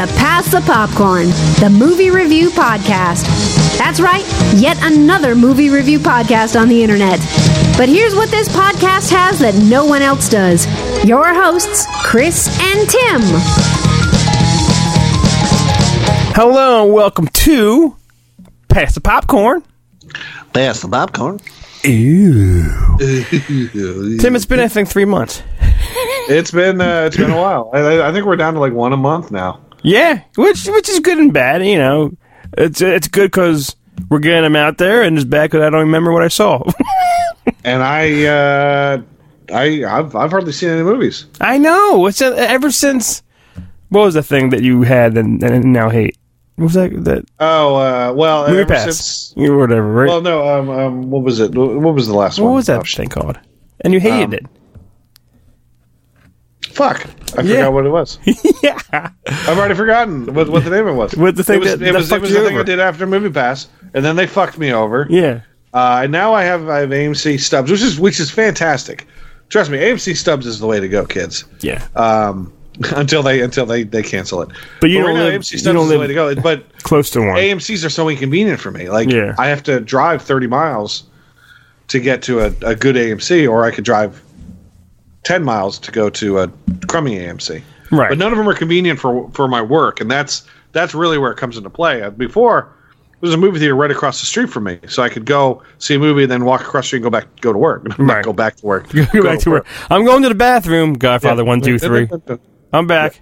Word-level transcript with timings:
to 0.00 0.06
Pass 0.14 0.50
the 0.50 0.62
Popcorn, 0.62 1.26
the 1.60 1.68
movie 1.68 2.08
review 2.08 2.48
podcast. 2.48 3.26
That's 3.76 4.00
right, 4.00 4.24
yet 4.54 4.78
another 4.80 5.34
movie 5.34 5.68
review 5.68 5.98
podcast 5.98 6.58
on 6.58 6.68
the 6.68 6.82
internet. 6.82 7.18
But 7.76 7.90
here's 7.90 8.14
what 8.14 8.30
this 8.30 8.48
podcast 8.48 9.10
has 9.10 9.40
that 9.40 9.54
no 9.68 9.84
one 9.84 10.00
else 10.00 10.30
does 10.30 10.64
your 11.04 11.34
hosts, 11.34 11.86
Chris 12.02 12.48
and 12.62 12.88
Tim. 12.88 13.20
Hello 16.34 16.84
and 16.84 16.94
welcome 16.94 17.28
to 17.28 17.94
Pass 18.68 18.94
the 18.94 19.02
Popcorn. 19.02 19.62
Pass 20.54 20.80
the 20.80 20.88
popcorn. 20.88 21.40
Ew. 21.84 22.64
Tim, 24.18 24.34
it's 24.34 24.46
been 24.46 24.60
I 24.60 24.68
think 24.68 24.88
three 24.88 25.04
months. 25.04 25.42
It's 26.30 26.52
been 26.52 26.80
uh, 26.80 27.02
it's 27.02 27.16
been 27.16 27.30
a 27.30 27.36
while. 27.36 27.70
I, 27.74 28.08
I 28.08 28.12
think 28.12 28.24
we're 28.24 28.36
down 28.36 28.54
to 28.54 28.60
like 28.60 28.72
one 28.72 28.94
a 28.94 28.96
month 28.96 29.30
now. 29.30 29.60
Yeah, 29.82 30.22
which 30.36 30.66
which 30.66 30.88
is 30.88 31.00
good 31.00 31.18
and 31.18 31.32
bad. 31.32 31.64
You 31.64 31.78
know, 31.78 32.12
it's 32.56 32.80
it's 32.80 33.08
good 33.08 33.30
because 33.30 33.74
we're 34.08 34.18
getting 34.18 34.42
them 34.42 34.56
out 34.56 34.78
there, 34.78 35.02
and 35.02 35.16
it's 35.16 35.24
bad 35.24 35.50
because 35.50 35.64
I 35.66 35.70
don't 35.70 35.80
remember 35.80 36.12
what 36.12 36.22
I 36.22 36.28
saw. 36.28 36.62
And 37.64 37.82
I 37.82 38.24
uh, 38.26 39.02
I 39.52 39.84
I've, 39.84 40.14
I've 40.14 40.30
hardly 40.30 40.52
seen 40.52 40.68
any 40.70 40.82
movies. 40.82 41.26
I 41.40 41.58
know. 41.58 42.06
It's 42.06 42.22
uh, 42.22 42.34
ever 42.36 42.70
since. 42.70 43.22
What 43.88 44.02
was 44.02 44.14
the 44.14 44.22
thing 44.22 44.50
that 44.50 44.62
you 44.62 44.82
had 44.82 45.16
and, 45.18 45.42
and 45.42 45.72
now 45.72 45.88
hate? 45.90 46.16
What 46.56 46.64
was 46.66 46.74
that? 46.74 47.04
That 47.04 47.24
Oh 47.40 47.74
uh, 47.76 48.12
well, 48.14 48.46
movie 48.46 48.60
ever 48.60 48.68
pass, 48.68 48.84
since 48.84 49.34
or 49.36 49.56
whatever, 49.58 49.90
right? 49.92 50.08
well 50.08 50.20
no 50.20 50.46
um, 50.46 50.70
um 50.70 51.10
what 51.10 51.22
was 51.22 51.40
it 51.40 51.54
what 51.54 51.94
was 51.94 52.06
the 52.06 52.14
last 52.14 52.38
what 52.38 52.44
one? 52.44 52.52
What 52.52 52.56
was 52.56 52.66
that 52.66 52.80
Oh, 52.80 52.82
thing 52.84 53.08
called? 53.08 53.38
And 53.80 53.92
you 53.94 54.00
hated 54.00 54.24
Um, 54.24 54.32
it. 54.34 54.46
Fuck, 56.72 57.06
I 57.36 57.42
Yeah. 57.42 57.56
forgot 57.56 57.72
what 57.72 57.86
it 57.86 57.90
was. 57.90 58.18
yeah. 58.62 58.78
I've 58.92 59.58
already 59.58 59.74
forgotten 59.74 60.32
what, 60.34 60.48
what 60.48 60.64
the 60.64 60.70
name 60.70 60.86
of 60.86 60.94
it 60.94 60.98
was. 60.98 61.16
What 61.16 61.36
the 61.36 61.44
thing 61.44 61.56
it 61.56 61.60
was, 61.60 61.78
that- 61.78 61.82
it 61.82 61.94
was, 61.94 62.10
it 62.12 62.20
was 62.20 62.30
the 62.32 62.36
thing 62.40 62.52
over. 62.54 62.60
I 62.60 62.64
did 62.64 62.80
after 62.80 63.06
Movie 63.06 63.30
Pass, 63.30 63.68
and 63.94 64.04
then 64.04 64.16
they 64.16 64.26
fucked 64.26 64.58
me 64.58 64.72
over. 64.72 65.06
Yeah. 65.10 65.40
Uh, 65.74 66.00
and 66.04 66.12
now 66.12 66.32
I 66.34 66.42
have 66.44 66.68
I 66.68 66.78
have 66.80 66.90
AMC 66.90 67.38
stubs, 67.40 67.70
which 67.70 67.82
is 67.82 67.98
which 68.00 68.18
is 68.18 68.30
fantastic. 68.30 69.06
Trust 69.50 69.70
me, 69.70 69.78
AMC 69.78 70.16
stubs 70.16 70.46
is 70.46 70.58
the 70.60 70.66
way 70.66 70.80
to 70.80 70.88
go, 70.88 71.04
kids. 71.06 71.44
Yeah. 71.60 71.86
Um, 71.96 72.52
until 72.96 73.22
they 73.22 73.40
until 73.40 73.66
they, 73.66 73.82
they 73.84 74.02
cancel 74.02 74.42
it. 74.42 74.48
But 74.80 74.90
you 74.90 74.98
right 75.00 75.06
don't 75.08 75.14
now, 75.16 75.24
live- 75.26 75.40
AMC 75.42 75.52
you 75.52 75.58
stubs 75.58 75.74
don't 75.74 75.84
is 75.84 75.90
the 75.90 75.98
way 75.98 76.06
to 76.08 76.14
go. 76.14 76.34
But 76.36 76.64
Close 76.82 77.10
to 77.10 77.20
one. 77.20 77.36
AMC's 77.36 77.84
are 77.84 77.90
so 77.90 78.08
inconvenient 78.08 78.58
for 78.60 78.70
me. 78.70 78.88
Like 78.90 79.10
Yeah. 79.10 79.34
I 79.38 79.46
have 79.48 79.62
to 79.64 79.80
drive 79.80 80.22
thirty 80.22 80.46
miles 80.46 81.04
to 81.88 82.00
get 82.00 82.22
to 82.22 82.40
a, 82.40 82.46
a 82.62 82.74
good 82.76 82.96
AMC, 82.96 83.48
or 83.50 83.64
I 83.64 83.70
could 83.72 83.84
drive 83.84 84.20
ten 85.24 85.44
miles 85.44 85.78
to 85.80 85.92
go 85.92 86.10
to 86.10 86.38
a 86.38 86.48
crummy 86.88 87.18
AMC. 87.18 87.62
Right. 87.90 88.08
But 88.08 88.18
none 88.18 88.32
of 88.32 88.38
them 88.38 88.48
are 88.48 88.54
convenient 88.54 88.98
for 88.98 89.30
for 89.32 89.48
my 89.48 89.62
work, 89.62 90.00
and 90.00 90.10
that's 90.10 90.46
that's 90.72 90.94
really 90.94 91.18
where 91.18 91.32
it 91.32 91.36
comes 91.36 91.56
into 91.56 91.70
play. 91.70 92.02
Uh, 92.02 92.10
Before 92.10 92.74
there 93.20 93.28
was 93.28 93.34
a 93.34 93.38
movie 93.38 93.58
theater 93.58 93.74
right 93.74 93.90
across 93.90 94.20
the 94.20 94.26
street 94.26 94.48
from 94.48 94.64
me, 94.64 94.78
so 94.88 95.02
I 95.02 95.08
could 95.08 95.26
go 95.26 95.62
see 95.78 95.96
a 95.96 95.98
movie 95.98 96.22
and 96.22 96.32
then 96.32 96.44
walk 96.44 96.62
across 96.62 96.84
the 96.84 96.88
street 96.88 96.98
and 96.98 97.04
go 97.04 97.10
back 97.10 97.40
go 97.40 97.52
to 97.52 97.58
work. 97.58 97.86
Right. 97.98 98.24
Go 98.24 98.32
back 98.32 98.56
to 98.56 98.66
work. 98.66 98.88
Go 99.12 99.22
back 99.22 99.40
to 99.40 99.50
work. 99.50 99.66
I'm 99.90 100.04
going 100.04 100.22
to 100.22 100.28
the 100.28 100.34
bathroom. 100.34 100.94
Godfather 100.94 101.44
one 101.44 101.60
two 101.60 101.78
three. 101.78 102.08
I'm 102.72 102.86
back. 102.86 103.20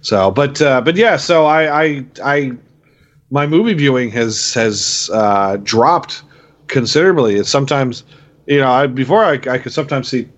So, 0.00 0.30
but 0.30 0.60
uh, 0.62 0.80
but 0.80 0.96
yeah, 0.96 1.16
so 1.16 1.46
I 1.46 1.84
I 1.84 2.06
I 2.24 2.52
my 3.30 3.46
movie 3.46 3.74
viewing 3.74 4.10
has 4.10 4.54
has 4.54 5.10
uh, 5.12 5.58
dropped 5.62 6.22
considerably. 6.66 7.34
It's 7.34 7.50
sometimes 7.50 8.04
you 8.48 8.58
know 8.58 8.70
I 8.70 8.86
before 8.86 9.24
I 9.24 9.34
I 9.34 9.58
could 9.58 9.72
sometimes 9.72 10.08
see 10.08 10.28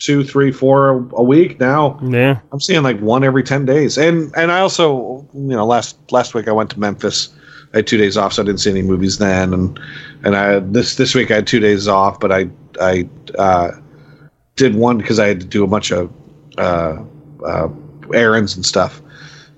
two, 0.00 0.24
three, 0.24 0.50
four 0.50 1.06
a 1.12 1.22
week. 1.22 1.60
Now 1.60 2.00
Yeah. 2.02 2.40
I'm 2.52 2.60
seeing 2.60 2.82
like 2.82 2.98
one 3.00 3.22
every 3.22 3.44
ten 3.44 3.64
days. 3.66 3.96
And 3.98 4.34
and 4.36 4.50
I 4.50 4.60
also 4.60 5.28
you 5.34 5.56
know 5.56 5.64
last 5.64 5.96
last 6.10 6.34
week 6.34 6.48
I 6.48 6.52
went 6.52 6.70
to 6.70 6.80
Memphis. 6.80 7.28
I 7.72 7.78
had 7.78 7.86
two 7.86 7.98
days 7.98 8.16
off, 8.16 8.32
so 8.32 8.42
I 8.42 8.46
didn't 8.46 8.60
see 8.60 8.70
any 8.70 8.82
movies 8.82 9.18
then. 9.18 9.54
And 9.54 9.78
and 10.24 10.34
I 10.34 10.58
this 10.58 10.96
this 10.96 11.14
week 11.14 11.30
I 11.30 11.36
had 11.36 11.46
two 11.46 11.60
days 11.60 11.86
off, 11.86 12.18
but 12.18 12.32
I 12.32 12.48
I 12.80 13.08
uh, 13.38 13.72
did 14.56 14.74
one 14.74 14.98
because 14.98 15.18
I 15.20 15.28
had 15.28 15.40
to 15.40 15.46
do 15.46 15.62
a 15.62 15.68
bunch 15.68 15.92
of 15.92 16.12
uh, 16.58 16.96
uh, 17.46 17.68
errands 18.12 18.56
and 18.56 18.66
stuff, 18.66 19.00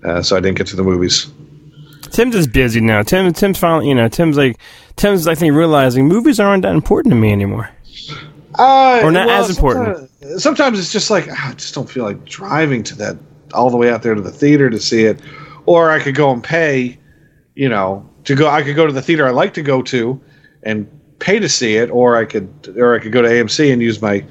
uh, 0.04 0.22
so 0.22 0.36
I 0.36 0.40
didn't 0.40 0.58
get 0.58 0.66
to 0.68 0.76
the 0.76 0.82
movies. 0.82 1.30
Tim's 2.10 2.34
just 2.34 2.52
busy 2.52 2.80
now. 2.80 3.02
Tim, 3.02 3.32
Tim's 3.32 3.58
finally, 3.58 3.88
you 3.88 3.94
know, 3.94 4.06
Tim's 4.06 4.36
like, 4.36 4.58
Tim's 4.96 5.26
I 5.26 5.34
think 5.34 5.54
realizing 5.54 6.06
movies 6.06 6.38
aren't 6.38 6.62
that 6.64 6.74
important 6.74 7.12
to 7.12 7.16
me 7.16 7.32
anymore. 7.32 7.70
Uh, 8.58 9.00
Or 9.02 9.10
not 9.10 9.28
as 9.28 9.50
important. 9.50 10.10
Sometimes, 10.20 10.42
sometimes 10.42 10.78
it's 10.78 10.92
just 10.92 11.10
like 11.10 11.26
ah, 11.30 11.50
I 11.50 11.54
just 11.54 11.74
don't 11.74 11.88
feel 11.88 12.04
like 12.04 12.24
driving 12.24 12.82
to 12.84 12.94
that 12.96 13.16
all 13.54 13.70
the 13.70 13.76
way 13.76 13.90
out 13.90 14.02
there 14.02 14.14
to 14.14 14.20
the 14.20 14.30
theater 14.30 14.70
to 14.70 14.80
see 14.80 15.04
it, 15.04 15.20
or 15.66 15.90
I 15.90 16.00
could 16.00 16.14
go 16.14 16.30
and 16.30 16.42
pay, 16.42 16.98
you 17.54 17.68
know, 17.68 18.08
to 18.24 18.34
go. 18.34 18.48
I 18.48 18.62
could 18.62 18.76
go 18.76 18.86
to 18.86 18.92
the 18.92 19.02
theater 19.02 19.26
I 19.26 19.30
like 19.30 19.54
to 19.54 19.62
go 19.62 19.82
to, 19.82 20.20
and 20.62 20.88
pay 21.18 21.38
to 21.38 21.48
see 21.48 21.76
it, 21.76 21.90
or 21.90 22.16
I 22.16 22.24
could, 22.24 22.74
or 22.76 22.94
I 22.94 22.98
could 22.98 23.12
go 23.12 23.22
to 23.22 23.28
AMC 23.28 23.72
and 23.72 23.80
use 23.80 24.02
my 24.02 24.24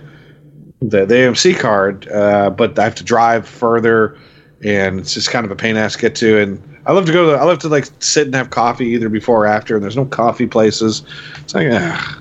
the, 0.81 1.05
the 1.05 1.15
AMC 1.15 1.59
card, 1.59 2.09
uh, 2.09 2.49
but 2.49 2.77
I 2.77 2.83
have 2.83 2.95
to 2.95 3.03
drive 3.03 3.47
further, 3.47 4.17
and 4.63 4.99
it's 4.99 5.13
just 5.13 5.29
kind 5.29 5.45
of 5.45 5.51
a 5.51 5.55
pain 5.55 5.77
ass 5.77 5.93
to 5.93 5.99
get 5.99 6.15
to. 6.15 6.39
And 6.39 6.79
I 6.85 6.91
love 6.93 7.05
to 7.05 7.13
go 7.13 7.31
to, 7.31 7.37
I 7.37 7.43
love 7.43 7.59
to 7.59 7.69
like 7.69 7.87
sit 7.99 8.25
and 8.25 8.35
have 8.35 8.49
coffee 8.49 8.87
either 8.87 9.09
before 9.09 9.43
or 9.43 9.47
after, 9.47 9.75
and 9.75 9.83
there's 9.83 9.97
no 9.97 10.05
coffee 10.05 10.47
places. 10.47 11.03
It's 11.37 11.53
like 11.53 11.67
ah, 11.71 12.19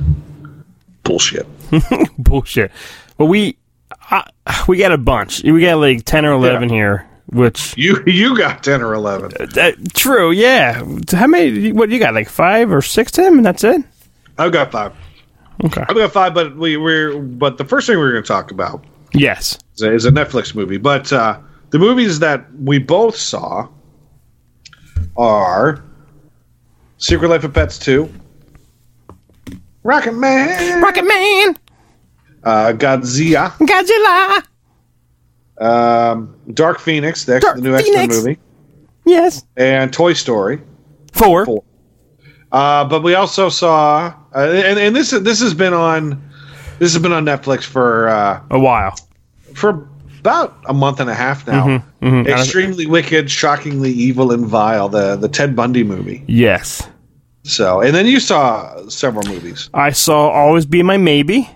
bullshit. 1.10 1.47
Bullshit. 2.19 2.71
But 3.19 3.26
we, 3.26 3.56
uh, 4.10 4.22
we 4.69 4.78
got 4.78 4.93
a 4.93 4.98
bunch. 4.98 5.43
We 5.43 5.60
got 5.62 5.78
like 5.78 6.04
ten 6.04 6.25
or 6.25 6.32
eleven 6.32 6.69
here. 6.69 7.06
Which 7.26 7.76
You 7.76 8.03
you 8.06 8.37
got 8.37 8.62
ten 8.62 8.81
or 8.82 8.94
eleven. 8.94 9.32
uh, 9.59 9.72
true, 9.93 10.31
yeah. 10.31 10.82
How 11.12 11.26
many? 11.26 11.72
What 11.72 11.91
you 11.91 11.98
got? 11.98 12.15
Like 12.15 12.28
five 12.28 12.72
or 12.72 12.81
six, 12.82 13.10
Tim, 13.12 13.38
and 13.38 13.47
that's 13.47 13.65
it. 13.65 13.82
I've 14.38 14.53
got 14.53 14.71
five. 14.72 14.93
Okay. 15.65 15.82
I've 15.88 15.97
got 15.97 16.12
five, 16.12 16.32
but 16.32 16.56
we, 16.56 16.76
we're 16.76 17.19
but 17.21 17.59
the 17.59 17.65
first 17.65 17.87
thing 17.87 17.98
we're 17.98 18.12
going 18.12 18.22
to 18.22 18.27
talk 18.28 18.50
about 18.50 18.84
Yes. 19.12 19.59
is 19.75 19.82
a, 19.82 19.92
is 19.92 20.04
a 20.06 20.10
Netflix 20.10 20.54
movie. 20.54 20.78
But 20.78 21.12
uh, 21.12 21.38
the 21.71 21.78
movies 21.78 22.19
that 22.21 22.47
we 22.54 22.78
both 22.78 23.15
saw 23.16 23.69
are 25.16 25.82
Secret 26.98 27.28
Life 27.28 27.44
of 27.44 27.53
Pets 27.53 27.78
two, 27.78 28.12
Rocket 29.82 30.12
Man, 30.14 30.82
Rocket 30.82 31.04
Man, 31.06 31.56
uh, 32.44 32.72
Godzilla, 32.76 33.50
Godzilla. 33.58 34.44
um, 35.60 36.34
Dark 36.54 36.78
Phoenix, 36.80 37.24
the, 37.24 37.36
X, 37.36 37.44
Dark 37.44 37.56
the 37.56 37.62
new 37.62 37.74
X 37.74 37.88
Men 37.91 38.08
movie, 38.08 38.38
Yes. 39.06 39.44
and 39.56 39.92
Toy 39.92 40.12
Story. 40.12 40.60
Four. 41.12 41.46
Four. 41.46 41.64
Uh, 42.52 42.84
but 42.84 43.02
we 43.02 43.14
also 43.14 43.48
saw, 43.48 44.14
uh, 44.34 44.38
and, 44.41 44.78
and 44.78 44.96
this 44.96 45.10
this 45.10 45.41
has 45.41 45.54
been 45.54 45.72
on 45.72 46.20
this 46.78 46.92
has 46.92 47.00
been 47.02 47.12
on 47.12 47.24
Netflix 47.24 47.62
for 47.64 48.08
uh, 48.08 48.41
A 48.50 48.58
while. 48.58 48.97
for 49.54 49.88
about 50.18 50.58
a 50.66 50.74
month 50.74 51.00
and 51.00 51.08
a 51.08 51.14
half 51.14 51.47
now. 51.47 51.82
mhm. 52.02 52.26
Extremely 52.28 52.86
wicked, 52.86 53.30
shockingly 53.30 53.91
evil 53.92 54.32
and 54.32 54.44
vile. 54.47 54.88
The 54.88 55.16
the 55.16 55.28
Ted 55.28 55.54
Bundy 55.56 55.84
movie. 55.84 56.22
Yes. 56.26 56.86
So, 57.50 57.80
and 57.80 57.94
then 57.94 58.06
you 58.06 58.20
saw 58.20 58.88
several 58.88 59.26
movies. 59.26 59.70
I 59.74 59.90
saw 59.90 60.30
Always 60.30 60.66
Be 60.66 60.82
My 60.82 60.96
Maybe, 60.96 61.50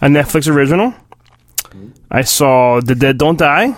a 0.00 0.06
Netflix 0.06 0.48
original. 0.52 0.94
I 2.10 2.22
saw 2.22 2.80
The 2.80 2.94
Dead 2.94 3.18
Don't 3.18 3.38
Die. 3.38 3.76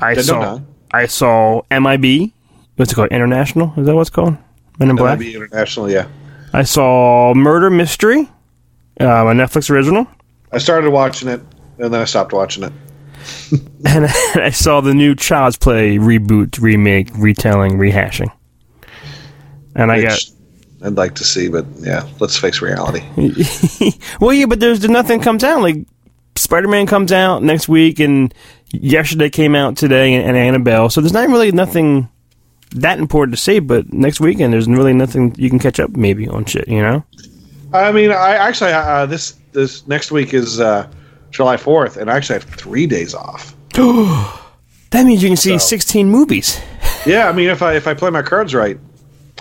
I 0.00 0.14
Dead 0.14 0.24
saw 0.24 0.56
Die. 0.56 0.64
I 0.92 1.06
saw 1.06 1.62
MIB. 1.70 2.32
What's 2.76 2.92
it 2.92 2.94
called? 2.94 3.08
International? 3.12 3.72
Is 3.76 3.86
that 3.86 3.94
what's 3.94 4.10
called? 4.10 4.36
Men 4.78 4.90
in 4.90 4.96
Black. 4.96 5.18
be 5.18 5.34
international, 5.34 5.90
yeah. 5.90 6.08
I 6.52 6.64
saw 6.64 7.32
Murder 7.34 7.70
Mystery, 7.70 8.28
uh, 9.00 9.04
a 9.04 9.32
Netflix 9.32 9.70
original, 9.70 10.06
I 10.54 10.58
started 10.58 10.90
watching 10.90 11.28
it, 11.28 11.40
and 11.78 11.92
then 11.92 12.00
I 12.00 12.04
stopped 12.04 12.32
watching 12.32 12.62
it. 12.62 12.72
and 13.86 14.06
I 14.36 14.50
saw 14.50 14.80
the 14.80 14.94
new 14.94 15.16
Child's 15.16 15.56
Play 15.56 15.96
reboot, 15.96 16.60
remake, 16.60 17.08
retelling, 17.16 17.72
rehashing. 17.72 18.30
And 19.74 19.90
I 19.90 20.02
got. 20.02 20.18
I'd 20.82 20.96
like 20.96 21.14
to 21.14 21.24
see, 21.24 21.48
but 21.48 21.64
yeah, 21.78 22.06
let's 22.20 22.36
face 22.36 22.60
reality. 22.60 23.02
well, 24.20 24.34
yeah, 24.34 24.44
but 24.46 24.60
there's 24.60 24.86
nothing 24.86 25.20
comes 25.20 25.42
out. 25.42 25.62
Like 25.62 25.76
Spider 26.36 26.68
Man 26.68 26.86
comes 26.86 27.10
out 27.10 27.42
next 27.42 27.68
week, 27.68 28.00
and 28.00 28.34
yesterday 28.70 29.30
came 29.30 29.54
out 29.54 29.76
today, 29.76 30.14
and, 30.14 30.26
and 30.28 30.36
Annabelle. 30.36 30.90
So 30.90 31.00
there's 31.00 31.12
not 31.14 31.28
really 31.28 31.52
nothing 31.52 32.08
that 32.72 32.98
important 32.98 33.34
to 33.36 33.42
see. 33.42 33.60
But 33.60 33.92
next 33.92 34.20
weekend, 34.20 34.52
there's 34.52 34.68
really 34.68 34.92
nothing 34.92 35.34
you 35.38 35.48
can 35.48 35.58
catch 35.58 35.80
up 35.80 35.96
maybe 35.96 36.28
on 36.28 36.44
shit. 36.44 36.68
You 36.68 36.82
know? 36.82 37.04
I 37.72 37.90
mean, 37.90 38.10
I 38.10 38.34
actually 38.34 38.72
uh, 38.72 39.06
this 39.06 39.36
this 39.52 39.86
next 39.86 40.10
week 40.10 40.34
is 40.34 40.60
uh, 40.60 40.86
July 41.30 41.56
fourth, 41.56 41.96
and 41.96 42.10
I 42.10 42.16
actually 42.16 42.40
have 42.40 42.44
three 42.44 42.86
days 42.86 43.14
off. 43.14 43.56
That 44.90 45.06
means 45.06 45.24
you 45.24 45.28
can 45.28 45.36
see 45.36 45.58
16 45.58 46.08
movies. 46.08 46.60
Yeah, 47.04 47.28
I 47.28 47.32
mean, 47.32 47.48
if 47.48 47.62
I 47.62 47.74
if 47.74 47.88
I 47.88 47.94
play 47.94 48.10
my 48.10 48.22
cards 48.22 48.54
right, 48.54 48.78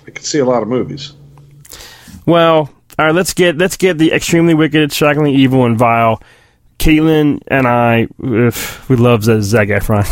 I 0.08 0.12
can 0.12 0.24
see 0.24 0.40
a 0.40 0.46
lot 0.46 0.62
of 0.62 0.68
movies. 0.70 1.14
Well, 2.26 2.70
all 3.00 3.06
right, 3.06 3.16
let's 3.16 3.34
get 3.34 3.58
let's 3.58 3.78
get 3.78 3.98
the 3.98 4.12
extremely 4.12 4.54
wicked, 4.54 4.92
shockingly 4.94 5.34
evil, 5.34 5.66
and 5.66 5.78
vile. 5.78 6.22
Caitlin 6.80 7.40
and 7.48 7.68
I, 7.68 8.08
ugh, 8.24 8.54
we 8.90 8.96
love 8.96 9.24
Z- 9.24 9.42
Zac 9.42 9.68
Efron. 9.70 10.08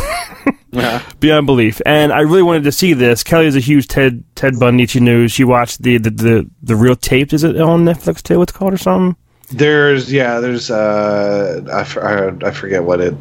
Yeah. 0.74 1.02
beyond 1.20 1.44
belief. 1.44 1.82
And 1.84 2.14
I 2.14 2.20
really 2.20 2.42
wanted 2.42 2.64
to 2.64 2.72
see 2.72 2.94
this. 2.94 3.22
Kelly 3.22 3.44
is 3.44 3.54
a 3.54 3.60
huge 3.60 3.88
Ted 3.88 4.24
Ted 4.34 4.58
Bundy. 4.58 4.86
She 4.86 5.00
knew 5.00 5.28
she 5.28 5.44
watched 5.44 5.82
the 5.82 5.98
the 5.98 6.08
the, 6.10 6.50
the 6.62 6.76
real 6.76 6.96
tapes. 6.96 7.34
Is 7.34 7.44
it 7.44 7.60
on 7.60 7.84
Netflix 7.84 8.22
too? 8.22 8.38
What's 8.38 8.52
it 8.52 8.56
called 8.56 8.72
or 8.72 8.78
something? 8.78 9.14
There's 9.50 10.10
yeah, 10.10 10.40
there's 10.40 10.70
uh, 10.70 11.60
I 11.70 11.84
forget 12.52 12.84
what 12.84 13.02
it, 13.02 13.14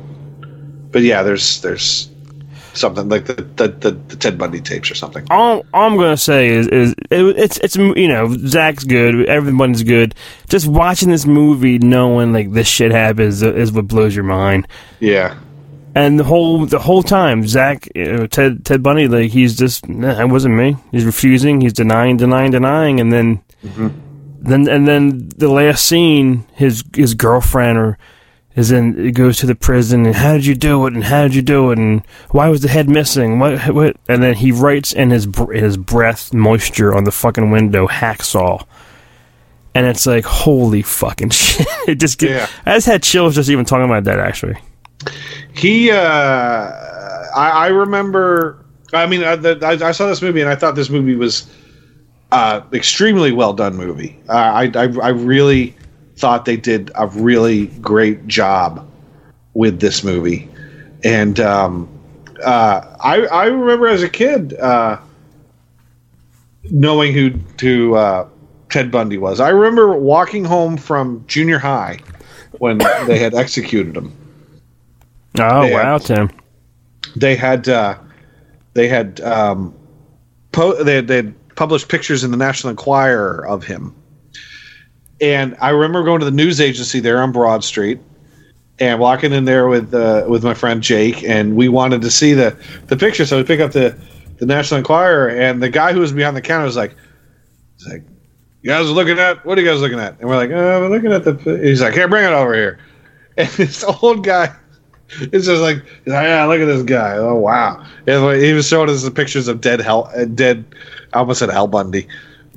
but 0.93 1.01
yeah, 1.01 1.23
there's 1.23 1.59
there's 1.61 2.09
something 2.73 3.09
like 3.09 3.25
the 3.25 3.35
the, 3.35 3.67
the, 3.67 3.91
the 3.91 4.15
Ted 4.15 4.37
Bundy 4.37 4.61
tapes 4.61 4.91
or 4.91 4.95
something. 4.95 5.25
All, 5.29 5.65
all 5.73 5.87
I'm 5.87 5.97
gonna 5.97 6.17
say 6.17 6.49
is, 6.49 6.67
is 6.67 6.91
it, 7.09 7.37
it's 7.37 7.57
it's 7.57 7.75
you 7.75 8.07
know 8.07 8.35
Zach's 8.47 8.83
good, 8.83 9.27
everyone's 9.27 9.83
good. 9.83 10.15
Just 10.49 10.67
watching 10.67 11.09
this 11.09 11.25
movie, 11.25 11.79
knowing 11.79 12.33
like 12.33 12.51
this 12.51 12.67
shit 12.67 12.91
happens, 12.91 13.41
is 13.41 13.71
what 13.71 13.87
blows 13.87 14.15
your 14.15 14.25
mind. 14.25 14.67
Yeah, 14.99 15.37
And 15.95 16.19
the 16.19 16.23
whole 16.23 16.65
the 16.65 16.79
whole 16.79 17.03
time, 17.03 17.47
Zach 17.47 17.87
uh, 17.95 18.27
Ted 18.27 18.65
Ted 18.65 18.81
Bundy, 18.81 19.07
like 19.07 19.31
he's 19.31 19.57
just 19.57 19.87
nah, 19.89 20.13
that 20.15 20.29
wasn't 20.29 20.55
me. 20.55 20.77
He's 20.91 21.05
refusing. 21.05 21.61
He's 21.61 21.73
denying, 21.73 22.17
denying, 22.17 22.51
denying, 22.51 22.99
and 22.99 23.11
then 23.11 23.41
then 24.41 24.67
and 24.67 24.87
then 24.87 25.29
the 25.37 25.49
last 25.49 25.85
scene, 25.85 26.45
his 26.53 26.83
his 26.95 27.13
girlfriend 27.13 27.77
or 27.77 27.97
is 28.55 28.71
in 28.71 28.99
it 29.07 29.13
goes 29.13 29.37
to 29.37 29.45
the 29.45 29.55
prison 29.55 30.05
and 30.05 30.15
how 30.15 30.33
did 30.33 30.45
you 30.45 30.55
do 30.55 30.85
it 30.85 30.93
and 30.93 31.03
how 31.05 31.23
did 31.23 31.33
you 31.33 31.41
do 31.41 31.71
it 31.71 31.77
and 31.79 32.05
why 32.31 32.49
was 32.49 32.61
the 32.61 32.67
head 32.67 32.89
missing 32.89 33.39
what 33.39 33.59
what 33.73 33.95
and 34.09 34.21
then 34.21 34.33
he 34.35 34.51
writes 34.51 34.91
in 34.91 35.09
his 35.09 35.25
in 35.25 35.63
his 35.63 35.77
breath 35.77 36.33
moisture 36.33 36.93
on 36.93 37.05
the 37.05 37.11
fucking 37.11 37.49
window 37.49 37.87
hacksaw 37.87 38.61
and 39.73 39.85
it's 39.85 40.05
like 40.05 40.25
holy 40.25 40.81
fucking 40.81 41.29
shit 41.31 41.65
it 41.87 41.95
just 41.95 42.17
get, 42.19 42.29
Yeah. 42.29 42.47
I 42.65 42.75
just 42.75 42.87
had 42.87 43.03
chills 43.03 43.35
just 43.35 43.49
even 43.49 43.63
talking 43.65 43.85
about 43.85 44.03
that 44.03 44.19
actually 44.19 44.57
he. 45.53 45.91
Uh, 45.91 45.97
I, 45.97 47.51
I 47.53 47.67
remember. 47.67 48.63
I 48.93 49.07
mean, 49.07 49.23
I, 49.23 49.35
the, 49.35 49.57
I, 49.65 49.87
I 49.89 49.91
saw 49.93 50.07
this 50.07 50.21
movie 50.21 50.41
and 50.41 50.49
I 50.49 50.55
thought 50.55 50.75
this 50.75 50.89
movie 50.89 51.15
was 51.15 51.49
uh, 52.31 52.61
extremely 52.73 53.31
well 53.31 53.53
done 53.53 53.75
movie. 53.75 54.19
Uh, 54.29 54.33
I, 54.33 54.63
I 54.75 54.83
I 55.01 55.09
really 55.09 55.75
thought 56.21 56.45
they 56.45 56.55
did 56.57 56.91
a 56.95 57.07
really 57.07 57.67
great 57.67 58.27
job 58.27 58.87
with 59.53 59.79
this 59.81 60.03
movie, 60.03 60.47
and 61.03 61.39
um, 61.39 61.89
uh, 62.43 62.95
I 63.01 63.25
I 63.25 63.45
remember 63.47 63.87
as 63.87 64.03
a 64.03 64.09
kid 64.09 64.53
uh, 64.59 64.97
knowing 66.69 67.13
who 67.13 67.31
who 67.59 67.95
uh, 67.95 68.27
Ted 68.69 68.91
Bundy 68.91 69.17
was. 69.17 69.39
I 69.39 69.49
remember 69.49 69.97
walking 69.97 70.45
home 70.45 70.77
from 70.77 71.23
junior 71.27 71.59
high 71.59 71.99
when 72.59 72.77
they 73.07 73.19
had 73.19 73.33
executed 73.33 73.95
him 73.97 74.13
oh 75.39 75.63
Yeah. 75.63 75.73
wow 75.73 75.97
Tim 75.97 76.29
they 77.15 77.35
had 77.35 77.67
uh, 77.67 77.97
they 78.73 78.87
had 78.87 79.19
um, 79.21 79.73
po- 80.51 80.81
they 80.83 80.95
had, 80.95 81.07
they 81.07 81.15
had 81.17 81.55
published 81.55 81.89
pictures 81.89 82.23
in 82.23 82.31
the 82.31 82.37
National 82.37 82.71
Enquirer 82.71 83.45
of 83.47 83.63
him, 83.63 83.93
and 85.21 85.55
I 85.61 85.69
remember 85.69 86.03
going 86.03 86.19
to 86.19 86.25
the 86.25 86.31
news 86.31 86.59
agency 86.59 86.99
there 86.99 87.21
on 87.21 87.31
Broad 87.31 87.63
Street 87.63 87.99
and 88.79 88.99
walking 88.99 89.31
in 89.31 89.45
there 89.45 89.67
with 89.67 89.93
uh, 89.93 90.25
with 90.27 90.43
my 90.43 90.53
friend 90.53 90.81
Jake, 90.81 91.23
and 91.23 91.55
we 91.55 91.69
wanted 91.69 92.01
to 92.01 92.11
see 92.11 92.33
the 92.33 92.57
the 92.87 92.97
picture, 92.97 93.25
so 93.25 93.37
we 93.37 93.43
pick 93.43 93.59
up 93.59 93.71
the 93.71 93.97
the 94.37 94.45
National 94.45 94.79
Enquirer, 94.79 95.29
and 95.29 95.61
the 95.61 95.69
guy 95.69 95.93
who 95.93 95.99
was 95.99 96.11
behind 96.11 96.35
the 96.35 96.41
counter 96.41 96.65
was 96.65 96.75
like, 96.75 96.95
he's 97.77 97.87
like, 97.87 98.03
"You 98.63 98.69
guys 98.71 98.87
are 98.87 98.93
looking 98.93 99.19
at 99.19 99.45
what 99.45 99.57
are 99.57 99.61
you 99.61 99.67
guys 99.67 99.81
looking 99.81 99.99
at?" 99.99 100.19
And 100.19 100.27
we're 100.27 100.37
like, 100.37 100.49
"Oh, 100.49 100.81
we're 100.81 100.89
looking 100.89 101.13
at 101.13 101.23
the." 101.23 101.59
He's 101.63 101.81
like, 101.81 101.93
"Here, 101.93 102.07
bring 102.07 102.25
it 102.25 102.33
over 102.33 102.53
here," 102.53 102.79
and 103.37 103.47
this 103.49 103.83
old 103.83 104.23
guy 104.23 104.55
it's 105.19 105.45
just 105.45 105.61
like, 105.61 105.83
yeah, 106.05 106.45
look 106.45 106.61
at 106.61 106.65
this 106.65 106.83
guy. 106.83 107.17
Oh 107.17 107.35
wow! 107.35 107.85
And 108.07 108.41
he 108.41 108.53
was 108.53 108.67
showing 108.67 108.89
us 108.89 109.03
the 109.03 109.11
pictures 109.11 109.47
of 109.47 109.61
dead 109.61 109.81
Hell, 109.81 110.09
uh, 110.15 110.25
dead. 110.25 110.63
I 111.13 111.19
almost 111.19 111.39
said 111.39 111.49
Hell 111.49 111.67
Bundy, 111.67 112.07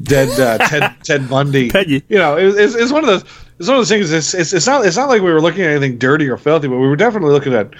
dead 0.02 0.28
uh, 0.40 0.58
Ted 0.68 0.94
Ted 1.02 1.28
Bundy. 1.28 1.70
Peggy. 1.70 2.02
You 2.08 2.18
know, 2.18 2.36
it, 2.36 2.54
it's, 2.56 2.74
it's 2.74 2.92
one 2.92 3.04
of 3.04 3.08
those. 3.08 3.22
It's 3.58 3.68
one 3.68 3.76
of 3.76 3.80
those 3.80 3.88
things. 3.88 4.12
It's, 4.12 4.34
it's 4.34 4.52
it's 4.52 4.66
not 4.66 4.84
it's 4.84 4.96
not 4.96 5.08
like 5.08 5.22
we 5.22 5.32
were 5.32 5.40
looking 5.40 5.62
at 5.62 5.70
anything 5.70 5.98
dirty 5.98 6.28
or 6.28 6.36
filthy, 6.36 6.68
but 6.68 6.78
we 6.78 6.88
were 6.88 6.96
definitely 6.96 7.30
looking 7.30 7.54
at 7.54 7.72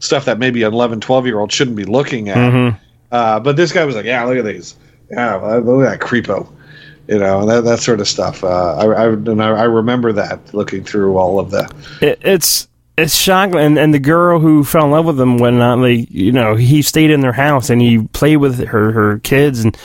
stuff 0.00 0.26
that 0.26 0.38
maybe 0.38 0.62
an 0.62 0.72
11, 0.72 1.00
12 1.00 1.26
year 1.26 1.38
old 1.38 1.50
shouldn't 1.50 1.76
be 1.76 1.84
looking 1.84 2.28
at. 2.28 2.36
Uh, 3.10 3.40
but 3.40 3.56
this 3.56 3.72
guy 3.72 3.84
was 3.84 3.94
like, 3.94 4.04
yeah, 4.04 4.22
look 4.24 4.36
at 4.36 4.44
these. 4.44 4.76
Yeah, 5.10 5.36
look 5.36 5.86
at 5.86 5.98
that 5.98 6.06
creepo. 6.06 6.50
You 7.08 7.18
know, 7.18 7.44
that 7.46 7.64
that 7.64 7.80
sort 7.80 8.00
of 8.00 8.08
stuff. 8.08 8.42
Uh, 8.42 8.76
I, 8.76 8.84
I 8.86 9.06
and 9.08 9.42
I, 9.42 9.50
I 9.50 9.64
remember 9.64 10.12
that 10.12 10.54
looking 10.54 10.84
through 10.84 11.16
all 11.16 11.38
of 11.38 11.50
the. 11.50 11.70
it, 12.00 12.18
it's 12.22 12.68
it's 12.96 13.14
shocking 13.14 13.56
and, 13.56 13.78
and 13.78 13.92
the 13.92 13.98
girl 13.98 14.38
who 14.38 14.62
fell 14.62 14.84
in 14.84 14.90
love 14.92 15.04
with 15.04 15.20
him 15.20 15.38
when 15.38 15.58
not 15.58 15.78
like 15.78 16.10
you 16.10 16.32
know 16.32 16.54
he 16.54 16.80
stayed 16.80 17.10
in 17.10 17.20
their 17.20 17.32
house 17.32 17.68
and 17.68 17.80
he 17.80 17.98
played 18.12 18.36
with 18.36 18.64
her 18.66 18.92
her 18.92 19.18
kids 19.18 19.64
and 19.64 19.76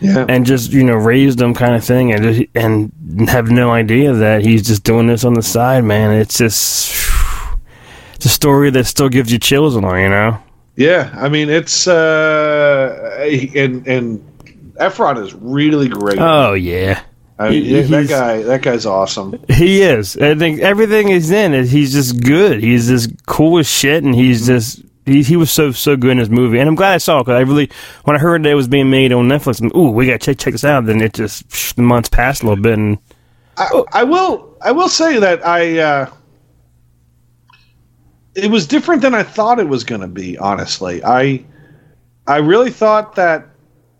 Yeah. 0.00 0.24
and 0.28 0.46
just 0.46 0.70
you 0.72 0.84
know 0.84 0.94
raised 0.94 1.38
them 1.38 1.54
kind 1.54 1.74
of 1.74 1.84
thing 1.84 2.12
and 2.12 2.22
just, 2.22 2.42
and 2.54 3.28
have 3.28 3.50
no 3.50 3.70
idea 3.72 4.12
that 4.12 4.42
he's 4.44 4.64
just 4.66 4.84
doing 4.84 5.06
this 5.08 5.24
on 5.24 5.34
the 5.34 5.42
side 5.42 5.82
man 5.84 6.12
it's 6.12 6.38
just 6.38 6.94
it's 8.14 8.24
a 8.26 8.28
story 8.28 8.70
that 8.70 8.84
still 8.84 9.08
gives 9.08 9.32
you 9.32 9.38
chills 9.40 9.76
on 9.76 9.82
you 10.00 10.08
know 10.08 10.38
Yeah, 10.76 11.10
I 11.16 11.28
mean 11.28 11.48
it's 11.50 11.88
uh, 11.88 13.18
and 13.56 13.86
and 13.88 14.24
Efron 14.76 15.20
is 15.24 15.34
really 15.34 15.88
great. 15.88 16.18
oh 16.20 16.52
yeah 16.54 17.02
I 17.40 17.50
mean, 17.50 17.64
he- 17.64 17.82
that 17.82 18.08
guy, 18.08 18.42
that 18.42 18.62
guy's 18.62 18.86
awesome. 18.86 19.38
he 19.48 19.82
is 19.82 20.16
i 20.16 20.34
think 20.36 20.60
everything 20.60 21.08
is 21.08 21.30
in 21.30 21.54
it 21.54 21.66
he's 21.66 21.92
just 21.92 22.22
good 22.22 22.62
he's 22.62 22.88
just 22.88 23.10
cool 23.26 23.58
as 23.58 23.68
shit 23.68 24.04
and 24.04 24.14
he's 24.14 24.46
just 24.46 24.82
he, 25.08 25.22
he 25.22 25.36
was 25.36 25.50
so 25.50 25.72
so 25.72 25.96
good 25.96 26.12
in 26.12 26.18
his 26.18 26.30
movie, 26.30 26.58
and 26.58 26.68
I'm 26.68 26.74
glad 26.74 26.94
I 26.94 26.98
saw 26.98 27.18
it 27.18 27.24
because 27.24 27.34
I 27.34 27.40
really 27.40 27.70
when 28.04 28.16
I 28.16 28.18
heard 28.18 28.42
that 28.44 28.50
it 28.50 28.54
was 28.54 28.68
being 28.68 28.90
made 28.90 29.12
on 29.12 29.28
Netflix, 29.28 29.60
I'm, 29.60 29.76
ooh, 29.76 29.90
we 29.90 30.06
got 30.06 30.12
to 30.12 30.18
check 30.18 30.38
check 30.38 30.52
this 30.52 30.64
out. 30.64 30.86
Then 30.86 31.00
it 31.00 31.14
just 31.14 31.48
psh, 31.48 31.74
the 31.74 31.82
months 31.82 32.08
passed 32.08 32.42
a 32.42 32.46
little 32.46 32.62
bit, 32.62 32.78
and 32.78 32.98
I, 33.58 33.82
I 33.92 34.04
will, 34.04 34.56
I 34.62 34.72
will 34.72 34.88
say 34.88 35.18
that 35.18 35.44
I, 35.44 35.78
uh, 35.78 36.10
it 38.34 38.50
was 38.50 38.66
different 38.66 39.02
than 39.02 39.14
I 39.14 39.24
thought 39.24 39.58
it 39.58 39.68
was 39.68 39.84
going 39.84 40.00
to 40.00 40.08
be. 40.08 40.38
Honestly, 40.38 41.02
I, 41.02 41.44
I 42.26 42.36
really 42.36 42.70
thought 42.70 43.16
that 43.16 43.48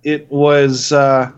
it 0.04 0.30
was. 0.30 0.92
Uh, 0.92 1.32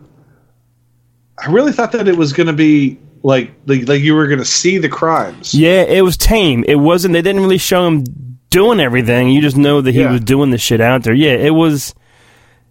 I 1.42 1.50
really 1.50 1.72
thought 1.72 1.92
that 1.92 2.06
it 2.06 2.16
was 2.16 2.34
going 2.34 2.48
to 2.48 2.52
be 2.52 2.98
like, 3.22 3.52
like, 3.64 3.88
like 3.88 4.02
you 4.02 4.14
were 4.14 4.26
going 4.26 4.40
to 4.40 4.44
see 4.44 4.76
the 4.76 4.90
crimes. 4.90 5.54
yeah, 5.54 5.82
it 5.82 6.02
was 6.02 6.18
tame. 6.18 6.64
It 6.68 6.76
wasn't. 6.76 7.14
They 7.14 7.22
didn't 7.22 7.40
really 7.40 7.58
show 7.58 7.86
him 7.86 8.04
doing 8.50 8.80
everything. 8.80 9.28
You 9.28 9.40
just 9.40 9.56
know 9.56 9.80
that 9.80 9.92
he 9.92 10.00
Yeah. 10.00 10.12
was 10.12 10.20
doing 10.20 10.50
the 10.50 10.58
shit 10.58 10.80
out 10.80 11.02
there. 11.04 11.14
Yeah, 11.14 11.32
it 11.32 11.54
was. 11.54 11.94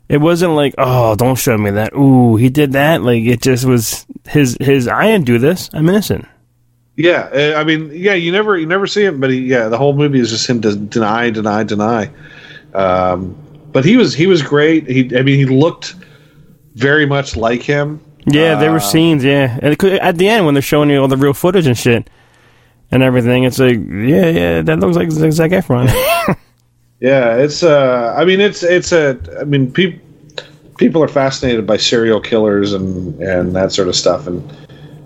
It 0.07 0.17
wasn't 0.19 0.53
like, 0.53 0.73
oh, 0.79 1.15
don't 1.15 1.37
show 1.37 1.55
me 1.55 1.69
that. 1.71 1.93
Ooh, 1.93 2.35
he 2.35 2.49
did 2.49 2.71
that. 2.71 3.03
Like 3.03 3.23
it 3.25 3.41
just 3.43 3.65
was 3.65 4.05
his 4.27 4.57
his. 4.59 4.87
I 4.87 5.05
didn't 5.07 5.25
do 5.25 5.37
this. 5.37 5.69
I'm 5.71 5.87
innocent. 5.87 6.25
Yeah, 6.95 7.29
uh, 7.31 7.59
I 7.59 7.63
mean, 7.63 7.91
yeah, 7.93 8.15
you 8.15 8.31
never 8.31 8.57
you 8.57 8.65
never 8.65 8.87
see 8.87 9.05
him, 9.05 9.19
but 9.19 9.29
he, 9.29 9.37
yeah, 9.39 9.69
the 9.69 9.77
whole 9.77 9.93
movie 9.93 10.19
is 10.19 10.31
just 10.31 10.49
him 10.49 10.61
to 10.61 10.75
deny, 10.75 11.29
deny, 11.29 11.63
deny. 11.63 12.09
Um, 12.73 13.35
but 13.71 13.85
he 13.85 13.97
was 13.97 14.13
he 14.15 14.25
was 14.27 14.41
great. 14.41 14.87
He, 14.89 15.15
I 15.15 15.21
mean, 15.21 15.37
he 15.37 15.45
looked 15.45 15.95
very 16.75 17.05
much 17.05 17.35
like 17.35 17.61
him. 17.61 18.01
Yeah, 18.25 18.55
there 18.59 18.71
were 18.71 18.79
scenes. 18.79 19.23
Yeah, 19.23 19.57
and 19.61 19.81
at 20.01 20.17
the 20.17 20.27
end 20.27 20.45
when 20.45 20.55
they're 20.55 20.61
showing 20.61 20.89
you 20.89 20.99
all 21.01 21.07
the 21.07 21.17
real 21.17 21.33
footage 21.33 21.67
and 21.67 21.77
shit 21.77 22.09
and 22.91 23.03
everything, 23.03 23.43
it's 23.43 23.59
like, 23.59 23.77
yeah, 23.77 24.29
yeah, 24.29 24.61
that 24.61 24.79
looks 24.79 24.97
like 24.97 25.11
Zac 25.11 25.51
Efron. 25.51 25.89
Yeah, 26.99 27.37
it's 27.37 27.63
uh, 27.63 28.13
I 28.17 28.25
mean, 28.25 28.41
it's 28.41 28.61
it's 28.61 28.91
a, 28.91 29.17
I 29.39 29.45
mean, 29.45 29.71
people 29.71 30.05
people 30.77 31.03
are 31.03 31.07
fascinated 31.07 31.65
by 31.65 31.77
serial 31.77 32.19
killers 32.19 32.73
and 32.73 33.17
and 33.21 33.55
that 33.55 33.71
sort 33.71 33.87
of 33.87 33.95
stuff, 33.95 34.27
and 34.27 34.43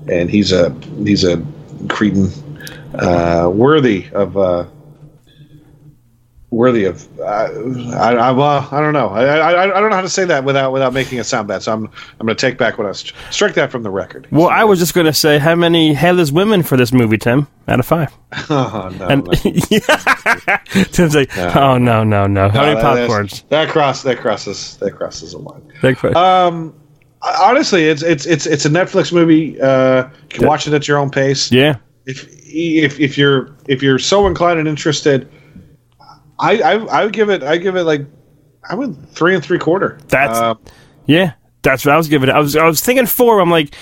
and 0.10 0.30
he's 0.30 0.52
a 0.52 0.72
he's 1.04 1.24
a 1.24 1.44
cretin 1.90 2.30
uh, 2.96 3.50
worthy 3.54 4.08
of. 4.14 4.38
Uh, 4.38 4.66
Worthy 6.54 6.86
of, 6.86 7.08
uh, 7.20 7.24
I, 7.98 8.14
I, 8.16 8.32
well, 8.32 8.68
I 8.72 8.80
don't 8.80 8.94
know. 8.94 9.10
I, 9.10 9.24
I, 9.24 9.64
I 9.64 9.80
don't 9.80 9.90
know 9.90 9.96
how 9.96 10.02
to 10.04 10.10
say 10.10 10.24
that 10.26 10.44
without 10.44 10.72
without 10.72 10.94
making 10.94 11.18
it 11.18 11.24
sound 11.24 11.48
bad. 11.48 11.64
So 11.64 11.74
I'm, 11.74 11.86
I'm 12.20 12.26
going 12.28 12.36
to 12.38 12.40
take 12.40 12.58
back 12.60 12.78
what 12.78 12.86
I 12.86 12.90
was, 12.90 13.12
strike 13.32 13.56
that 13.56 13.72
from 13.72 13.82
the 13.84 13.90
record. 13.90 14.28
well, 14.32 14.50
I 14.50 14.64
was 14.64 14.78
just 14.78 14.94
gonna 14.94 15.14
say, 15.14 15.40
how 15.40 15.56
many 15.56 15.94
headless 15.94 16.32
women 16.32 16.62
for 16.62 16.78
this 16.78 16.94
movie, 16.94 17.18
Tim? 17.18 17.48
Out 17.68 17.80
of 17.80 17.86
five. 17.88 18.14
oh, 18.50 18.94
no, 19.00 19.08
And 19.08 19.24
no. 19.26 19.32
Tim's 20.92 21.16
like, 21.16 21.36
oh 21.38 21.78
no, 21.78 22.04
no, 22.04 22.28
no. 22.28 22.50
How 22.50 22.62
many 22.62 22.76
that- 22.76 23.10
popcorns? 23.10 23.44
That 23.50 23.70
cross 23.70 24.04
that 24.04 24.18
crosses 24.20 24.78
that 24.78 24.92
crosses 24.92 25.34
a 25.34 25.40
line. 25.40 25.72
Fi- 25.96 26.10
Um, 26.10 26.76
honestly, 27.22 27.86
it's 27.86 28.04
it's 28.04 28.26
it's 28.26 28.46
it's 28.46 28.66
a 28.66 28.70
Netflix 28.70 29.12
movie. 29.12 29.60
Uh, 29.60 30.04
you 30.24 30.28
can 30.30 30.48
watch 30.48 30.68
it 30.68 30.74
at 30.74 30.88
your 30.88 30.98
own 30.98 31.10
pace. 31.10 31.52
yeah, 31.52 31.78
If 32.06 32.28
if 32.46 33.00
if 33.00 33.18
you're 33.18 33.56
if 33.68 33.82
you're 33.82 34.00
so 34.00 34.28
inclined 34.28 34.60
and 34.60 34.68
interested, 34.68 35.30
I 36.44 36.58
I, 36.60 36.72
I 36.86 37.04
would 37.06 37.14
give 37.14 37.30
it 37.30 37.42
I 37.44 37.58
give 37.58 37.76
it 37.76 37.84
like 37.84 38.06
I 38.70 38.76
would 38.76 38.96
three 39.10 39.34
and 39.36 39.44
three 39.44 39.60
quarter. 39.60 39.98
That's- 40.10 40.38
Uh, 40.38 40.56
yeah. 41.06 41.34
That's 41.64 41.86
what 41.86 41.94
I 41.94 41.98
was 41.98 42.08
giving 42.10 42.28
it. 42.30 42.34
I 42.36 42.40
was 42.40 42.56
I 42.58 42.66
was 42.66 42.82
thinking 42.82 43.06
four. 43.06 43.40
I'm 43.40 43.50
like, 43.50 43.74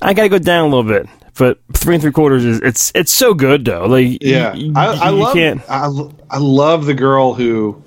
I 0.00 0.14
gotta 0.14 0.28
go 0.28 0.38
down 0.38 0.66
a 0.66 0.68
little 0.68 0.84
bit, 0.84 1.08
but 1.36 1.58
three 1.72 1.96
and 1.96 2.02
three 2.02 2.12
quarters 2.12 2.44
is 2.44 2.60
it's 2.60 2.92
it's 2.94 3.12
so 3.12 3.34
good 3.34 3.64
though. 3.64 3.86
Like, 3.86 4.18
yeah. 4.22 4.52
y- 4.52 4.70
y- 4.72 4.80
I, 4.80 4.86
I 5.06 5.10
you 5.10 5.16
love 5.16 5.34
can't. 5.34 5.60
I, 5.68 5.88
I 6.30 6.38
love 6.38 6.86
the 6.86 6.94
girl 6.94 7.34
who 7.34 7.82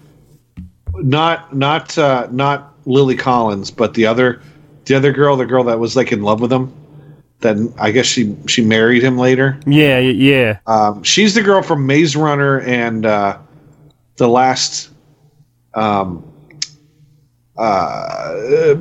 not 0.96 1.56
not 1.56 1.98
uh, 1.98 2.28
not 2.32 2.74
Lily 2.86 3.16
Collins, 3.16 3.72
but 3.72 3.94
the 3.94 4.06
other 4.06 4.42
the 4.86 4.96
other 4.96 5.12
girl, 5.14 5.38
the 5.38 5.46
girl 5.46 5.64
that 5.66 5.80
was 5.80 5.96
like 5.96 6.12
in 6.12 6.22
love 6.22 6.42
with 6.42 6.52
him. 6.52 6.74
Then 7.40 7.74
I 7.80 7.92
guess 7.92 8.06
she 8.06 8.36
she 8.48 8.64
married 8.66 9.04
him 9.04 9.18
later. 9.18 9.60
Yeah, 9.66 10.00
yeah. 10.00 10.60
Um, 10.66 11.04
she's 11.04 11.36
the 11.36 11.42
girl 11.42 11.62
from 11.62 11.86
Maze 11.86 12.16
Runner 12.16 12.60
and 12.62 13.06
uh, 13.06 13.38
the 14.18 14.28
last 14.28 14.90
um, 15.74 16.24
uh, 17.58 18.76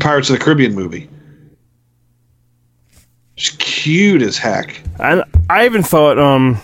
Pirates 0.00 0.28
of 0.30 0.38
the 0.38 0.40
Caribbean 0.40 0.74
movie. 0.74 1.08
She's 3.36 3.56
cute 3.58 4.22
as 4.22 4.36
heck. 4.38 4.80
I 5.00 5.22
I 5.48 5.64
even 5.66 5.82
thought 5.82 6.18
um. 6.18 6.60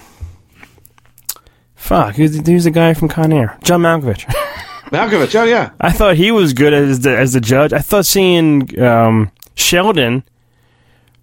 Fuck, 1.75 2.17
who's, 2.17 2.37
who's 2.47 2.65
the 2.65 2.71
guy 2.71 2.93
from 2.93 3.09
Con 3.09 3.33
Air? 3.33 3.57
John 3.63 3.81
Malkovich. 3.81 4.25
Malkovich, 4.91 5.35
oh 5.41 5.45
yeah, 5.45 5.71
I 5.81 5.91
thought 5.93 6.17
he 6.17 6.31
was 6.31 6.53
good 6.53 6.75
as 6.75 7.01
the 7.01 7.17
as 7.17 7.33
the 7.33 7.41
judge. 7.41 7.73
I 7.73 7.79
thought 7.79 8.05
seeing 8.05 8.79
um, 8.83 9.31
Sheldon 9.55 10.23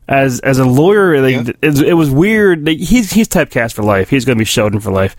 as 0.08 0.40
as 0.40 0.58
a 0.60 0.66
lawyer, 0.66 1.22
like, 1.22 1.48
Yeah. 1.48 1.54
it, 1.62 1.80
it 1.82 1.94
was 1.94 2.10
weird. 2.10 2.66
Like, 2.66 2.78
he's 2.80 3.12
he's 3.12 3.28
typecast 3.28 3.74
for 3.74 3.84
life. 3.84 4.10
He's 4.10 4.26
going 4.26 4.38
to 4.38 4.42
be 4.42 4.46
Sheldon 4.46 4.80
for 4.80 4.92
life. 4.92 5.16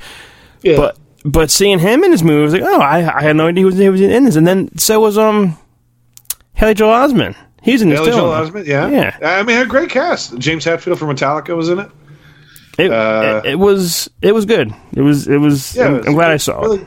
yeah. 0.62 0.76
But 0.76 0.96
but 1.26 1.50
seeing 1.50 1.78
him 1.78 2.04
in 2.04 2.12
his 2.12 2.22
movie, 2.22 2.40
I 2.40 2.44
was 2.44 2.52
like, 2.54 2.62
oh, 2.62 2.80
I 2.80 3.18
I 3.18 3.22
had 3.22 3.36
no 3.36 3.46
idea 3.48 3.60
he 3.60 3.64
was, 3.66 3.76
he 3.78 3.88
was 3.88 4.00
in 4.00 4.24
this. 4.24 4.36
And 4.36 4.46
then 4.46 4.76
so 4.78 5.00
was 5.00 5.18
um 5.18 5.58
Haley 6.54 6.74
Joel 6.74 6.92
Osment. 6.92 7.36
He's 7.62 7.82
in 7.82 7.88
this 7.90 7.98
Haley. 7.98 8.12
Joel 8.12 8.30
Osment, 8.32 8.66
yeah, 8.66 8.88
Yeah. 8.88 9.18
I 9.22 9.42
mean, 9.42 9.58
a 9.58 9.66
great 9.66 9.90
cast. 9.90 10.38
James 10.38 10.64
Hetfield 10.64 10.98
from 10.98 11.08
Metallica 11.08 11.56
was 11.56 11.68
in 11.68 11.80
it. 11.80 11.90
It, 12.78 12.90
Uh, 12.92 13.40
it, 13.44 13.52
it 13.52 13.54
was 13.58 14.08
it 14.22 14.32
was 14.32 14.44
good. 14.44 14.72
It 14.94 15.00
was 15.02 15.26
it 15.28 15.38
was. 15.38 15.74
Yeah, 15.74 15.86
I'm, 15.86 15.94
it 15.94 15.98
was 15.98 16.06
I'm 16.08 16.12
glad 16.14 16.26
I 16.26 16.28
really- 16.28 16.38
saw 16.38 16.72
it. 16.72 16.86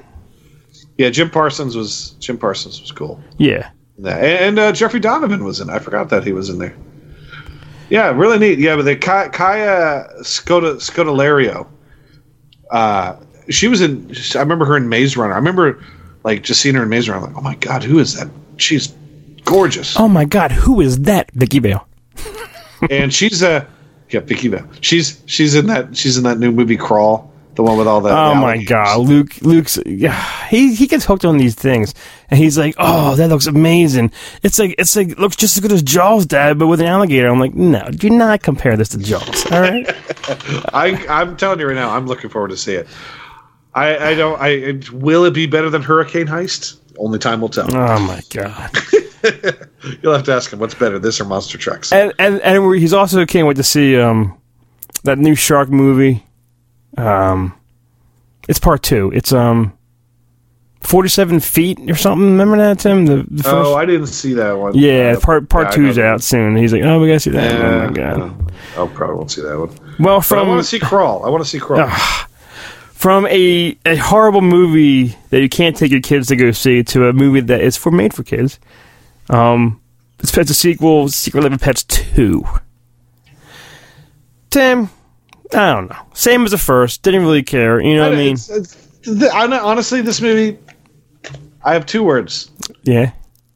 Yeah, 0.98 1.10
Jim 1.10 1.29
Parsons 1.29 1.75
was 1.75 2.12
Jim 2.19 2.38
Parsons 2.38 2.81
was 2.81 2.91
cool. 2.91 3.22
Yeah. 3.38 3.69
And, 3.98 4.08
and 4.08 4.60
uh, 4.60 4.72
Jeffrey 4.72 5.00
Donovan 5.00 5.43
was 5.43 5.60
in. 5.62 5.69
I 5.69 5.79
forgot 5.79 6.10
that 6.10 6.24
he 6.25 6.31
was 6.34 6.50
in 6.50 6.60
there. 6.60 6.75
Yeah, 7.89 8.12
really 8.12 8.38
neat. 8.38 8.60
Yeah, 8.60 8.75
but 8.75 8.84
the 8.84 8.96
Kaya 8.96 10.08
Scoda 10.22 10.75
Scodelario, 10.75 11.67
uh, 12.69 13.15
she 13.50 13.68
was 13.68 13.82
in. 13.82 14.15
I 14.36 14.39
remember 14.39 14.65
her 14.65 14.77
in 14.77 14.89
Maze 14.89 15.18
Runner. 15.18 15.34
I 15.34 15.38
remember 15.38 15.84
like 16.24 16.44
just 16.44 16.62
seeing 16.62 16.75
her 16.75 16.84
in 16.84 16.89
Maze 16.89 17.10
Runner. 17.10 17.25
I'm 17.25 17.34
like, 17.34 17.38
oh 17.38 17.41
my 17.41 17.56
god, 17.56 17.84
who 17.84 18.00
is 18.00 18.15
that? 18.15 18.29
She's 18.58 18.94
gorgeous, 19.50 19.98
Oh 20.00 20.08
my 20.08 20.25
God, 20.25 20.51
who 20.51 20.82
is 20.82 21.00
that? 21.00 21.32
Vicky 21.32 21.60
Bale. 21.60 21.88
and 22.89 23.13
she's 23.13 23.41
a 23.41 23.68
yeah, 24.10 24.20
Vicky 24.22 24.48
Vale. 24.48 24.68
She's 24.82 25.22
she's 25.25 25.56
in 25.56 25.68
that 25.68 25.96
she's 25.96 26.18
in 26.18 26.24
that 26.24 26.39
new 26.39 26.51
movie 26.51 26.77
Crawl, 26.77 27.32
the 27.56 27.63
one 27.63 27.77
with 27.77 27.88
all 27.88 28.01
that. 28.01 28.18
Oh 28.18 28.36
my. 28.36 28.63
God, 28.63 29.08
Luke! 29.08 29.41
Luke's 29.41 29.79
yeah, 29.86 30.48
he 30.48 30.74
he 30.74 30.88
gets 30.88 31.06
hooked 31.06 31.25
on 31.25 31.38
these 31.38 31.56
things, 31.56 31.94
and 32.29 32.39
he's 32.39 32.58
like, 32.58 32.75
"Oh, 32.77 33.15
that 33.15 33.29
looks 33.29 33.48
amazing." 33.48 34.12
It's 34.44 34.58
like 34.58 34.75
it's 34.77 34.96
like 34.96 35.18
looks 35.20 35.36
just 35.36 35.58
as 35.58 35.62
good 35.62 35.72
as 35.72 35.84
Jaws, 35.84 36.25
Dad, 36.25 36.58
but 36.58 36.68
with 36.68 36.82
an 36.82 36.88
alligator. 36.88 37.27
I'm 37.27 37.39
like, 37.39 37.53
no, 37.53 37.88
do 37.91 38.10
not 38.10 38.41
compare 38.41 38.75
this 38.77 38.89
to 38.89 38.98
Jaws. 38.98 39.51
All 39.51 39.62
right, 39.62 39.88
I 40.74 41.06
I'm 41.10 41.38
telling 41.38 41.60
you 41.60 41.68
right 41.68 41.75
now, 41.75 41.91
I'm 41.91 42.08
looking 42.08 42.29
forward 42.29 42.50
to 42.50 42.58
see 42.58 42.74
it. 42.74 42.88
I 43.73 44.09
I 44.09 44.15
don't. 44.15 44.39
I 44.39 44.79
will 44.91 45.25
it 45.25 45.33
be 45.33 45.45
better 45.45 45.69
than 45.69 45.81
Hurricane 45.81 46.27
Heist? 46.27 46.77
Only 46.97 47.19
time 47.19 47.41
will 47.41 47.49
tell. 47.49 47.67
oh 47.73 47.99
my 47.99 48.21
God, 48.29 48.71
You'll 50.01 50.13
have 50.13 50.23
to 50.25 50.33
ask 50.33 50.51
him 50.51 50.59
what's 50.59 50.75
better, 50.75 50.99
this 50.99 51.21
or 51.21 51.25
Monster 51.25 51.57
Trucks. 51.57 51.91
and 51.91 52.13
and 52.19 52.41
and 52.41 52.75
he's 52.75 52.93
also 52.93 53.25
can't 53.25 53.47
wait 53.47 53.57
to 53.57 53.63
see 53.63 53.97
um 53.97 54.38
that 55.03 55.17
new 55.17 55.35
shark 55.35 55.69
movie. 55.69 56.25
Um, 56.97 57.53
it's 58.47 58.59
part 58.59 58.83
two. 58.83 59.11
It's 59.13 59.31
um. 59.31 59.73
47 60.81 61.41
feet 61.41 61.77
or 61.91 61.95
something. 61.95 62.25
Remember 62.25 62.55
that, 62.57 62.79
Tim? 62.79 63.05
The, 63.05 63.25
the 63.29 63.43
first. 63.43 63.53
Oh, 63.53 63.75
I 63.75 63.85
didn't 63.85 64.07
see 64.07 64.33
that 64.35 64.53
one. 64.53 64.73
yeah, 64.75 65.17
part 65.21 65.49
part 65.49 65.67
yeah, 65.67 65.71
two's 65.71 65.99
out 65.99 66.23
soon. 66.23 66.55
He's 66.55 66.71
like, 66.71 66.83
oh, 66.83 67.01
we 67.01 67.07
gotta 67.07 67.19
see 67.19 67.31
that. 67.31 67.51
Yeah, 67.51 67.67
oh 67.67 67.88
my 67.88 67.93
god. 67.93 68.53
I 68.77 68.88
probably 68.88 69.15
won't 69.17 69.29
see 69.29 69.41
that 69.41 69.59
one. 69.59 69.69
Well, 69.99 70.23
But 70.27 70.39
I 70.39 70.43
want 70.43 70.61
to 70.61 70.63
see 70.63 70.79
Crawl. 70.79 71.25
I 71.25 71.29
want 71.29 71.43
to 71.43 71.49
see 71.49 71.59
Crawl. 71.59 71.85
From 73.00 73.25
a, 73.27 73.77
a 73.86 73.96
horrible 73.96 74.41
movie 74.41 75.15
that 75.29 75.39
you 75.39 75.48
can't 75.48 75.77
take 75.77 75.89
your 75.89 76.01
kids 76.01 76.27
to 76.27 76.36
go 76.36 76.51
see 76.51 76.84
to 76.84 77.08
a 77.08 77.13
movie 77.13 77.39
that 77.39 77.62
is 77.62 77.77
for 77.77 77.91
made 77.91 78.13
for 78.13 78.24
kids. 78.24 78.60
Um, 79.29 79.79
it's, 80.20 80.38
it's 80.38 80.51
a 80.51 80.53
sequel, 80.53 81.08
Secret 81.08 81.44
Life 81.46 81.53
of 81.53 81.62
Pets 81.62 81.86
two. 81.86 82.44
Tim, 84.50 84.89
I 85.53 85.74
don't 85.74 85.89
know. 85.89 85.96
Same 86.13 86.44
as 86.44 86.51
the 86.51 86.58
first. 86.58 87.01
Didn't 87.03 87.22
really 87.22 87.41
care. 87.41 87.79
You 87.79 87.96
know 87.96 88.03
what 88.10 88.13
I 88.13 88.18
mean? 88.18 88.34
It's- 88.34 88.50
it's- 88.50 89.20
th- 89.20 89.32
I 89.34 89.48
know- 89.48 89.65
honestly, 89.65 90.01
this 90.01 90.20
movie, 90.20 90.58
I 91.63 91.72
have 91.74 91.86
two 91.86 92.03
words. 92.03 92.51
Yeah. 92.84 93.12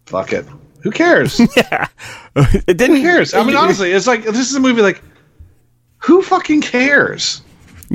Fuck 0.05 0.31
it. 0.31 0.45
Who 0.83 0.91
cares? 0.91 1.37
Yeah. 1.57 1.87
it 2.35 2.77
didn't. 2.77 2.95
who 2.95 3.01
cares? 3.01 3.33
I 3.33 3.43
mean, 3.43 3.57
honestly, 3.57 3.91
it's 3.91 4.07
like 4.07 4.23
this 4.23 4.49
is 4.49 4.55
a 4.55 4.59
movie. 4.61 4.81
Like, 4.81 5.01
who 5.97 6.21
fucking 6.21 6.61
cares? 6.61 7.41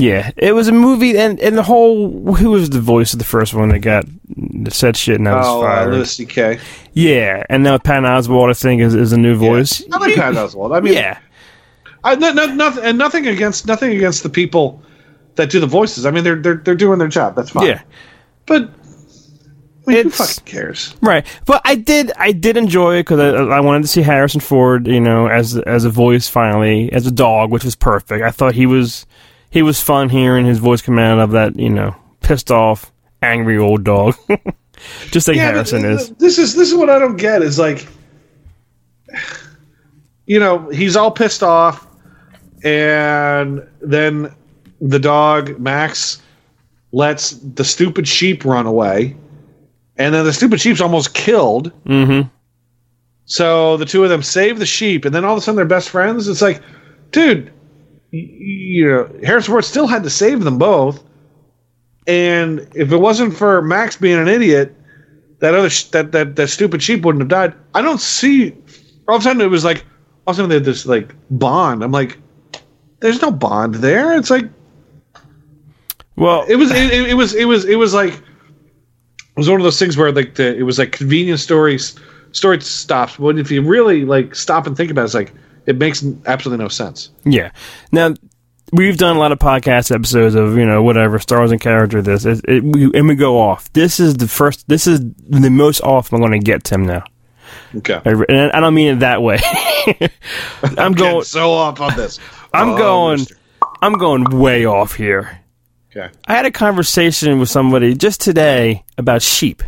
Yeah, 0.00 0.31
it 0.37 0.52
was 0.55 0.69
a 0.69 0.73
movie, 0.73 1.19
and 1.19 1.40
and 1.40 1.59
the 1.59 1.62
whole 1.64 2.33
who 2.37 2.50
was 2.52 2.71
the 2.71 2.81
voice 2.81 3.12
of 3.12 3.19
the 3.19 3.25
first 3.25 3.52
one 3.52 3.71
that 3.71 3.81
got 3.81 4.05
said 4.71 4.97
shit 4.97 5.17
and 5.19 5.28
I 5.28 5.37
was 5.38 5.47
Oh, 5.47 5.62
uh, 5.62 5.67
fired. 5.67 5.93
Louis 5.93 6.11
C.K. 6.11 6.61
yeah, 6.93 7.43
and 7.50 7.64
now 7.64 7.78
Patton 7.78 8.05
Oswalt, 8.05 8.49
I 8.49 8.52
think, 8.52 8.81
is, 8.81 8.95
is 8.95 9.12
a 9.12 9.19
new 9.19 9.35
voice. 9.35 9.83
I 9.93 9.99
like 9.99 10.14
Pat 10.14 10.35
Oswalt. 10.35 10.76
I 10.76 10.81
mean, 10.81 10.93
Yeah, 10.95 11.19
I, 12.05 12.14
no, 12.14 12.33
no, 12.33 12.47
nothing, 12.47 12.85
and 12.85 12.97
nothing 12.97 13.26
against 13.26 13.67
nothing 13.67 13.90
against 13.97 14.23
the 14.23 14.28
people 14.31 14.81
that 15.35 15.50
do 15.50 15.59
the 15.59 15.67
voices. 15.67 16.07
I 16.07 16.12
mean, 16.12 16.23
they're 16.23 16.40
they're 16.40 16.59
they're 16.64 16.76
doing 16.76 17.00
their 17.00 17.09
job. 17.09 17.35
That's 17.35 17.50
fine. 17.50 17.67
yeah. 17.67 17.83
but 18.47 18.71
I 19.87 19.90
mean, 19.90 20.05
who 20.05 20.11
fucking 20.11 20.45
cares? 20.45 20.95
Right, 21.02 21.26
but 21.45 21.61
I 21.64 21.75
did 21.75 22.12
I 22.17 22.31
did 22.31 22.57
enjoy 22.57 22.99
it 22.99 23.00
because 23.00 23.19
I, 23.19 23.31
I 23.57 23.61
wanted 23.61 23.83
to 23.83 23.88
see 23.88 24.02
Harrison 24.02 24.40
Ford, 24.40 24.87
you 24.87 25.00
know, 25.00 25.26
as 25.26 25.57
as 25.57 25.85
a 25.85 25.90
voice 25.90 26.28
finally 26.28 26.93
as 26.93 27.05
a 27.07 27.11
dog, 27.11 27.50
which 27.50 27.64
was 27.64 27.75
perfect. 27.75 28.23
I 28.23 28.31
thought 28.31 28.55
he 28.55 28.67
was 28.67 29.05
he 29.50 29.62
was 29.62 29.81
fun 29.81 30.09
hearing 30.09 30.47
his 30.47 30.59
voice 30.59 30.83
come 30.83 30.99
out 30.99 31.19
of 31.19 31.31
that, 31.33 31.59
you 31.59 31.71
know, 31.71 31.97
pissed 32.21 32.50
off, 32.50 32.93
angry 33.23 33.59
old 33.59 33.85
dog, 33.85 34.14
just 35.11 35.28
like 35.28 35.37
Yeah, 35.37 35.52
Harrison 35.52 35.83
th- 35.83 35.95
is. 35.95 36.11
This 36.11 36.38
is 36.38 36.55
this 36.55 36.69
is 36.69 36.75
what 36.75 36.90
I 36.90 36.99
don't 36.99 37.17
get 37.17 37.43
is 37.43 37.59
like, 37.59 37.87
you 40.26 40.38
know, 40.38 40.69
he's 40.69 40.97
all 40.97 41.11
pissed 41.11 41.43
off, 41.43 41.87
and 42.62 43.67
then 43.81 44.35
the 44.81 44.99
dog 44.99 45.59
Max 45.59 46.21
lets 46.93 47.31
the 47.31 47.64
stupid 47.64 48.07
sheep 48.07 48.45
run 48.45 48.67
away, 48.67 49.17
and 49.97 50.14
then 50.14 50.25
the 50.25 50.33
stupid 50.33 50.61
sheep's 50.61 50.81
almost 50.81 51.14
killed. 51.14 51.73
Mm-hmm. 51.85 52.28
So 53.25 53.76
the 53.76 53.85
two 53.85 54.05
of 54.05 54.11
them 54.11 54.23
save 54.23 54.59
the 54.59 54.67
sheep, 54.67 55.05
and 55.05 55.14
then 55.14 55.25
all 55.25 55.35
of 55.35 55.38
a 55.38 55.40
sudden 55.40 55.57
they're 55.57 55.64
best 55.67 55.90
friends. 55.90 56.28
It's 56.28 56.40
like, 56.40 56.62
dude, 57.11 57.52
you 58.11 58.87
know, 58.88 59.11
Harrison 59.25 59.53
Ford 59.53 59.65
still 59.65 59.87
had 59.87 60.03
to 60.05 60.11
save 60.11 60.45
them 60.45 60.59
both. 60.59 61.03
And 62.07 62.69
if 62.75 62.91
it 62.93 62.97
wasn't 62.97 63.37
for 63.37 63.62
Max 63.62 63.97
being 63.97 64.19
an 64.19 64.29
idiot, 64.29 64.75
that 65.41 65.55
other 65.55 65.71
sh- 65.71 65.85
that, 65.91 66.12
that 66.12 66.37
that 66.37 66.49
stupid 66.49 66.83
sheep 66.83 67.05
wouldn't 67.05 67.23
have 67.23 67.29
died. 67.29 67.55
I 67.75 67.83
don't 67.83 68.00
see. 68.00 68.53
All 69.09 69.17
of 69.17 69.23
a 69.23 69.25
sudden, 69.25 69.43
it 69.43 69.47
was 69.50 69.65
like 69.65 69.85
all 70.27 70.33
of 70.33 70.37
a 70.37 70.38
sudden 70.38 70.49
they 70.50 70.57
had 70.57 70.65
this 70.65 70.87
like 70.87 71.15
bond. 71.31 71.83
I'm 71.85 71.93
like, 71.93 72.19
there's 73.00 73.23
no 73.23 73.31
bond 73.31 73.77
there. 73.77 74.17
It's 74.17 74.31
like 74.31 74.47
Well, 76.17 76.45
it 76.49 76.57
was 76.57 76.71
it, 76.71 76.93
it, 76.93 77.11
it 77.11 77.15
was 77.15 77.35
it 77.35 77.45
was 77.45 77.65
it 77.65 77.77
was 77.77 77.95
like 77.95 78.15
it 78.15 78.23
was 79.37 79.49
one 79.49 79.61
of 79.61 79.65
those 79.65 79.79
things 79.79 79.97
where 79.97 80.11
like 80.12 80.35
the 80.35 80.57
it 80.57 80.62
was 80.62 80.79
like 80.79 80.93
convenience 80.93 81.43
stories 81.43 81.99
story 82.33 82.61
stops 82.61 83.17
but 83.17 83.38
if 83.38 83.50
you 83.50 83.62
really 83.62 84.05
like 84.05 84.35
stop 84.35 84.67
and 84.67 84.77
think 84.77 84.91
about 84.91 85.03
it 85.03 85.05
it's 85.07 85.15
like 85.15 85.33
it 85.68 85.76
makes 85.78 86.04
absolutely 86.26 86.62
no 86.64 86.68
sense 86.68 87.10
Yeah. 87.25 87.52
Now 87.92 88.14
we've 88.72 88.96
done 88.98 89.16
a 89.16 89.18
lot 89.18 89.30
of 89.32 89.38
podcast 89.38 89.94
episodes 89.94 90.34
of 90.34 90.56
you 90.58 90.66
know 90.66 90.82
whatever 90.82 91.18
Star 91.20 91.38
Wars 91.38 91.52
and 91.52 91.60
character. 91.60 92.02
This 92.02 92.25
it, 92.25 92.40
it, 92.48 92.62
we, 92.64 92.90
and 92.94 93.06
we 93.08 93.14
go 93.14 93.38
off. 93.40 93.72
This 93.72 94.00
is 94.00 94.14
the 94.16 94.26
first. 94.28 94.66
This 94.68 94.87
is 94.87 95.00
the 95.00 95.50
most 95.50 95.80
off 95.82 96.12
I'm 96.12 96.18
going 96.20 96.32
to 96.32 96.38
get 96.38 96.64
Tim 96.64 96.84
now. 96.84 97.04
okay 97.76 98.00
I, 98.04 98.10
and 98.28 98.52
I 98.52 98.60
don't 98.60 98.75
mean 98.75 98.96
it 98.96 99.00
that 99.00 99.22
way. 99.22 99.38
I'm 99.87 100.92
Getting 100.92 100.94
going. 100.94 101.25
so 101.25 101.52
off 101.52 101.80
on 101.80 101.96
this 101.96 102.18
I'm 102.52 102.70
Oh, 102.70 102.78
going. 102.78 103.18
mister. 103.20 103.37
I'm 103.82 103.92
going 103.94 104.25
way 104.38 104.64
off 104.64 104.94
here. 104.94 105.40
okay 105.90 106.10
I 106.26 106.34
had 106.34 106.44
a 106.46 106.50
conversation 106.50 107.38
with 107.38 107.48
somebody 107.48 107.94
just 107.94 108.20
today 108.20 108.84
about 108.98 109.22
sheep. 109.22 109.62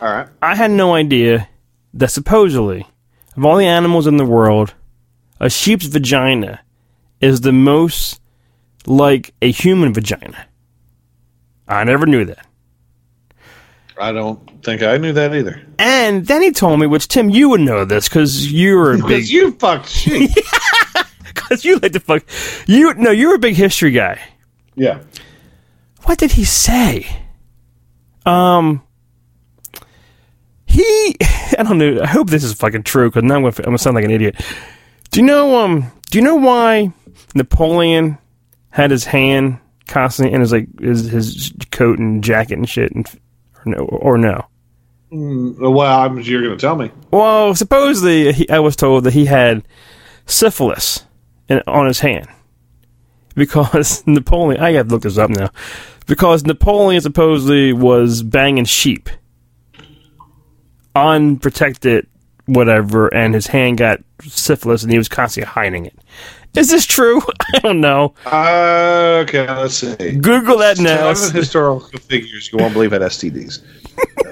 all 0.00 0.08
right 0.12 0.28
I 0.42 0.54
had 0.54 0.70
no 0.70 0.94
idea 0.94 1.48
that 1.94 2.10
supposedly, 2.10 2.86
of 3.36 3.44
all 3.44 3.56
the 3.56 3.66
animals 3.66 4.06
in 4.06 4.16
the 4.16 4.24
world, 4.24 4.74
a 5.38 5.48
sheep's 5.50 5.86
vagina 5.86 6.60
is 7.20 7.40
the 7.42 7.52
most 7.52 8.20
like 8.86 9.32
a 9.42 9.50
human 9.50 9.92
vagina. 9.94 10.46
I 11.68 11.84
never 11.84 12.06
knew 12.06 12.24
that. 12.24 12.46
i 13.98 14.10
don't 14.12 14.40
think 14.64 14.82
i 14.82 14.96
knew 14.96 15.12
that 15.12 15.34
either 15.34 15.60
And 15.78 16.26
then 16.26 16.42
he 16.42 16.50
told 16.52 16.80
me, 16.80 16.86
which 16.86 17.06
Tim, 17.08 17.28
you 17.30 17.48
would 17.50 17.60
know 17.60 17.84
this 17.84 18.08
because 18.08 18.50
you 18.60 18.76
were 18.76 18.92
a 18.92 18.96
big, 18.96 19.06
because 19.06 19.30
you 19.32 19.52
fucked 19.52 19.88
sheep 19.88 20.30
because 21.34 21.64
you 21.64 21.76
like 21.78 21.92
to 21.92 22.00
fuck. 22.00 22.22
You 22.66 22.94
no, 22.94 23.10
you're 23.10 23.34
a 23.36 23.38
big 23.38 23.54
history 23.56 23.90
guy. 23.92 24.18
yeah 24.76 25.00
What 26.04 26.18
did 26.18 26.32
he 26.32 26.44
say? 26.44 27.06
Um, 28.26 28.82
he, 30.70 31.16
I 31.58 31.62
don't 31.62 31.78
know. 31.78 32.00
I 32.02 32.06
hope 32.06 32.30
this 32.30 32.44
is 32.44 32.54
fucking 32.54 32.84
true 32.84 33.10
because 33.10 33.24
now 33.24 33.36
I'm 33.36 33.42
gonna, 33.42 33.54
I'm 33.58 33.64
gonna 33.64 33.78
sound 33.78 33.96
like 33.96 34.04
an 34.04 34.10
idiot. 34.10 34.36
Do 35.10 35.20
you 35.20 35.26
know? 35.26 35.58
Um, 35.58 35.90
do 36.10 36.18
you 36.18 36.24
know 36.24 36.36
why 36.36 36.92
Napoleon 37.34 38.18
had 38.70 38.90
his 38.90 39.04
hand 39.04 39.58
constantly 39.88 40.32
in 40.32 40.40
his 40.40 40.52
like 40.52 40.80
his, 40.80 41.10
his 41.10 41.52
coat 41.70 41.98
and 41.98 42.22
jacket 42.22 42.58
and 42.58 42.68
shit, 42.68 42.92
and 42.92 43.06
or 43.64 43.72
no, 43.72 43.78
or 43.84 44.18
no? 44.18 44.46
Well, 45.12 45.80
I'm, 45.80 46.20
you're 46.20 46.42
going 46.42 46.56
to 46.56 46.60
tell 46.60 46.76
me. 46.76 46.92
Well, 47.10 47.54
supposedly 47.56 48.32
he, 48.32 48.48
I 48.48 48.60
was 48.60 48.76
told 48.76 49.02
that 49.04 49.12
he 49.12 49.24
had 49.24 49.66
syphilis 50.26 51.04
in, 51.48 51.60
on 51.66 51.88
his 51.88 51.98
hand 51.98 52.28
because 53.34 54.04
Napoleon. 54.06 54.62
I 54.62 54.72
have 54.72 54.86
to 54.86 54.94
look 54.94 55.02
this 55.02 55.18
up 55.18 55.30
now 55.30 55.50
because 56.06 56.44
Napoleon 56.44 57.00
supposedly 57.00 57.72
was 57.72 58.22
banging 58.22 58.64
sheep, 58.66 59.08
unprotected, 60.94 62.06
whatever, 62.46 63.08
and 63.14 63.34
his 63.34 63.46
hand 63.46 63.78
got 63.78 64.00
syphilis, 64.22 64.82
and 64.82 64.92
he 64.92 64.98
was 64.98 65.08
constantly 65.08 65.48
hiding 65.50 65.86
it. 65.86 65.98
Is 66.56 66.68
this 66.68 66.84
true? 66.84 67.20
I 67.54 67.58
don't 67.60 67.80
know. 67.80 68.14
Uh, 68.26 69.22
okay, 69.24 69.46
let's 69.48 69.74
see. 69.74 69.94
Google 70.16 70.58
that 70.58 70.78
now. 70.78 71.12
Seven 71.14 71.36
historical 71.36 71.98
figures 72.00 72.50
you 72.52 72.58
won't 72.58 72.74
believe 72.74 72.90
had 72.92 73.02
STDs. 73.02 73.62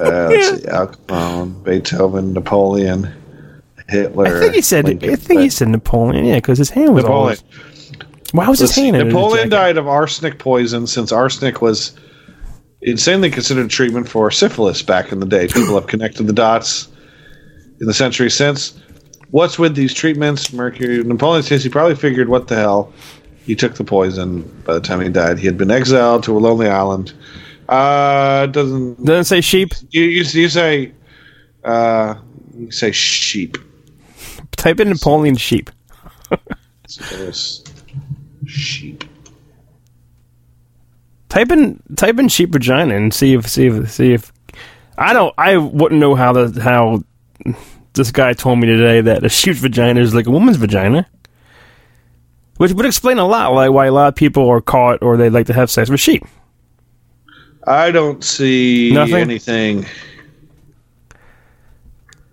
Uh, 0.01 0.29
let's 0.29 0.63
see. 0.63 0.69
Al 0.69 0.89
Capone, 0.89 1.63
Beethoven, 1.63 2.33
Napoleon, 2.33 3.15
Hitler. 3.89 4.37
I 4.37 4.41
think 4.41 4.55
he 4.55 4.63
said. 4.63 4.85
Lincoln. 4.87 5.11
I 5.11 5.17
think 5.17 5.41
he 5.43 5.49
said 5.51 5.69
Napoleon. 5.69 6.25
Yeah, 6.25 6.37
because 6.37 6.59
his 6.59 6.71
hand 6.71 6.95
was 6.95 7.05
Napoleon. 7.05 7.39
always. 7.39 7.45
Why 8.33 8.49
was 8.49 8.59
his 8.59 8.71
Let's 8.71 8.75
see. 8.75 8.85
hand? 8.85 8.97
in 8.97 9.07
his 9.07 9.15
Napoleon 9.15 9.49
died 9.49 9.77
of 9.79 9.87
arsenic 9.89 10.39
poison 10.39 10.87
since 10.87 11.13
arsenic 11.13 11.63
was 11.63 11.93
insanely 12.83 13.31
considered 13.31 13.71
treatment 13.71 14.09
for 14.09 14.31
syphilis 14.31 14.83
back 14.83 15.13
in 15.13 15.21
the 15.21 15.27
day. 15.27 15.47
People 15.49 15.75
have 15.75 15.87
connected 15.87 16.25
the 16.27 16.33
dots 16.33 16.89
in 17.81 17.87
the 17.87 17.95
century 17.95 18.31
since. 18.31 18.81
What's 19.31 19.59
with 19.59 19.75
these 19.75 19.93
treatments? 19.93 20.53
Mercury. 20.53 21.03
Napoleon 21.05 21.43
says 21.43 21.63
he 21.63 21.69
probably 21.71 21.95
figured, 21.97 22.29
what 22.29 22.49
the 22.49 22.57
hell? 22.57 22.93
He 23.45 23.55
took 23.55 23.75
the 23.75 23.85
poison. 23.85 24.43
By 24.65 24.75
the 24.75 24.81
time 24.81 25.01
he 25.01 25.09
died, 25.09 25.39
he 25.39 25.47
had 25.47 25.57
been 25.59 25.71
exiled 25.71 26.23
to 26.25 26.37
a 26.37 26.41
lonely 26.41 26.69
island. 26.69 27.13
Uh, 27.69 28.47
doesn't 28.47 29.05
Doesn't 29.05 29.25
say 29.25 29.41
sheep. 29.43 29.71
you 29.91 30.03
you, 30.03 30.23
you 30.23 30.49
say 30.49 30.93
uh 31.65 32.15
you 32.57 32.71
say 32.71 32.91
sheep? 32.93 33.59
Type 34.57 34.81
in 34.81 34.89
Napoleon 34.89 35.37
sheep. 35.37 35.71
Sheep. 38.47 39.05
Type 41.29 41.51
in 41.53 41.83
type 41.97 42.19
in 42.19 42.29
sheep 42.29 42.51
vagina 42.51 42.97
and 42.97 43.13
see 43.13 43.35
if 43.35 43.47
see 43.49 43.67
if 43.67 43.91
see 43.91 44.13
if 44.15 44.33
I 44.97 45.13
don't 45.13 45.35
I 45.37 45.57
wouldn't 45.59 46.01
know 46.01 46.15
how 46.15 46.33
the 46.33 46.61
how 46.63 47.03
this 47.93 48.11
guy 48.11 48.33
told 48.33 48.59
me 48.61 48.67
today 48.67 49.01
that 49.03 49.25
a 49.25 49.29
sheep's 49.29 49.59
vagina 49.59 50.01
is 50.01 50.15
like 50.15 50.27
a 50.27 50.31
woman's 50.31 50.57
vagina. 50.57 51.07
Which 52.57 52.73
would 52.73 52.87
explain 52.87 53.19
a 53.19 53.27
lot 53.27 53.53
like 53.53 53.71
why 53.71 53.87
a 53.87 53.93
lot 53.93 54.09
of 54.09 54.15
people 54.17 54.49
are 54.49 54.61
caught 54.61 55.03
or 55.03 55.17
they 55.17 55.31
like 55.31 55.47
to 55.47 55.53
have 55.53 55.71
sex 55.71 55.91
with 55.91 56.01
sheep. 56.01 56.25
I 57.67 57.91
don't 57.91 58.25
see 58.25 58.91
Nothing? 58.93 59.17
anything. 59.17 59.87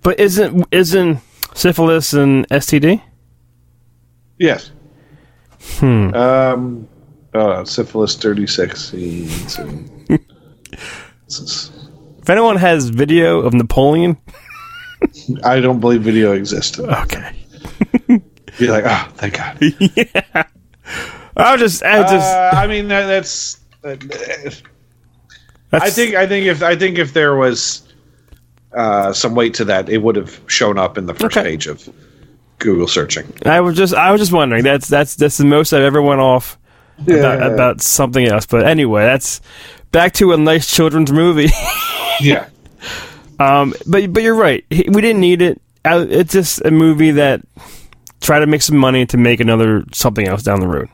But 0.02 0.20
isn't 0.20 0.66
isn't 0.72 1.20
syphilis 1.54 2.14
and 2.14 2.48
STD? 2.50 3.02
Yes. 4.40 4.72
Hmm. 5.80 6.13
Um. 6.13 6.88
Oh, 7.36 7.63
syphilis, 7.65 8.15
dirty, 8.15 8.48
sexy. 8.48 9.28
If 11.28 12.30
anyone 12.30 12.56
has 12.56 12.89
video 12.89 13.39
of 13.39 13.54
Napoleon, 13.54 14.17
I 15.43 15.60
don't 15.60 15.80
believe 15.82 16.02
video 16.02 16.32
existed. 16.32 16.86
okay. 16.89 17.36
Be 18.58 18.67
like, 18.67 18.86
oh, 18.88 19.08
thank 19.15 19.36
God. 19.38 19.58
yeah. 19.95 20.43
I'll 21.36 21.58
just 21.58 21.84
I 21.84 22.02
just 22.04 22.13
Uh, 22.13 22.52
I 22.54 22.67
mean, 22.67 22.88
that, 22.88 23.08
that's. 23.08 23.60
Uh, 23.84 23.95
that's, 24.00 24.62
I 25.74 25.89
think. 25.89 26.15
I 26.15 26.26
think 26.26 26.45
if 26.48 26.63
I 26.63 26.78
think 26.78 26.98
if 26.98 27.12
there 27.13 27.36
was 27.36 27.84
uh, 28.74 29.12
some 29.12 29.36
weight 29.36 29.56
to 29.56 29.65
that, 29.65 29.89
it 29.89 29.98
would 29.98 30.15
have 30.15 30.39
shown 30.48 30.78
up 30.78 30.98
in 30.98 31.06
the 31.06 31.13
first 31.13 31.38
Okay. 31.38 31.43
page 31.50 31.67
of 31.67 31.89
Google 32.60 32.88
searching. 32.88 33.32
I 33.45 33.60
was 33.60 33.76
just 33.76 33.93
I 33.93 34.13
was 34.13 34.21
just 34.21 34.32
wondering. 34.32 34.63
That's 34.63 34.88
that's 34.88 35.17
that's 35.17 35.36
the 35.38 35.43
most 35.45 35.74
I've 35.74 35.84
ever 35.84 36.02
went 36.02 36.21
off 36.21 36.58
about, 36.99 37.53
about 37.53 37.81
something 37.81 38.25
else. 38.25 38.45
But 38.45 38.65
anyway, 38.65 39.03
that's 39.03 39.41
back 39.91 40.13
to 40.13 40.34
a 40.34 40.38
nice 40.38 40.69
children's 40.73 41.12
movie. 41.12 41.49
yeah. 42.21 42.47
um, 43.39 43.73
but 43.88 44.12
but 44.13 44.23
you're 44.23 44.36
right. 44.36 44.65
We 44.69 45.01
didn't 45.01 45.19
need 45.21 45.41
it. 45.41 45.62
Uh, 45.84 46.05
It's 46.10 46.34
just 46.34 46.62
a 46.65 46.71
movie 46.71 47.12
that 47.12 47.41
tried 48.21 48.39
to 48.39 48.47
make 48.47 48.62
some 48.62 48.77
money 48.77 49.05
to 49.08 49.17
make 49.17 49.39
another 49.39 49.84
something 49.93 50.27
else 50.27 50.43
down 50.43 50.60
the 50.60 50.67
road. 50.67 50.89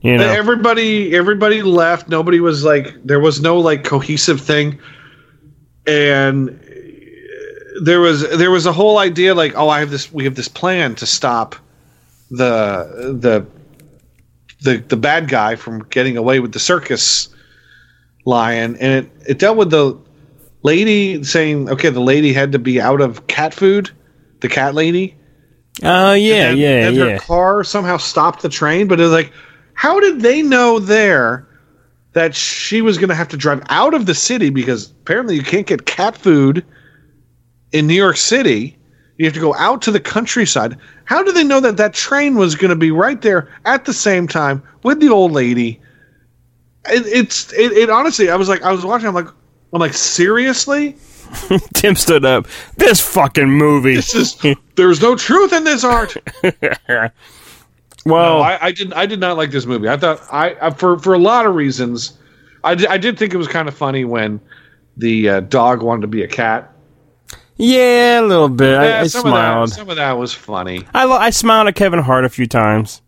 You 0.00 0.18
know, 0.18 0.28
Everybody, 0.28 1.16
everybody 1.16 1.62
left. 1.62 2.08
Nobody 2.08 2.38
was 2.38 2.62
like, 2.62 2.94
there 3.02 3.18
was 3.18 3.40
no 3.40 3.58
like 3.58 3.82
cohesive 3.82 4.40
thing, 4.40 4.78
and 5.86 6.48
there 7.82 8.00
was 8.00 8.28
there 8.38 8.50
was 8.50 8.66
a 8.66 8.72
whole 8.72 8.98
idea 8.98 9.34
like, 9.34 9.54
oh, 9.56 9.68
I 9.68 9.80
have 9.80 9.90
this, 9.90 10.12
we 10.12 10.24
have 10.24 10.34
this 10.36 10.48
plan 10.48 10.94
to 10.96 11.06
stop 11.06 11.56
the 12.30 13.16
the 13.20 13.46
the 14.60 14.78
the 14.78 14.96
bad 14.96 15.28
guy 15.28 15.56
from 15.56 15.84
getting 15.90 16.16
away 16.16 16.40
with 16.40 16.52
the 16.52 16.58
circus 16.58 17.28
lion, 18.24 18.76
and 18.76 18.92
it 18.92 19.10
it 19.28 19.38
dealt 19.38 19.56
with 19.56 19.70
the 19.70 19.98
lady 20.62 21.22
saying, 21.22 21.70
okay, 21.70 21.90
the 21.90 22.00
lady 22.00 22.32
had 22.32 22.52
to 22.52 22.58
be 22.58 22.80
out 22.80 23.00
of 23.00 23.26
cat 23.26 23.54
food, 23.54 23.90
the 24.40 24.48
cat 24.48 24.74
lady. 24.74 25.14
Oh 25.82 26.14
yeah, 26.14 26.50
and, 26.50 26.58
yeah, 26.58 26.88
and 26.88 26.96
yeah. 26.96 27.04
her 27.04 27.18
car 27.18 27.64
somehow 27.64 27.98
stopped 27.98 28.42
the 28.42 28.48
train, 28.48 28.88
but 28.88 28.98
it 28.98 29.04
was 29.04 29.12
like, 29.12 29.32
how 29.74 30.00
did 30.00 30.20
they 30.20 30.42
know 30.42 30.78
there 30.78 31.46
that 32.16 32.34
she 32.34 32.80
was 32.80 32.96
going 32.96 33.10
to 33.10 33.14
have 33.14 33.28
to 33.28 33.36
drive 33.36 33.62
out 33.68 33.92
of 33.92 34.06
the 34.06 34.14
city 34.14 34.48
because 34.48 34.90
apparently 34.90 35.34
you 35.34 35.42
can't 35.42 35.66
get 35.66 35.84
cat 35.84 36.16
food 36.16 36.64
in 37.72 37.86
New 37.86 37.94
York 37.94 38.16
City. 38.16 38.78
You 39.18 39.24
have 39.24 39.34
to 39.34 39.40
go 39.40 39.54
out 39.54 39.80
to 39.82 39.90
the 39.90 40.00
countryside. 40.00 40.76
How 41.04 41.22
do 41.22 41.32
they 41.32 41.44
know 41.44 41.60
that 41.60 41.78
that 41.78 41.94
train 41.94 42.36
was 42.36 42.54
going 42.54 42.68
to 42.70 42.76
be 42.76 42.90
right 42.90 43.20
there 43.22 43.48
at 43.64 43.84
the 43.86 43.92
same 43.92 44.28
time 44.28 44.62
with 44.82 45.00
the 45.00 45.08
old 45.08 45.32
lady? 45.32 45.80
It, 46.88 47.06
it's 47.06 47.52
it, 47.54 47.72
it 47.72 47.90
honestly, 47.90 48.28
I 48.28 48.36
was 48.36 48.48
like, 48.48 48.62
I 48.62 48.72
was 48.72 48.84
watching. 48.84 49.08
I'm 49.08 49.14
like, 49.14 49.28
I'm 49.72 49.80
like, 49.80 49.94
seriously? 49.94 50.96
Tim 51.74 51.96
stood 51.96 52.24
up. 52.24 52.46
This 52.76 53.00
fucking 53.00 53.50
movie. 53.50 53.96
This 53.96 54.14
is 54.14 54.36
there's 54.76 55.00
no 55.00 55.16
truth 55.16 55.52
in 55.52 55.64
this 55.64 55.82
art. 55.82 56.16
well, 56.44 57.12
No, 58.04 58.40
I, 58.40 58.66
I 58.66 58.72
did. 58.72 58.92
I 58.92 59.06
did 59.06 59.18
not 59.18 59.36
like 59.36 59.50
this 59.50 59.66
movie. 59.66 59.88
I 59.88 59.96
thought 59.96 60.22
I, 60.30 60.56
I 60.60 60.70
for 60.70 60.98
for 60.98 61.14
a 61.14 61.18
lot 61.18 61.46
of 61.46 61.54
reasons. 61.54 62.18
I 62.64 62.74
did, 62.74 62.86
I 62.88 62.98
did 62.98 63.18
think 63.18 63.32
it 63.32 63.36
was 63.36 63.48
kind 63.48 63.68
of 63.68 63.74
funny 63.74 64.04
when 64.04 64.40
the 64.96 65.28
uh, 65.28 65.40
dog 65.40 65.82
wanted 65.82 66.02
to 66.02 66.08
be 66.08 66.22
a 66.22 66.28
cat. 66.28 66.72
Yeah, 67.56 68.20
a 68.20 68.22
little 68.22 68.48
bit. 68.48 68.76
I, 68.76 68.88
Yeah, 68.88 69.00
I 69.00 69.06
some 69.06 69.22
smiled. 69.22 69.64
Of 69.64 69.70
that, 69.70 69.76
some 69.76 69.90
of 69.90 69.96
that 69.96 70.18
was 70.18 70.32
funny. 70.32 70.84
I 70.94 71.04
lo- 71.04 71.16
I 71.16 71.30
smiled 71.30 71.68
at 71.68 71.74
Kevin 71.74 72.00
Hart 72.00 72.24
a 72.24 72.28
few 72.28 72.46
times. 72.46 73.02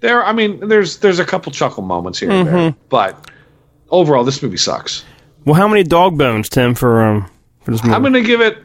There, 0.00 0.24
I 0.24 0.32
mean, 0.32 0.68
there's 0.68 0.98
there's 0.98 1.18
a 1.18 1.24
couple 1.24 1.52
chuckle 1.52 1.82
moments 1.82 2.18
here 2.18 2.30
and 2.30 2.48
there, 2.48 2.74
but 2.88 3.30
overall, 3.90 4.24
this 4.24 4.42
movie 4.42 4.56
sucks. 4.56 5.04
Well, 5.44 5.54
how 5.54 5.68
many 5.68 5.82
dog 5.82 6.16
bones, 6.18 6.48
Tim, 6.48 6.74
for 6.74 7.02
um 7.02 7.30
for 7.62 7.70
this 7.70 7.82
movie? 7.82 7.94
I'm 7.94 8.02
going 8.02 8.14
to 8.14 8.22
give 8.22 8.40
it. 8.40 8.58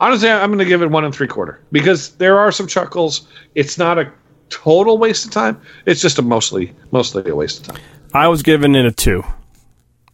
Honestly, 0.00 0.28
I'm 0.28 0.48
going 0.50 0.58
to 0.58 0.64
give 0.64 0.82
it 0.82 0.90
one 0.90 1.04
and 1.04 1.14
three 1.14 1.26
quarter 1.26 1.60
because 1.72 2.10
there 2.16 2.38
are 2.38 2.52
some 2.52 2.66
chuckles. 2.66 3.28
It's 3.54 3.78
not 3.78 3.98
a 3.98 4.12
total 4.50 4.98
waste 4.98 5.24
of 5.24 5.30
time. 5.30 5.60
It's 5.86 6.00
just 6.00 6.18
a 6.18 6.22
mostly 6.22 6.74
mostly 6.90 7.28
a 7.30 7.34
waste 7.34 7.60
of 7.60 7.74
time. 7.74 7.82
I 8.12 8.28
was 8.28 8.42
giving 8.42 8.74
it 8.74 8.86
a 8.86 8.92
two. 8.92 9.24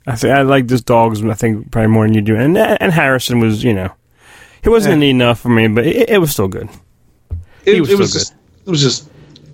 I 0.06 0.16
think 0.16 0.34
I 0.34 0.42
like 0.42 0.68
this 0.68 0.82
dogs. 0.82 1.24
I 1.24 1.34
think 1.34 1.70
probably 1.70 1.88
more 1.88 2.06
than 2.06 2.14
you 2.14 2.20
do. 2.20 2.36
And 2.36 2.56
and 2.58 2.92
Harrison 2.92 3.40
was, 3.40 3.62
you 3.64 3.72
know, 3.74 3.92
he 4.62 4.68
wasn't 4.68 5.02
enough 5.02 5.40
for 5.40 5.48
me, 5.48 5.68
but 5.68 5.86
it, 5.86 6.10
it 6.10 6.18
was 6.18 6.30
still 6.30 6.48
good. 6.48 6.68
It, 7.64 7.80
was 7.80 7.90
it 7.90 7.98
was 7.98 8.12
just, 8.12 8.34
it 8.64 8.70
was 8.70 8.80
just. 8.80 9.08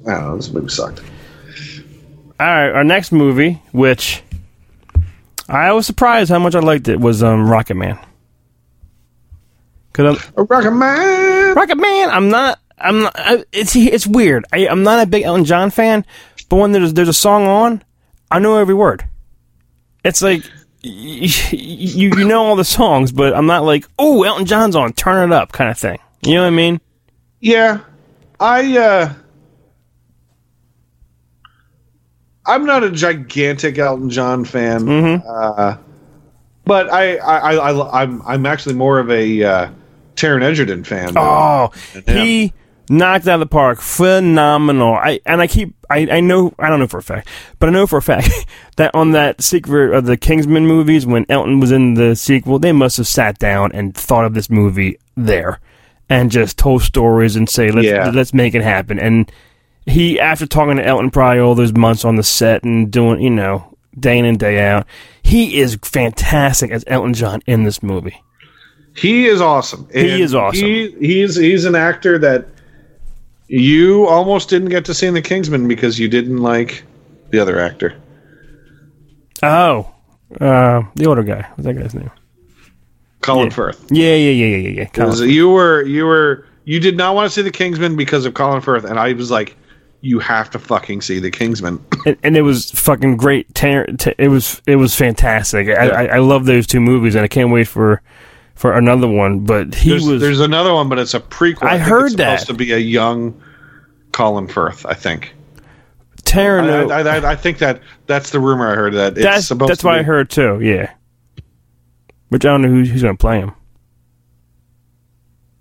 I 0.07 0.12
don't 0.12 0.23
know. 0.23 0.37
This 0.37 0.51
movie 0.51 0.68
sucked. 0.68 1.01
All 2.40 2.47
right, 2.47 2.71
our 2.71 2.85
next 2.85 3.11
movie, 3.12 3.61
which 3.73 4.23
I 5.49 5.73
was 5.73 5.87
surprised 5.87 6.31
how 6.31 6.38
much 6.38 6.55
I 6.55 6.61
liked 6.61 6.88
it, 6.88 7.01
was 7.01 7.23
um 7.23 7.49
Rocket 7.49 7.75
Man. 7.75 7.99
Cause 9.92 10.31
I'm, 10.37 10.47
Rocket 10.47 10.71
Man. 10.71 11.57
Rocket 11.57 11.77
Man, 11.79 12.11
I'm 12.11 12.29
not. 12.29 12.61
I'm 12.79 13.03
not. 13.03 13.12
I, 13.18 13.44
it's 13.51 13.75
it's 13.75 14.07
weird. 14.07 14.44
I, 14.53 14.68
I'm 14.68 14.83
not 14.83 15.03
a 15.03 15.07
big 15.07 15.25
Elton 15.25 15.44
John 15.44 15.71
fan, 15.71 16.05
but 16.49 16.57
when 16.57 16.73
there's 16.73 16.92
there's 16.92 17.09
a 17.09 17.14
song 17.14 17.47
on, 17.47 17.83
I 18.31 18.38
know 18.38 18.57
every 18.57 18.75
word. 18.75 19.05
It's 20.05 20.23
like 20.23 20.44
you 20.82 22.10
you 22.16 22.24
know 22.24 22.44
all 22.44 22.56
the 22.56 22.64
songs, 22.64 23.12
but 23.12 23.34
I'm 23.34 23.46
not 23.46 23.64
like, 23.64 23.86
oh, 23.98 24.22
Elton 24.22 24.46
John's 24.46 24.76
on, 24.76 24.92
turn 24.92 25.30
it 25.30 25.34
up, 25.34 25.52
kind 25.52 25.70
of 25.70 25.78
thing. 25.78 25.98
You 26.22 26.34
know 26.34 26.42
what 26.42 26.48
I 26.48 26.50
mean? 26.50 26.80
Yeah, 27.40 27.80
I. 28.40 28.78
uh 28.78 29.14
I'm 32.46 32.64
not 32.64 32.82
a 32.82 32.90
gigantic 32.90 33.76
Elton 33.76 34.08
John 34.08 34.42
fan, 34.42 34.88
uh, 34.88 35.76
but 36.64 36.90
I, 36.90 37.16
I, 37.18 37.38
I, 37.38 37.72
I, 37.72 38.02
I'm, 38.02 38.22
I'm 38.22 38.46
actually 38.46 38.74
more 38.74 38.98
of 38.98 39.10
a 39.10 39.42
uh, 39.42 39.70
Taron 40.16 40.42
Egerton 40.42 40.82
fan. 40.82 41.12
Oh, 41.16 41.70
he 42.06 42.54
knocked 42.90 43.27
out 43.29 43.35
of 43.35 43.40
the 43.40 43.46
park. 43.46 43.81
Phenomenal. 43.81 44.94
I 44.94 45.20
and 45.27 45.40
I 45.40 45.46
keep 45.46 45.74
I, 45.90 46.07
I 46.11 46.20
know 46.20 46.55
I 46.59 46.68
don't 46.68 46.79
know 46.81 46.87
for 46.87 46.98
a 46.98 47.03
fact, 47.03 47.29
but 47.59 47.68
I 47.68 47.72
know 47.72 47.87
for 47.87 47.98
a 47.98 48.03
fact 48.03 48.29
that 48.77 48.94
on 48.94 49.12
that 49.12 49.40
secret 49.42 49.94
of 49.94 50.07
the 50.07 50.16
Kingsman 50.16 50.66
movies 50.66 51.07
when 51.07 51.27
Elton 51.29 51.61
was 51.61 51.72
in 51.72 51.94
the 51.94 52.14
sequel, 52.16 52.59
they 52.59 52.72
must 52.72 52.96
have 52.96 53.07
sat 53.07 53.38
down 53.38 53.72
and 53.72 53.94
thought 53.94 54.24
of 54.24 54.35
this 54.35 54.51
movie 54.51 54.98
there 55.16 55.61
and 56.09 56.31
just 56.31 56.57
told 56.59 56.83
stories 56.83 57.37
and 57.37 57.48
say 57.48 57.70
let's 57.70 57.87
Yeah. 57.87 58.11
let's 58.11 58.33
make 58.35 58.55
it 58.55 58.62
happen. 58.62 58.98
And 58.98 59.31
he 59.87 60.20
after 60.20 60.46
talking 60.46 60.77
to 60.77 60.87
Elton 60.87 61.11
probably 61.11 61.40
all 61.40 61.55
those 61.55 61.72
months 61.72 62.05
on 62.05 62.16
the 62.16 62.22
set 62.22 62.62
and 62.64 62.90
doing 62.90 63.20
you 63.20 63.31
know 63.31 63.77
day 63.98 64.18
in 64.18 64.24
and 64.24 64.38
day 64.38 64.64
out, 64.66 64.87
he 65.22 65.59
is 65.59 65.79
fantastic 65.83 66.70
as 66.70 66.85
Elton 66.87 67.14
John 67.14 67.42
in 67.46 67.64
this 67.64 67.83
movie. 67.83 68.22
He 68.94 69.27
is 69.27 69.40
awesome. 69.40 69.88
He 69.92 70.20
is 70.22 70.35
awesome. 70.35 70.66
He, 70.66 70.90
he's 70.98 71.37
he's 71.37 71.64
an 71.64 71.74
actor 71.77 72.18
that 72.18 72.46
you 73.48 74.06
almost 74.06 74.48
didn't 74.48 74.68
get 74.68 74.84
to 74.87 74.94
see 74.94 75.06
in 75.06 75.14
the 75.14 75.22
Kingsman 75.22 75.66
because 75.68 75.98
you 75.98 76.08
didn't 76.08 76.38
like 76.38 76.84
the 77.30 77.38
other 77.40 77.58
actor. 77.58 77.94
Oh, 79.42 79.92
uh, 80.40 80.82
the 80.94 81.06
older 81.06 81.22
guy. 81.22 81.46
What's 81.54 81.64
that 81.64 81.74
guy's 81.74 81.94
name? 81.94 82.11
Colin 83.20 83.46
Yeah. 83.48 83.54
Firth. 83.54 83.87
Yeah, 83.90 84.14
yeah, 84.14 84.30
yeah, 84.30 84.56
yeah, 84.56 84.68
yeah. 84.68 84.84
Because 84.84 85.20
You 85.22 85.48
were 85.50 85.82
you 85.82 86.04
were 86.06 86.46
you 86.64 86.80
did 86.80 86.96
not 86.96 87.14
want 87.14 87.28
to 87.30 87.34
see 87.34 87.42
the 87.42 87.50
Kingsman 87.50 87.96
because 87.96 88.26
of 88.26 88.34
Colin 88.34 88.61
Firth, 88.61 88.84
and 88.84 88.98
I 88.98 89.12
was 89.14 89.30
like, 89.30 89.56
you 90.00 90.18
have 90.18 90.50
to 90.50 90.58
fucking 90.58 91.00
see 91.02 91.18
the 91.18 91.30
Kingsman. 91.30 91.84
and, 92.06 92.16
and 92.22 92.37
it 92.37 92.42
was 92.42 92.70
fucking 92.70 93.16
great. 93.16 93.52
Tar- 93.54 93.87
t- 93.87 94.14
it 94.18 94.28
was 94.28 94.61
it 94.66 94.76
was 94.76 94.94
fantastic. 94.94 95.68
I, 95.68 95.87
Yeah. 95.87 95.92
I, 95.92 96.04
I 96.06 96.18
love 96.18 96.44
those 96.44 96.66
two 96.66 96.80
movies, 96.80 97.14
and 97.14 97.24
I 97.24 97.28
can't 97.28 97.50
wait 97.50 97.68
for 97.68 98.02
for 98.59 98.73
another 98.77 99.09
one. 99.09 99.40
But 99.40 99.75
he 99.75 99.90
There's, 99.90 100.07
was 100.07 100.21
there's 100.21 100.40
another 100.40 100.75
one, 100.75 100.88
but 100.90 100.99
it's 100.99 101.14
a 101.14 101.21
prequel. 101.21 101.62
I 101.62 101.77
think 101.79 101.88
heard 101.88 102.03
it's 102.07 102.12
supposed 102.12 102.42
that. 102.42 102.47
to 102.49 102.55
be 102.55 102.73
a 102.73 102.79
young 102.79 103.40
Colin 104.12 104.49
Firth. 104.49 104.85
I 104.85 104.94
think. 104.94 105.35
tearing. 106.25 106.68
I, 106.68 106.83
I, 106.83 107.01
I, 107.18 107.31
I 107.33 107.37
think 107.37 107.59
that 107.59 107.81
that's 108.07 108.31
the 108.31 108.40
rumor 108.40 108.71
I 108.71 108.75
heard 108.75 108.94
that 108.94 109.12
it's 109.16 109.23
that's 109.23 109.47
supposed 109.47 109.71
that's 109.71 109.85
what 109.85 109.94
be, 109.94 110.01
I 110.01 110.03
heard 110.03 110.29
too. 110.29 110.61
Yeah, 110.61 110.92
which 112.29 112.44
I 112.44 112.49
don't 112.51 112.62
know 112.62 112.68
who, 112.68 112.85
who's 112.85 113.03
going 113.03 113.16
to 113.16 113.21
play 113.21 113.38
him. 113.38 113.53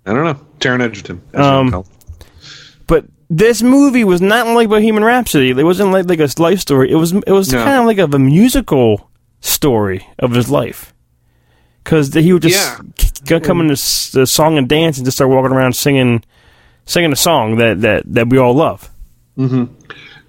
I 0.04 0.12
don't 0.12 0.24
know. 0.24 0.46
Taron 0.58 0.80
Egerton. 0.80 1.22
Um, 1.34 1.66
you 1.66 1.72
call 1.72 1.82
him. 1.82 1.90
But 2.86 3.04
this 3.30 3.62
movie 3.62 4.04
was 4.04 4.20
not 4.22 4.46
like 4.46 4.68
Bohemian 4.70 5.04
Rhapsody. 5.04 5.50
It 5.50 5.62
wasn't 5.62 5.92
like 5.92 6.08
like 6.08 6.20
a 6.20 6.28
life 6.42 6.60
story. 6.60 6.90
It 6.90 6.96
was 6.96 7.12
it 7.12 7.30
was 7.30 7.52
No. 7.52 7.62
kind 7.62 7.78
of 7.80 7.84
like 7.86 7.98
of 7.98 8.14
a 8.14 8.18
musical 8.18 9.10
story 9.40 10.06
of 10.18 10.32
his 10.32 10.50
life. 10.50 10.94
Because 11.88 12.12
he 12.12 12.34
would 12.34 12.42
just 12.42 12.78
Yeah. 13.30 13.38
come 13.40 13.62
in 13.62 13.68
this 13.68 14.10
the 14.10 14.26
song 14.26 14.58
and 14.58 14.68
dance 14.68 14.98
and 14.98 15.06
just 15.06 15.16
start 15.16 15.30
walking 15.30 15.52
around 15.56 15.74
singing 15.74 16.22
singing 16.84 17.12
a 17.12 17.16
song 17.16 17.56
that 17.56 17.80
that 17.80 18.02
that 18.06 18.28
we 18.28 18.36
all 18.36 18.52
love. 18.52 18.90
It- 19.38 19.68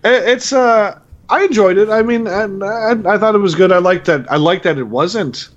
it's 0.03 0.53
uh 0.53 0.97
I 1.29 1.43
enjoyed 1.43 1.77
it. 1.77 1.89
I 1.89 2.01
mean, 2.01 2.27
I, 2.27 2.43
I, 2.45 2.91
I 3.13 3.17
thought 3.17 3.35
it 3.35 3.39
was 3.39 3.55
good. 3.55 3.71
I 3.73 3.77
liked 3.79 4.05
that. 4.05 4.31
I 4.31 4.37
liked 4.37 4.63
that 4.63 4.77
it 4.77 4.87
wasn't 4.87 5.49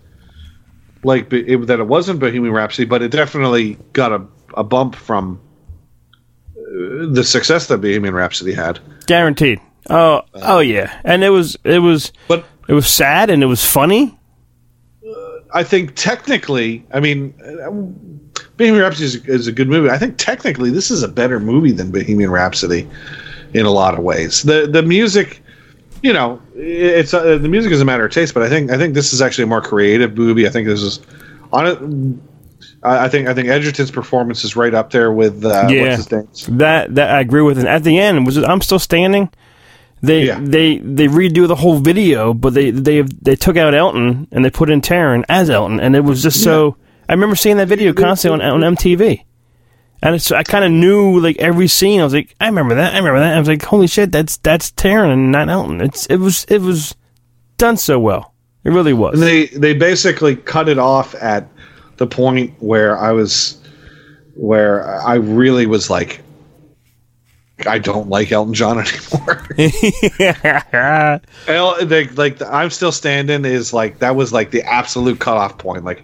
like 1.04 1.32
it, 1.32 1.66
that 1.68 1.78
it 1.78 1.86
wasn't 1.86 2.18
Bohemian 2.18 2.52
Rhapsody, 2.52 2.84
but 2.86 3.00
it 3.00 3.10
definitely 3.12 3.78
got 3.92 4.10
a, 4.12 4.22
a 4.56 4.64
bump 4.64 4.96
from 4.96 5.40
uh, 6.56 7.06
the 7.12 7.22
success 7.24 7.68
that 7.68 7.78
Bohemian 7.78 8.12
Rhapsody 8.14 8.52
had. 8.54 8.80
Guaranteed. 9.06 9.60
Oh, 9.88 10.22
oh 10.34 10.58
yeah. 10.58 11.00
And 11.04 11.22
it 11.24 11.30
was 11.30 11.56
it 11.64 11.78
was 11.78 12.12
But 12.28 12.44
it 12.68 12.74
was 12.74 12.88
sad 12.88 13.30
and 13.30 13.42
it 13.42 13.46
was 13.46 13.64
funny. 13.64 14.18
I 15.54 15.64
think 15.64 15.94
technically, 15.94 16.84
I 16.92 17.00
mean, 17.00 17.34
Bohemian 18.56 18.82
Rhapsody 18.82 19.04
is, 19.04 19.16
is 19.26 19.46
a 19.46 19.52
good 19.52 19.68
movie. 19.68 19.90
I 19.90 19.98
think 19.98 20.16
technically 20.18 20.70
this 20.70 20.90
is 20.90 21.02
a 21.02 21.08
better 21.08 21.38
movie 21.40 21.72
than 21.72 21.90
Bohemian 21.90 22.30
Rhapsody 22.30 22.88
in 23.54 23.66
a 23.66 23.70
lot 23.70 23.94
of 23.94 24.00
ways. 24.00 24.42
The 24.42 24.66
the 24.66 24.82
music, 24.82 25.42
you 26.02 26.12
know, 26.12 26.40
it's 26.54 27.12
uh, 27.14 27.38
the 27.38 27.48
music 27.48 27.72
is 27.72 27.80
a 27.80 27.84
matter 27.84 28.04
of 28.04 28.12
taste, 28.12 28.34
but 28.34 28.42
I 28.42 28.48
think 28.48 28.70
I 28.70 28.78
think 28.78 28.94
this 28.94 29.12
is 29.12 29.20
actually 29.20 29.44
a 29.44 29.48
more 29.48 29.60
creative 29.60 30.16
movie. 30.16 30.46
I 30.46 30.50
think 30.50 30.66
this 30.66 30.82
is 30.82 31.00
on 31.52 31.66
it. 31.66 31.78
I 32.82 33.04
I 33.04 33.08
think 33.08 33.28
I 33.28 33.34
think 33.34 33.48
Egerton's 33.48 33.90
performance 33.90 34.44
is 34.44 34.56
right 34.56 34.74
up 34.74 34.90
there 34.90 35.12
with 35.12 35.44
uh, 35.44 35.68
Yeah. 35.70 35.82
what's 35.82 35.96
his 35.96 36.12
name? 36.12 36.58
That 36.58 36.94
that 36.94 37.10
I 37.10 37.20
agree 37.20 37.42
with. 37.42 37.58
And 37.58 37.68
at 37.68 37.84
the 37.84 37.98
end, 37.98 38.24
was 38.26 38.36
it, 38.36 38.44
I'm 38.44 38.60
still 38.60 38.78
standing. 38.78 39.30
They 40.02 40.26
Yeah. 40.26 40.40
they 40.42 40.78
they 40.78 41.06
redo 41.06 41.46
the 41.46 41.54
whole 41.54 41.78
video, 41.78 42.34
but 42.34 42.54
they 42.54 42.70
they 42.70 43.02
they 43.02 43.36
took 43.36 43.56
out 43.56 43.74
Elton 43.74 44.26
and 44.32 44.44
they 44.44 44.50
put 44.50 44.68
in 44.68 44.80
Taron 44.80 45.24
as 45.28 45.48
Elton, 45.48 45.80
and 45.80 45.94
it 45.94 46.00
was 46.04 46.22
just 46.22 46.42
so. 46.42 46.76
I 47.08 47.12
remember 47.12 47.36
seeing 47.36 47.56
that 47.58 47.68
video 47.68 47.92
constantly 47.92 48.44
on 48.44 48.62
on 48.64 48.74
MTV, 48.76 49.22
and 50.02 50.14
it's, 50.16 50.32
I 50.32 50.42
kind 50.42 50.64
of 50.64 50.72
knew 50.72 51.20
like 51.20 51.36
every 51.38 51.68
scene. 51.68 52.00
I 52.00 52.04
was 52.04 52.14
like, 52.14 52.34
I 52.40 52.46
remember 52.46 52.74
that. 52.76 52.94
I 52.94 52.98
remember 52.98 53.20
that. 53.20 53.36
I 53.36 53.38
was 53.38 53.48
like, 53.48 53.62
holy 53.62 53.86
shit, 53.86 54.10
that's 54.10 54.38
that's 54.38 54.72
Taron 54.72 55.12
and 55.12 55.30
not 55.30 55.48
Elton. 55.48 55.80
It's 55.80 56.06
it 56.06 56.16
was 56.16 56.44
it 56.48 56.60
was 56.60 56.96
done 57.58 57.76
so 57.76 58.00
well. 58.00 58.34
It 58.64 58.70
really 58.70 58.92
was. 58.92 59.14
And 59.14 59.22
they 59.22 59.46
they 59.46 59.74
basically 59.74 60.34
cut 60.34 60.68
it 60.68 60.78
off 60.78 61.14
at 61.16 61.48
the 61.98 62.06
point 62.08 62.54
where 62.58 62.98
I 62.98 63.12
was 63.12 63.58
where 64.34 64.84
I 65.02 65.14
really 65.14 65.66
was 65.66 65.90
like 65.90 66.20
I 67.66 67.78
don't 67.78 68.08
like 68.08 68.32
Elton 68.32 68.54
John 68.54 68.78
anymore. 68.86 69.46
El, 71.48 71.86
they, 71.86 72.08
like 72.08 72.38
the 72.38 72.48
I'm 72.52 72.70
still 72.70 72.92
standing 72.92 73.44
is 73.44 73.72
like 73.72 73.98
that 73.98 74.16
was 74.16 74.32
like 74.32 74.50
the 74.50 74.62
absolute 74.62 75.18
cutoff 75.18 75.58
point. 75.58 75.84
Like 75.84 76.02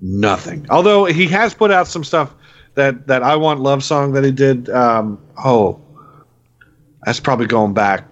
nothing. 0.00 0.66
Although 0.70 1.04
he 1.06 1.26
has 1.28 1.54
put 1.54 1.70
out 1.70 1.88
some 1.88 2.04
stuff 2.04 2.34
that 2.74 3.06
that 3.06 3.22
I 3.22 3.36
want 3.36 3.60
love 3.60 3.82
song 3.82 4.12
that 4.12 4.24
he 4.24 4.32
did. 4.32 4.68
Um, 4.70 5.20
oh, 5.44 5.80
that's 7.04 7.20
probably 7.20 7.46
going 7.46 7.74
back 7.74 8.04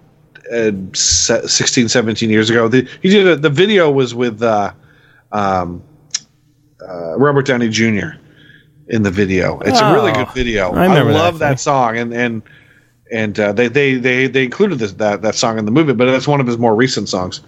uh, 0.53 0.73
16, 0.93 1.89
17 1.89 2.31
years 2.31 2.51
ago. 2.51 2.69
The, 2.69 2.89
he 3.01 3.09
did 3.09 3.27
a, 3.27 3.37
the 3.37 3.51
video 3.51 3.91
was 3.91 4.15
with 4.15 4.43
uh, 4.43 4.73
um, 5.33 5.83
uh, 6.87 7.17
Robert 7.19 7.47
Downey 7.47 7.69
Jr. 7.69 8.11
in 8.93 9.03
the 9.03 9.11
video. 9.11 9.59
It's 9.61 9.81
a 9.81 9.93
really 9.93 10.13
Oh, 10.13 10.25
good 10.25 10.33
video. 10.35 10.71
I 10.71 10.83
I, 10.85 10.87
remember 10.87 11.13
that 11.13 11.19
love 11.19 11.39
that, 11.41 11.59
song, 11.59 11.97
and 11.99 12.13
and 12.15 12.43
and 13.11 13.39
uh, 13.41 13.53
they, 13.53 13.67
they 13.69 13.95
they 13.97 14.27
they 14.29 14.45
included 14.45 14.79
this 14.79 14.93
that 14.95 15.23
that 15.23 15.35
song 15.35 15.59
in 15.59 15.65
the 15.65 15.73
movie, 15.73 15.93
but 15.95 16.07
it's 16.09 16.29
one 16.29 16.41
of 16.41 16.47
his 16.47 16.59
more 16.59 16.75
recent 16.77 17.09
songs. 17.09 17.41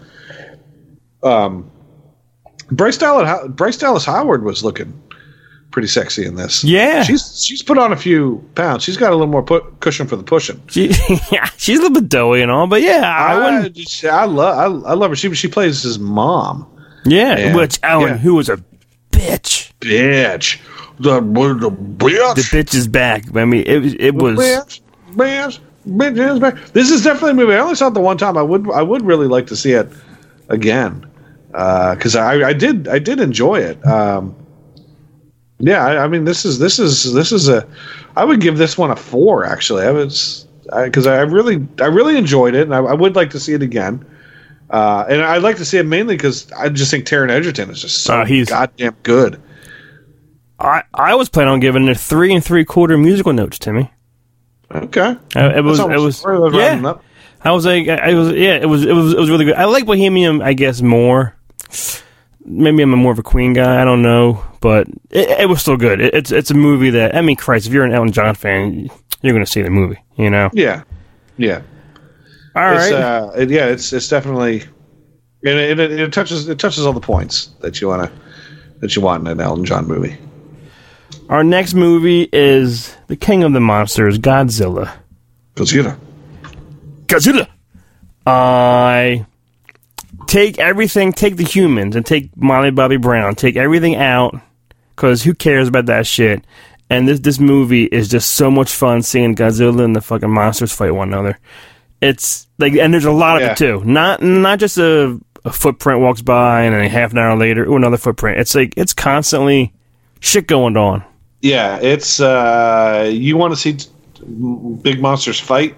Um, 1.22 1.70
Bryce 2.70 2.98
Dallas 2.98 3.48
Bryce 3.50 3.76
Dallas 3.76 4.04
Howard 4.04 4.42
was 4.44 4.64
looking 4.64 5.00
pretty 5.70 5.88
sexy 5.88 6.24
in 6.24 6.37
this. 6.37 6.62
Yeah. 6.64 7.02
she's 7.02 7.42
she's 7.44 7.62
put 7.62 7.78
on 7.78 7.92
a 7.92 7.96
few 7.96 8.48
pounds. 8.54 8.83
She's 8.85 8.96
got 8.96 9.11
a 9.11 9.16
little 9.16 9.26
more 9.30 9.42
put, 9.42 9.80
cushion 9.80 10.07
for 10.07 10.16
the 10.16 10.22
pushing. 10.22 10.62
She, 10.68 10.92
yeah, 11.33 11.46
she's 11.57 11.78
a 11.78 11.83
little 11.83 12.00
bit 12.00 12.09
doughy 12.09 12.42
and 12.42 12.50
all, 12.50 12.66
but 12.66 12.80
yeah, 12.83 13.02
I 13.04 13.59
I, 13.64 13.68
just- 13.68 14.04
I 14.04 14.24
love 14.24 14.85
I, 14.85 14.90
I 14.90 14.94
love 14.94 15.11
her. 15.11 15.16
She 15.16 15.35
she 15.35 15.48
plays 15.48 15.83
his 15.83 15.98
mom. 15.98 16.66
Yeah, 17.07 17.38
Yeah. 17.38 17.54
which 17.57 17.78
Ellen, 17.83 18.09
Yeah. 18.09 18.16
who 18.18 18.35
was 18.35 18.48
a 18.48 18.59
bitch. 19.11 19.72
Bitch, 19.80 20.59
the 20.98 21.20
the 21.20 21.70
bitch. 21.70 22.35
The 22.37 22.42
bitch 22.42 22.74
is 22.74 22.87
back. 22.88 23.24
I 23.37 23.44
mean, 23.44 23.64
it 23.66 23.78
was 23.78 23.94
it 23.98 24.14
was. 24.14 24.38
bitch, 24.38 24.80
bitch, 25.14 25.61
bitch 25.88 26.35
is 26.35 26.40
back. 26.40 26.57
This 26.72 26.90
is 26.90 27.02
definitely 27.02 27.33
a 27.33 27.35
movie. 27.35 27.54
I 27.54 27.59
only 27.59 27.74
saw 27.74 27.88
it 27.88 27.94
the 27.94 28.00
one 28.00 28.18
time. 28.18 28.37
I 28.38 28.42
would 28.42 28.70
I 28.70 28.83
would 28.83 29.02
really 29.02 29.26
like 29.26 29.46
to 29.48 29.57
see 29.57 29.72
it 29.72 29.88
again 30.48 31.07
because 31.48 32.16
I 32.16 32.48
I 32.48 32.52
did 32.52 32.88
I 32.88 32.98
did 32.98 33.20
enjoy 33.20 33.57
it. 33.61 33.85
Um, 33.87 34.35
yeah, 35.59 35.85
I, 35.85 36.04
I 36.04 36.09
mean 36.09 36.24
this 36.24 36.44
is 36.44 36.59
this 36.59 36.78
is 36.78 37.12
this 37.12 37.33
is 37.33 37.48
a 37.48 37.66
I 38.16 38.24
would 38.24 38.40
give 38.40 38.59
this 38.59 38.76
one 38.78 38.90
a 38.90 38.96
four 38.96 39.44
actually. 39.44 39.85
I 39.85 39.90
was 39.90 40.46
because 40.85 41.07
I, 41.07 41.16
I 41.16 41.20
really 41.22 41.66
I 41.80 41.87
really 41.87 42.16
enjoyed 42.16 42.54
it 42.54 42.62
and 42.62 42.74
I, 42.74 42.78
I 42.78 42.94
would 42.94 43.16
like 43.16 43.30
to 43.30 43.40
see 43.40 43.52
it 43.52 43.62
again. 43.62 44.04
Uh, 44.70 45.04
and 45.09 45.22
I'd 45.22 45.42
like 45.42 45.57
to 45.57 45.64
see 45.64 45.78
it 45.78 45.85
mainly 45.87 46.16
because 46.16 46.50
I 46.52 46.68
just 46.70 46.90
think 46.90 47.04
Taron 47.07 47.30
Egerton 47.30 47.70
is 47.70 47.83
just 47.83 48.02
so 48.02 48.22
Oh, 48.22 48.24
he's- 48.24 48.48
goddamn 48.48 48.96
good. 49.02 49.40
I 50.64 50.85
I 50.94 51.14
was 51.14 51.29
planning 51.29 51.53
on 51.53 51.61
giving 51.61 51.87
it 51.88 51.98
three 51.98 52.35
and 52.35 52.44
three 52.44 52.64
quarter 52.64 52.96
musical 52.96 53.33
notes, 53.33 53.59
Timmy. 53.59 53.92
Okay, 54.70 55.16
Uh, 55.37 55.53
it 55.55 55.61
was 55.61 55.79
it 55.79 55.87
was 55.87 56.22
almost 56.22 56.24
where 56.24 56.35
I 56.35 56.38
was 56.38 56.55
rounding 56.55 56.85
yeah. 56.85 56.90
up. 56.90 57.05
I 57.42 57.53
was 57.53 57.66
like 57.66 57.88
I 57.88 58.11
I 58.11 58.14
was 58.14 58.33
yeah 58.33 58.55
it 58.55 58.66
was 58.66 58.85
it 58.85 58.92
was 58.92 59.12
it 59.12 59.18
was 59.18 59.31
really 59.31 59.44
good. 59.44 59.55
I 59.55 59.66
like 59.66 59.87
Bohemian 59.87 60.42
I 60.42 60.55
guess 60.55 60.81
more. 60.83 61.37
Maybe 62.46 62.83
I'm 62.83 62.92
a 62.92 62.96
more 62.96 63.12
of 63.12 63.18
a 63.18 63.22
Queen 63.22 63.53
guy. 63.55 63.81
I 63.81 63.85
don't 63.85 64.03
know, 64.03 64.44
but 64.61 64.87
it, 65.11 65.29
it 65.40 65.48
was 65.48 65.61
still 65.61 65.77
good. 65.77 66.00
It, 66.00 66.14
it's 66.14 66.31
it's 66.31 66.50
a 66.50 66.55
movie 66.55 66.90
that 66.90 67.14
I 67.14 67.22
mean, 67.22 67.37
Christ, 67.37 67.66
if 67.66 67.72
you're 67.72 67.85
an 67.85 67.94
Elton 67.94 68.12
John 68.12 68.35
fan, 68.35 68.90
you're 69.22 69.33
going 69.33 69.44
to 69.44 69.50
see 69.50 69.62
the 69.62 69.70
movie. 69.70 69.98
You 70.16 70.29
know. 70.29 70.50
Yeah, 70.53 70.83
yeah. 71.38 71.62
All 72.55 72.72
it's, 72.72 72.92
right. 72.92 72.92
uh, 72.92 73.31
it, 73.35 73.50
yeah, 73.50 73.66
it's 73.66 73.92
it's 73.94 74.09
definitely, 74.09 74.62
and 75.42 75.59
it, 75.59 75.79
it, 75.81 75.92
it 75.92 76.12
touches 76.12 76.48
it 76.48 76.59
touches 76.59 76.85
all 76.85 76.92
the 76.92 77.00
points 77.00 77.46
that 77.61 77.81
you 77.81 77.88
want 77.88 78.11
to 78.11 78.20
that 78.81 78.94
you 78.94 79.00
want 79.00 79.22
in 79.22 79.27
an 79.29 79.40
Elton 79.40 79.64
John 79.64 79.88
movie. 79.88 80.16
Our 81.28 81.42
next 81.42 81.74
movie 81.74 82.28
is 82.32 82.94
the 83.06 83.16
King 83.16 83.44
of 83.44 83.52
the 83.52 83.60
Monsters, 83.60 84.18
Godzilla. 84.18 84.92
Godzilla. 85.54 85.98
Godzilla. 87.06 87.48
I 88.26 89.26
take 90.26 90.58
everything, 90.58 91.12
take 91.12 91.37
the 91.37 91.44
humans, 91.44 91.96
and 91.96 92.04
take 92.04 92.37
Molly 92.37 92.70
Bobby 92.70 92.98
Brown, 92.98 93.34
take 93.34 93.56
everything 93.56 93.96
out, 93.96 94.38
because 94.94 95.22
who 95.22 95.34
cares 95.34 95.68
about 95.68 95.87
that 95.87 96.06
shit? 96.06 96.44
And 96.90 97.08
this 97.08 97.20
this 97.20 97.38
movie 97.38 97.84
is 97.84 98.08
just 98.08 98.34
so 98.34 98.50
much 98.50 98.72
fun 98.72 99.02
seeing 99.02 99.34
Godzilla 99.34 99.84
and 99.84 99.96
the 99.96 100.02
fucking 100.02 100.30
monsters 100.30 100.72
fight 100.72 100.94
one 100.94 101.08
another. 101.08 101.38
It's 102.02 102.46
like, 102.58 102.74
and 102.74 102.92
there's 102.92 103.06
a 103.06 103.12
lot 103.12 103.40
of 103.40 103.48
it 103.50 103.56
too. 103.56 103.82
Not 103.84 104.22
not 104.22 104.58
just 104.58 104.76
a, 104.76 105.18
a 105.44 105.52
footprint 105.52 106.00
walks 106.00 106.20
by 106.20 106.64
and 106.64 106.74
then 106.74 106.84
a 106.84 106.88
half 106.88 107.12
an 107.12 107.18
hour 107.18 107.37
later, 107.37 107.66
oh, 107.66 107.76
another 107.76 107.96
footprint. 107.96 108.38
It's 108.38 108.54
like 108.54 108.74
it's 108.76 108.92
constantly 108.92 109.72
shit 110.20 110.46
going 110.46 110.76
on. 110.76 111.02
Yeah, 111.44 111.78
it's 111.83 112.20
uh, 112.20 113.11
you 113.12 113.37
want 113.37 113.52
to 113.52 113.57
see 113.61 113.76
big 114.83 114.98
monsters 115.00 115.38
fight. 115.38 115.76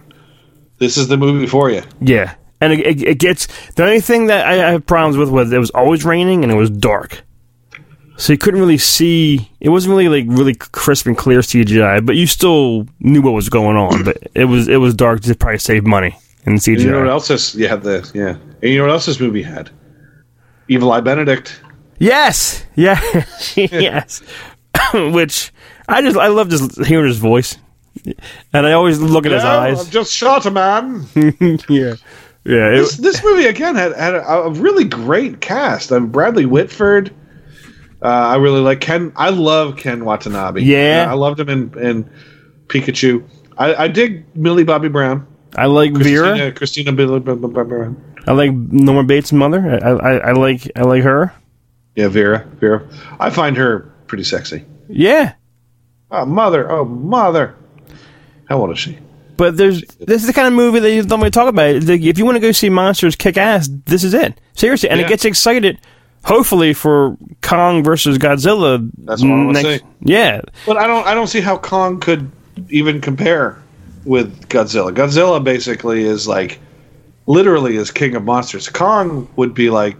This 0.78 0.96
is 0.96 1.08
the 1.08 1.16
movie 1.16 1.48
for 1.48 1.70
you. 1.70 1.82
Yeah, 2.00 2.36
and 2.60 2.72
it, 2.72 2.80
it, 2.86 3.02
it 3.02 3.18
gets 3.18 3.48
the 3.72 3.82
only 3.82 4.00
thing 4.00 4.28
that 4.28 4.46
I, 4.46 4.68
I 4.68 4.70
have 4.70 4.86
problems 4.86 5.16
with 5.16 5.28
was 5.28 5.52
it 5.52 5.58
was 5.58 5.70
always 5.70 6.04
raining 6.04 6.44
and 6.44 6.52
it 6.52 6.54
was 6.54 6.70
dark, 6.70 7.20
so 8.16 8.32
you 8.32 8.38
couldn't 8.38 8.60
really 8.60 8.78
see. 8.78 9.50
It 9.58 9.70
wasn't 9.70 9.96
really 9.96 10.08
like 10.08 10.38
really 10.38 10.54
crisp 10.54 11.06
and 11.06 11.18
clear 11.18 11.40
CGI, 11.40 12.06
but 12.06 12.14
you 12.14 12.28
still 12.28 12.86
knew 13.00 13.20
what 13.20 13.32
was 13.32 13.48
going 13.48 13.76
on. 13.76 14.04
but 14.04 14.18
it 14.34 14.44
was 14.44 14.68
it 14.68 14.76
was 14.76 14.94
dark 14.94 15.22
to 15.22 15.34
probably 15.34 15.58
save 15.58 15.84
money 15.84 16.16
in 16.44 16.52
And 16.52 16.66
you 16.68 16.90
know 16.92 16.98
what 17.00 17.06
CGI. 17.06 17.10
else 17.10 17.26
this? 17.28 17.54
Yeah, 17.56 17.74
the 17.74 18.08
yeah. 18.14 18.36
And 18.62 18.70
you 18.70 18.78
know 18.78 18.84
what 18.84 18.92
else 18.92 19.06
this 19.06 19.18
movie 19.18 19.42
had? 19.42 19.70
Evil 20.68 20.92
Eye 20.92 21.00
Benedict. 21.00 21.60
Yes, 21.98 22.64
yeah, 22.76 23.00
yes. 23.56 24.22
Which 24.94 25.52
I 25.88 26.02
just 26.02 26.16
I 26.16 26.28
love 26.28 26.48
just 26.48 26.84
hearing 26.84 27.06
his 27.06 27.18
voice, 27.18 27.56
and 28.52 28.66
I 28.66 28.72
always 28.72 28.98
look 29.00 29.26
at 29.26 29.32
his 29.32 29.44
eyes. 29.44 29.80
I've 29.80 29.90
just 29.90 30.12
shot 30.12 30.46
a 30.46 30.50
man. 30.50 31.06
yeah, 31.68 31.94
yeah. 32.44 32.70
it- 32.72 32.76
this, 32.78 32.96
this 32.96 33.24
movie 33.24 33.46
again 33.46 33.74
had, 33.76 33.94
had 33.96 34.14
a, 34.14 34.26
a 34.28 34.50
really 34.50 34.84
great 34.84 35.40
cast. 35.40 35.92
Um, 35.92 36.08
Bradley 36.10 36.46
Whitford. 36.46 37.14
Uh, 38.02 38.08
I 38.08 38.36
really 38.36 38.60
like 38.60 38.80
Ken. 38.80 39.12
I 39.16 39.30
love 39.30 39.76
Ken 39.78 40.04
Watanabe. 40.04 40.60
Yeah. 40.62 41.06
I 41.08 41.14
loved 41.14 41.40
him 41.40 41.48
in, 41.48 41.78
in 41.78 42.10
Pikachu. 42.66 43.26
I, 43.56 43.74
I 43.74 43.88
dig 43.88 44.36
Millie 44.36 44.64
Bobby 44.64 44.88
Brown. 44.88 45.26
I 45.56 45.64
like 45.66 45.92
Vera. 45.94 46.28
Christina, 46.52 46.52
Christina 46.52 46.92
Billy 46.92 47.20
Brown. 47.20 48.14
I 48.26 48.32
like 48.32 48.52
Norma 48.52 49.04
Bates' 49.04 49.32
mother. 49.32 49.80
I, 49.82 49.88
I 49.88 50.16
I 50.28 50.32
like 50.32 50.70
I 50.76 50.82
like 50.82 51.02
her. 51.04 51.32
Yeah, 51.94 52.08
Vera. 52.08 52.46
Vera. 52.60 52.86
I 53.18 53.30
find 53.30 53.56
her 53.56 53.90
pretty 54.08 54.24
sexy. 54.24 54.64
Yeah, 54.88 55.32
Oh, 56.10 56.24
mother. 56.24 56.70
Oh, 56.70 56.84
mother. 56.84 57.54
How 58.48 58.58
old 58.58 58.70
is 58.70 58.78
she? 58.78 58.98
But 59.36 59.56
there's 59.56 59.82
this 59.98 60.22
is 60.22 60.26
the 60.26 60.32
kind 60.32 60.46
of 60.48 60.54
movie 60.54 60.78
that 60.80 60.92
you 60.92 61.02
don't 61.02 61.20
want 61.20 61.32
to 61.32 61.38
talk 61.38 61.48
about. 61.48 61.74
If 61.74 62.16
you 62.18 62.24
want 62.24 62.36
to 62.36 62.40
go 62.40 62.52
see 62.52 62.70
monsters 62.70 63.16
kick 63.16 63.36
ass, 63.36 63.68
this 63.84 64.02
is 64.02 64.14
it. 64.14 64.40
Seriously, 64.54 64.88
and 64.88 64.98
Yeah. 65.00 65.06
it 65.06 65.08
gets 65.10 65.24
excited. 65.26 65.78
Hopefully 66.24 66.72
for 66.72 67.16
Kong 67.42 67.84
versus 67.84 68.16
Godzilla. 68.18 68.88
That's 68.98 69.22
what 69.22 69.30
I 69.30 69.34
wanna 69.34 69.52
next- 69.62 69.80
see. 69.82 69.86
Yeah, 70.00 70.40
But 70.64 70.76
I 70.78 70.86
don't. 70.86 71.06
I 71.06 71.12
don't 71.14 71.26
see 71.26 71.40
how 71.40 71.58
Kong 71.58 72.00
could 72.00 72.30
even 72.70 73.00
compare 73.00 73.58
with 74.06 74.48
Godzilla. 74.48 74.90
Godzilla 74.92 75.42
basically 75.44 76.04
is 76.04 76.26
like 76.26 76.58
literally 77.26 77.76
is 77.76 77.90
king 77.90 78.14
of 78.16 78.24
monsters. 78.24 78.68
Kong 78.70 79.28
would 79.36 79.52
be 79.54 79.68
like. 79.70 79.96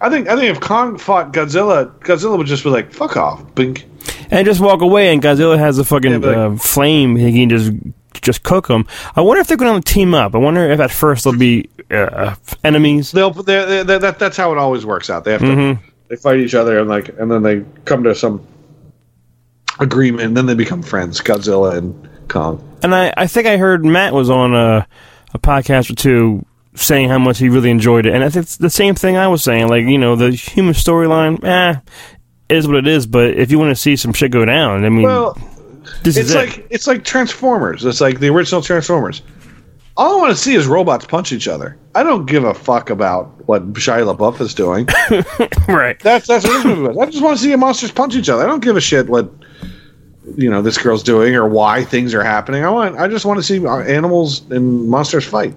I 0.00 0.08
think. 0.08 0.28
I 0.28 0.36
think 0.36 0.50
if 0.54 0.60
Kong 0.60 0.98
fought 0.98 1.32
Godzilla, 1.32 1.90
Godzilla 2.00 2.38
would 2.38 2.46
just 2.46 2.62
be 2.62 2.70
like, 2.70 2.92
"Fuck 2.92 3.16
off, 3.16 3.42
bink." 3.54 3.86
And 4.30 4.46
just 4.46 4.60
walk 4.60 4.80
away, 4.82 5.12
and 5.12 5.22
Godzilla 5.22 5.58
has 5.58 5.78
a 5.78 5.84
fucking 5.84 6.12
Yeah, 6.12 6.18
but- 6.18 6.36
uh, 6.38 6.56
flame. 6.56 7.16
He 7.16 7.32
can 7.32 7.48
just 7.48 7.72
just 8.22 8.42
cook 8.42 8.68
them. 8.68 8.86
I 9.16 9.20
wonder 9.20 9.40
if 9.40 9.48
they're 9.48 9.56
going 9.56 9.82
to 9.82 9.92
team 9.92 10.14
up. 10.14 10.34
I 10.34 10.38
wonder 10.38 10.70
if 10.70 10.80
at 10.80 10.90
first 10.90 11.24
they'll 11.24 11.36
be 11.36 11.68
uh, 11.90 12.34
enemies. 12.62 13.12
They'll. 13.12 13.30
They're, 13.30 13.84
they're, 13.84 13.98
that, 13.98 14.18
that's 14.18 14.36
how 14.36 14.52
it 14.52 14.58
always 14.58 14.86
works 14.86 15.10
out. 15.10 15.24
They 15.24 15.32
have 15.32 15.40
to. 15.42 15.78
They 16.08 16.16
fight 16.16 16.38
each 16.38 16.54
other 16.54 16.78
and 16.78 16.88
like, 16.88 17.08
and 17.18 17.30
then 17.30 17.42
they 17.42 17.64
come 17.86 18.04
to 18.04 18.14
some 18.14 18.46
agreement, 19.80 20.22
and 20.24 20.36
then 20.36 20.46
they 20.46 20.54
become 20.54 20.82
friends. 20.82 21.20
Godzilla 21.20 21.76
and 21.76 22.08
Kong. 22.28 22.62
And 22.82 22.94
I, 22.94 23.12
I 23.16 23.26
think 23.26 23.46
I 23.46 23.56
heard 23.56 23.84
Matt 23.84 24.12
was 24.12 24.30
on 24.30 24.54
a, 24.54 24.86
a 25.32 25.38
podcast 25.38 25.90
or 25.90 25.94
two 25.94 26.44
saying 26.74 27.08
how 27.08 27.18
much 27.18 27.38
he 27.38 27.48
really 27.48 27.70
enjoyed 27.70 28.06
it. 28.06 28.14
And 28.14 28.24
I 28.24 28.28
think 28.28 28.44
it's 28.44 28.56
the 28.56 28.70
same 28.70 28.94
thing 28.94 29.16
I 29.16 29.28
was 29.28 29.42
saying. 29.42 29.68
Like, 29.68 29.84
you 29.84 29.98
know, 29.98 30.16
the 30.16 30.30
human 30.32 30.74
storyline, 30.74 31.42
eh, 31.44 31.80
is 32.48 32.66
what 32.66 32.76
it 32.76 32.86
is. 32.86 33.06
But 33.06 33.34
if 33.38 33.50
you 33.50 33.58
want 33.58 33.70
to 33.70 33.80
see 33.80 33.96
some 33.96 34.12
shit 34.12 34.30
go 34.30 34.44
down, 34.44 34.84
I 34.84 34.88
mean, 34.88 35.02
Well, 35.02 35.36
this 36.02 36.16
it's 36.16 36.30
is 36.30 36.34
like 36.34 36.58
it. 36.58 36.66
it's 36.70 36.86
like 36.86 37.04
Transformers. 37.04 37.84
It's 37.84 38.00
like 38.00 38.20
the 38.20 38.28
original 38.28 38.62
Transformers. 38.62 39.22
All 39.96 40.16
I 40.16 40.20
want 40.20 40.30
to 40.32 40.36
see 40.36 40.54
is 40.56 40.66
robots 40.66 41.06
punch 41.06 41.30
each 41.32 41.46
other. 41.46 41.76
I 41.94 42.02
don't 42.02 42.26
give 42.26 42.42
a 42.42 42.52
fuck 42.52 42.90
about 42.90 43.28
what 43.46 43.74
Shia 43.74 44.12
LaBeouf 44.12 44.40
is 44.40 44.52
doing. 44.52 44.88
right. 45.68 45.98
That's 46.00 46.26
that's 46.26 46.44
what 46.44 46.52
this 46.54 46.64
movie 46.64 46.82
was. 46.82 46.98
I 46.98 47.06
just 47.10 47.22
want 47.22 47.38
to 47.38 47.44
see 47.44 47.54
monsters 47.54 47.92
punch 47.92 48.16
each 48.16 48.28
other. 48.28 48.42
I 48.42 48.46
don't 48.46 48.62
give 48.62 48.76
a 48.76 48.80
shit 48.80 49.08
what 49.08 49.30
you 50.36 50.50
know 50.50 50.62
this 50.62 50.78
girl's 50.78 51.02
doing 51.04 51.36
or 51.36 51.46
why 51.46 51.84
things 51.84 52.12
are 52.12 52.24
happening. 52.24 52.64
I 52.64 52.70
want. 52.70 52.96
I 52.98 53.06
just 53.06 53.24
want 53.24 53.38
to 53.38 53.42
see 53.44 53.64
animals 53.64 54.50
and 54.50 54.88
monsters 54.88 55.24
fight. 55.24 55.54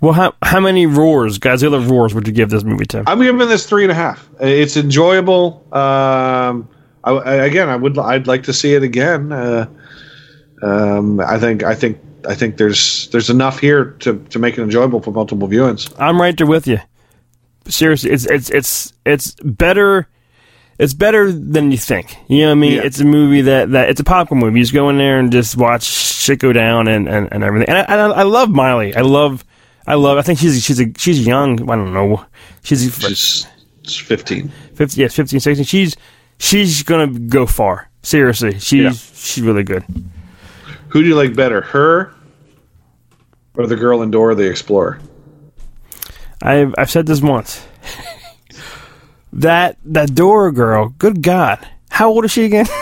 Well, 0.00 0.12
how 0.12 0.34
how 0.42 0.60
many 0.60 0.86
roars, 0.86 1.38
Godzilla 1.38 1.86
roars, 1.88 2.14
would 2.14 2.26
you 2.26 2.32
give 2.32 2.50
this 2.50 2.64
movie 2.64 2.86
to? 2.86 3.04
I'm 3.06 3.20
giving 3.20 3.38
this 3.48 3.66
three 3.66 3.82
and 3.82 3.92
a 3.92 3.94
half. 3.94 4.28
It's 4.40 4.76
enjoyable. 4.76 5.66
Um, 5.72 6.68
I, 7.04 7.10
I- 7.12 7.34
again, 7.46 7.68
I 7.68 7.76
would. 7.76 7.98
I'd 7.98 8.26
like 8.26 8.44
to 8.44 8.52
see 8.52 8.74
it 8.74 8.82
again. 8.82 9.30
Uh, 9.32 9.66
um, 10.62 11.20
I 11.20 11.38
think. 11.38 11.62
I 11.62 11.74
think. 11.74 11.98
I 12.28 12.34
think 12.34 12.58
there's 12.58 13.08
there's 13.08 13.30
enough 13.30 13.58
here 13.60 13.92
to, 14.00 14.18
to 14.28 14.38
make 14.38 14.58
it 14.58 14.62
enjoyable 14.62 15.00
for 15.00 15.10
multiple 15.10 15.48
viewings. 15.48 15.90
I'm 15.98 16.20
right 16.20 16.36
there 16.36 16.46
with 16.46 16.66
you. 16.66 16.78
Seriously, 17.66 18.10
it's 18.10 18.26
it's 18.26 18.50
it's 18.50 18.92
it's 19.06 19.30
better. 19.42 20.06
It's 20.78 20.92
better 20.94 21.30
than 21.32 21.70
you 21.72 21.78
think. 21.78 22.16
You 22.28 22.40
know 22.40 22.46
what 22.48 22.52
I 22.52 22.54
mean? 22.56 22.72
Yeah. 22.74 22.82
It's 22.84 23.00
a 23.00 23.04
movie 23.04 23.42
that, 23.42 23.70
that 23.72 23.90
it's 23.90 24.00
a 24.00 24.04
popcorn 24.04 24.40
movie. 24.40 24.58
You 24.58 24.64
just 24.64 24.72
go 24.72 24.88
in 24.88 24.96
there 24.96 25.18
and 25.18 25.30
just 25.30 25.54
watch 25.58 25.82
shit 25.82 26.38
go 26.38 26.54
down 26.54 26.88
and, 26.88 27.06
and, 27.06 27.28
and 27.30 27.44
everything. 27.44 27.68
And 27.68 27.76
I, 27.78 27.82
I, 27.82 27.96
I 28.08 28.22
love 28.22 28.48
Miley. 28.48 28.96
I 28.96 29.02
love 29.02 29.44
I 29.86 29.94
love. 29.94 30.18
I 30.18 30.22
think 30.22 30.38
she's 30.38 30.62
she's 30.64 30.80
a, 30.80 30.86
she's 30.96 31.26
young. 31.26 31.68
I 31.70 31.76
don't 31.76 31.92
know. 31.92 32.24
She's, 32.62 32.82
She's, 33.00 33.46
she's 33.82 33.96
15. 34.06 34.50
yeah, 34.94 35.08
15, 35.08 35.40
16. 35.40 35.64
She's 35.64 35.96
she's 36.38 36.82
gonna 36.82 37.06
go 37.18 37.46
far. 37.46 37.88
Seriously, 38.02 38.58
she's 38.58 38.82
Yeah. 38.82 38.90
she's 38.92 39.42
really 39.42 39.62
good. 39.62 39.84
Who 40.88 41.02
do 41.02 41.08
you 41.08 41.14
like 41.16 41.34
better, 41.34 41.60
her 41.62 42.12
or 43.56 43.66
the 43.66 43.76
girl 43.76 44.02
in 44.02 44.10
Dora 44.10 44.34
the 44.34 44.48
Explorer? 44.50 45.00
I've 46.42 46.74
I've 46.78 46.90
said 46.90 47.06
this 47.06 47.20
once. 47.20 47.66
that 49.32 49.76
that 49.84 50.14
Dora 50.14 50.52
girl. 50.52 50.90
Good 50.98 51.22
God, 51.22 51.66
how 51.90 52.10
old 52.10 52.24
is 52.24 52.30
she 52.32 52.44
again? 52.44 52.66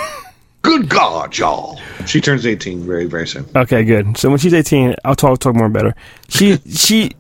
Good 0.69 0.91
God, 0.91 1.39
y'all! 1.39 1.81
She 2.07 2.21
turns 2.21 2.45
18 2.45 2.83
very 2.83 3.07
very 3.07 3.27
soon. 3.27 3.47
Okay, 3.57 3.85
good. 3.85 4.19
So 4.19 4.29
when 4.29 4.39
she's 4.39 4.53
eighteen, 4.53 4.95
I'll 5.03 5.15
talk 5.15 5.39
talk 5.39 5.55
more 5.55 5.65
about 5.67 5.85
her. 5.85 5.95
She 6.29 6.59
she 6.71 7.13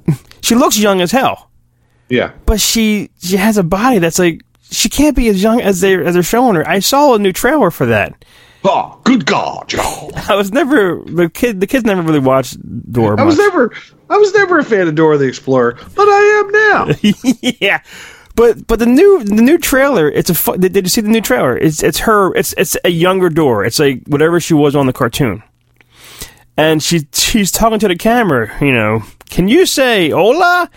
she 0.42 0.54
looks 0.54 0.78
young 0.78 1.00
as 1.00 1.10
hell, 1.12 1.50
Yeah, 2.10 2.32
but 2.44 2.60
she 2.60 3.08
she 3.22 3.38
has 3.38 3.56
a 3.56 3.62
body 3.62 4.00
that's 4.00 4.18
like 4.18 4.42
she 4.70 4.90
can't 4.90 5.16
be 5.16 5.28
as 5.28 5.42
young 5.42 5.62
as 5.62 5.80
they 5.80 5.94
as 5.94 6.12
they're 6.12 6.22
showing 6.22 6.56
her. 6.56 6.68
I 6.68 6.80
saw 6.80 7.14
a 7.14 7.18
new 7.18 7.32
trailer 7.32 7.70
for 7.70 7.86
that. 7.86 8.22
oh, 8.64 9.00
good 9.04 9.24
God, 9.24 9.72
y'all! 9.72 10.12
I 10.28 10.34
was 10.34 10.52
never 10.52 11.02
the 11.06 11.30
kid. 11.30 11.60
The 11.60 11.66
kids 11.66 11.86
never 11.86 12.02
really 12.02 12.18
watched 12.18 12.58
Dora. 12.92 13.18
I 13.18 13.24
was 13.24 13.38
never 13.38 13.72
I 14.10 14.18
was 14.18 14.34
never 14.34 14.58
a 14.58 14.64
fan 14.64 14.88
of 14.88 14.94
Dora 14.94 15.16
the 15.16 15.26
Explorer, 15.26 15.78
but 15.94 16.06
I 16.06 16.42
am 16.44 16.50
now. 16.52 16.94
yeah, 17.60 17.80
but 18.38 18.68
but 18.68 18.78
the 18.78 18.86
new 18.86 19.24
the 19.24 19.42
new 19.42 19.58
trailer. 19.58 20.08
It's 20.08 20.30
a. 20.30 20.34
fu- 20.34 20.56
Did, 20.56 20.72
did 20.72 20.84
you 20.84 20.90
see 20.90 21.00
the 21.00 21.08
new 21.08 21.20
trailer? 21.20 21.58
It's 21.58 21.82
it's 21.82 21.98
her. 21.98 22.32
It's 22.36 22.54
it's 22.56 22.76
a 22.84 22.88
younger 22.88 23.30
Dora. 23.30 23.66
It's 23.66 23.80
like 23.80 24.04
whatever 24.06 24.38
she 24.38 24.54
was 24.54 24.76
on 24.76 24.86
the 24.86 24.92
cartoon, 24.92 25.42
and 26.56 26.80
she 26.80 27.08
she's 27.12 27.50
talking 27.50 27.80
to 27.80 27.88
the 27.88 27.96
camera. 27.96 28.56
You 28.60 28.72
know, 28.72 29.02
can 29.28 29.48
you 29.48 29.66
say 29.66 30.10
hola? 30.10 30.70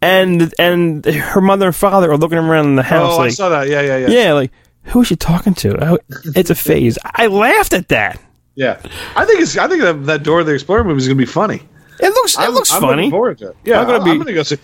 And 0.00 0.54
and 0.60 1.04
her 1.04 1.40
mother 1.40 1.66
and 1.66 1.74
father 1.74 2.12
are 2.12 2.16
looking 2.16 2.38
around 2.38 2.66
in 2.66 2.76
the 2.76 2.84
house 2.84 3.18
oh, 3.18 3.22
I 3.22 3.30
saw 3.30 3.48
that. 3.48 3.66
Yeah, 3.66 3.80
yeah, 3.80 3.96
yeah. 3.96 4.08
yeah 4.08 4.32
like 4.34 4.52
who 4.84 5.00
is 5.00 5.08
she 5.08 5.16
talking 5.16 5.54
to? 5.54 5.98
It's 6.36 6.50
a 6.50 6.54
phase. 6.54 6.98
I 7.04 7.26
laughed 7.26 7.72
at 7.72 7.88
that. 7.88 8.22
Yeah. 8.54 8.80
I 9.16 9.24
think 9.24 9.40
it's. 9.40 9.56
I 9.56 9.66
think 9.66 9.82
that, 9.82 10.06
that 10.06 10.22
Dora 10.22 10.44
the 10.44 10.54
Explorer 10.54 10.84
movie 10.84 10.98
is 10.98 11.08
gonna 11.08 11.18
be 11.18 11.26
funny. 11.26 11.62
It 11.98 12.10
looks 12.10 12.36
it 12.36 12.42
I'm, 12.42 12.54
looks 12.54 12.72
I'm 12.72 12.80
funny. 12.80 13.02
Looking 13.02 13.10
forward 13.10 13.38
to 13.38 13.48
it. 13.48 13.56
Yeah, 13.64 13.80
I'm 13.80 13.88
gonna 13.88 14.04
be- 14.04 14.12
I'm 14.12 14.18
gonna 14.18 14.34
go 14.34 14.44
see. 14.44 14.58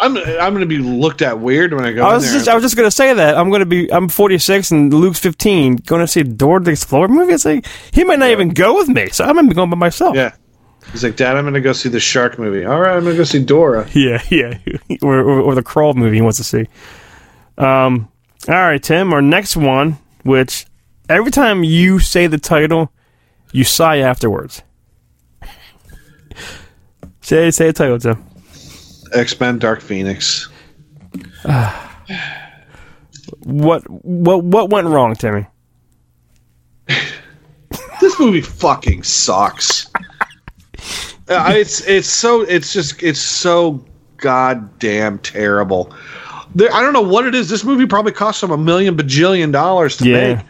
I'm 0.00 0.16
I'm 0.16 0.52
gonna 0.52 0.66
be 0.66 0.78
looked 0.78 1.22
at 1.22 1.40
weird 1.40 1.72
when 1.74 1.84
I 1.84 1.92
go 1.92 2.06
I 2.06 2.14
was 2.14 2.30
just 2.32 2.48
I 2.48 2.54
was 2.54 2.62
just 2.62 2.76
gonna 2.76 2.90
say 2.90 3.12
that 3.14 3.36
I'm 3.36 3.50
gonna 3.50 3.66
be 3.66 3.92
I'm 3.92 4.08
46 4.08 4.70
and 4.70 4.92
Luke's 4.94 5.18
15 5.18 5.76
going 5.76 6.00
to 6.00 6.06
see 6.06 6.22
Dora 6.22 6.60
the 6.60 6.70
Explorer 6.70 7.08
movie. 7.08 7.32
It's 7.32 7.44
like 7.44 7.66
he 7.92 8.04
might 8.04 8.18
not 8.18 8.30
even 8.30 8.50
go 8.50 8.76
with 8.76 8.88
me, 8.88 9.08
so 9.10 9.24
I'm 9.24 9.34
gonna 9.34 9.48
be 9.48 9.54
going 9.54 9.70
by 9.70 9.76
myself. 9.76 10.16
yeah. 10.16 10.34
He's 10.92 11.04
like, 11.04 11.16
Dad, 11.16 11.36
I'm 11.36 11.44
gonna 11.44 11.60
go 11.60 11.72
see 11.72 11.88
the 11.88 12.00
shark 12.00 12.38
movie. 12.38 12.64
All 12.64 12.80
right, 12.80 12.96
I'm 12.96 13.04
gonna 13.04 13.16
go 13.16 13.24
see 13.24 13.42
Dora. 13.44 13.86
yeah, 13.94 14.22
yeah, 14.30 14.58
or, 15.02 15.18
or 15.18 15.40
or 15.40 15.54
the 15.54 15.62
crawl 15.62 15.92
movie 15.94 16.16
he 16.16 16.22
wants 16.22 16.38
to 16.38 16.44
see. 16.44 16.66
Um, 17.58 18.08
all 18.48 18.54
right, 18.54 18.82
Tim. 18.82 19.12
Our 19.12 19.20
next 19.20 19.56
one, 19.56 19.98
which 20.22 20.64
every 21.08 21.30
time 21.30 21.62
you 21.64 21.98
say 21.98 22.26
the 22.26 22.38
title, 22.38 22.90
you 23.52 23.64
sigh 23.64 23.98
afterwards. 23.98 24.62
say 27.20 27.50
say 27.50 27.66
the 27.66 27.72
title, 27.72 27.98
Tim. 27.98 28.24
X 29.14 29.38
Men: 29.38 29.58
Dark 29.58 29.80
Phoenix. 29.80 30.48
what 33.40 33.82
what 33.88 34.44
what 34.44 34.70
went 34.70 34.88
wrong, 34.88 35.14
Timmy? 35.14 35.46
this 38.00 38.18
movie 38.18 38.40
fucking 38.40 39.02
sucks. 39.02 39.86
Uh, 41.28 41.52
it's 41.54 41.86
it's 41.86 42.08
so 42.08 42.42
it's 42.42 42.72
just 42.72 43.02
it's 43.02 43.20
so 43.20 43.84
goddamn 44.16 45.18
terrible. 45.18 45.94
There, 46.54 46.72
I 46.72 46.80
don't 46.80 46.94
know 46.94 47.02
what 47.02 47.26
it 47.26 47.34
is. 47.34 47.48
This 47.50 47.64
movie 47.64 47.86
probably 47.86 48.12
cost 48.12 48.40
them 48.40 48.50
a 48.50 48.56
million 48.56 48.96
bajillion 48.96 49.52
dollars 49.52 49.96
to 49.98 50.08
Yeah. 50.08 50.34
make. 50.34 50.44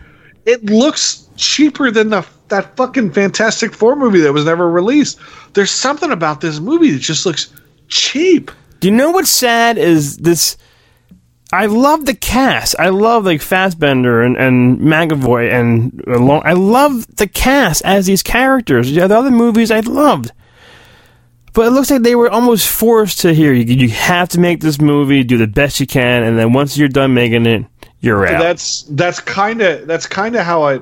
It 0.47 0.65
looks 0.67 1.29
cheaper 1.37 1.91
than 1.91 2.11
the 2.11 2.25
that 2.49 2.77
fucking 2.77 3.13
Fantastic 3.13 3.75
Four 3.75 3.97
movie 3.97 4.21
that 4.21 4.33
was 4.33 4.45
never 4.45 4.71
released. 4.71 5.19
There's 5.55 5.71
something 5.71 6.11
about 6.13 6.41
this 6.41 6.61
movie 6.61 6.91
that 6.93 7.01
just 7.01 7.27
looks 7.27 7.53
cheap. 7.89 8.51
Do 8.81 8.89
you 8.89 8.95
know 8.95 9.11
what's 9.11 9.31
sad 9.31 9.79
is 9.79 10.19
this? 10.19 10.57
I 11.53 11.67
love 11.67 12.05
the 12.05 12.15
cast. 12.15 12.77
I 12.79 12.91
love 12.91 13.25
like 13.25 13.41
Fassbender 13.41 14.23
and 14.23 14.37
and 14.37 14.79
McAvoy 14.79 15.51
and 15.51 16.05
uh, 16.07 16.19
Long. 16.19 16.43
I 16.45 16.53
love 16.53 17.07
the 17.17 17.27
cast 17.27 17.83
as 17.85 18.07
these 18.07 18.23
characters. 18.23 18.91
Yeah, 18.91 19.07
the 19.07 19.19
other 19.19 19.31
movies 19.31 19.71
I 19.71 19.81
loved, 19.81 20.33
but 21.55 21.67
it 21.67 21.71
looks 21.71 21.91
like 21.91 22.03
they 22.03 22.15
were 22.15 22.31
almost 22.31 22.69
forced 22.69 23.21
to 23.21 23.35
here. 23.35 23.53
You, 23.53 23.65
you 23.65 23.89
have 23.89 24.29
to 24.31 24.41
make 24.41 24.61
this 24.61 24.81
movie, 24.81 25.25
do 25.25 25.39
the 25.39 25.47
best 25.47 25.81
you 25.81 25.87
can, 25.87 26.23
and 26.23 26.39
then 26.39 26.53
once 26.53 26.77
you're 26.77 26.89
done 26.89 27.15
making 27.15 27.47
it, 27.47 27.65
you're 28.01 28.27
out. 28.27 28.41
That's 28.41 28.83
that's 28.91 29.19
kind 29.21 29.63
of 29.63 29.87
that's 29.87 30.07
kind 30.07 30.37
of 30.37 30.45
how 30.45 30.63
I 30.63 30.81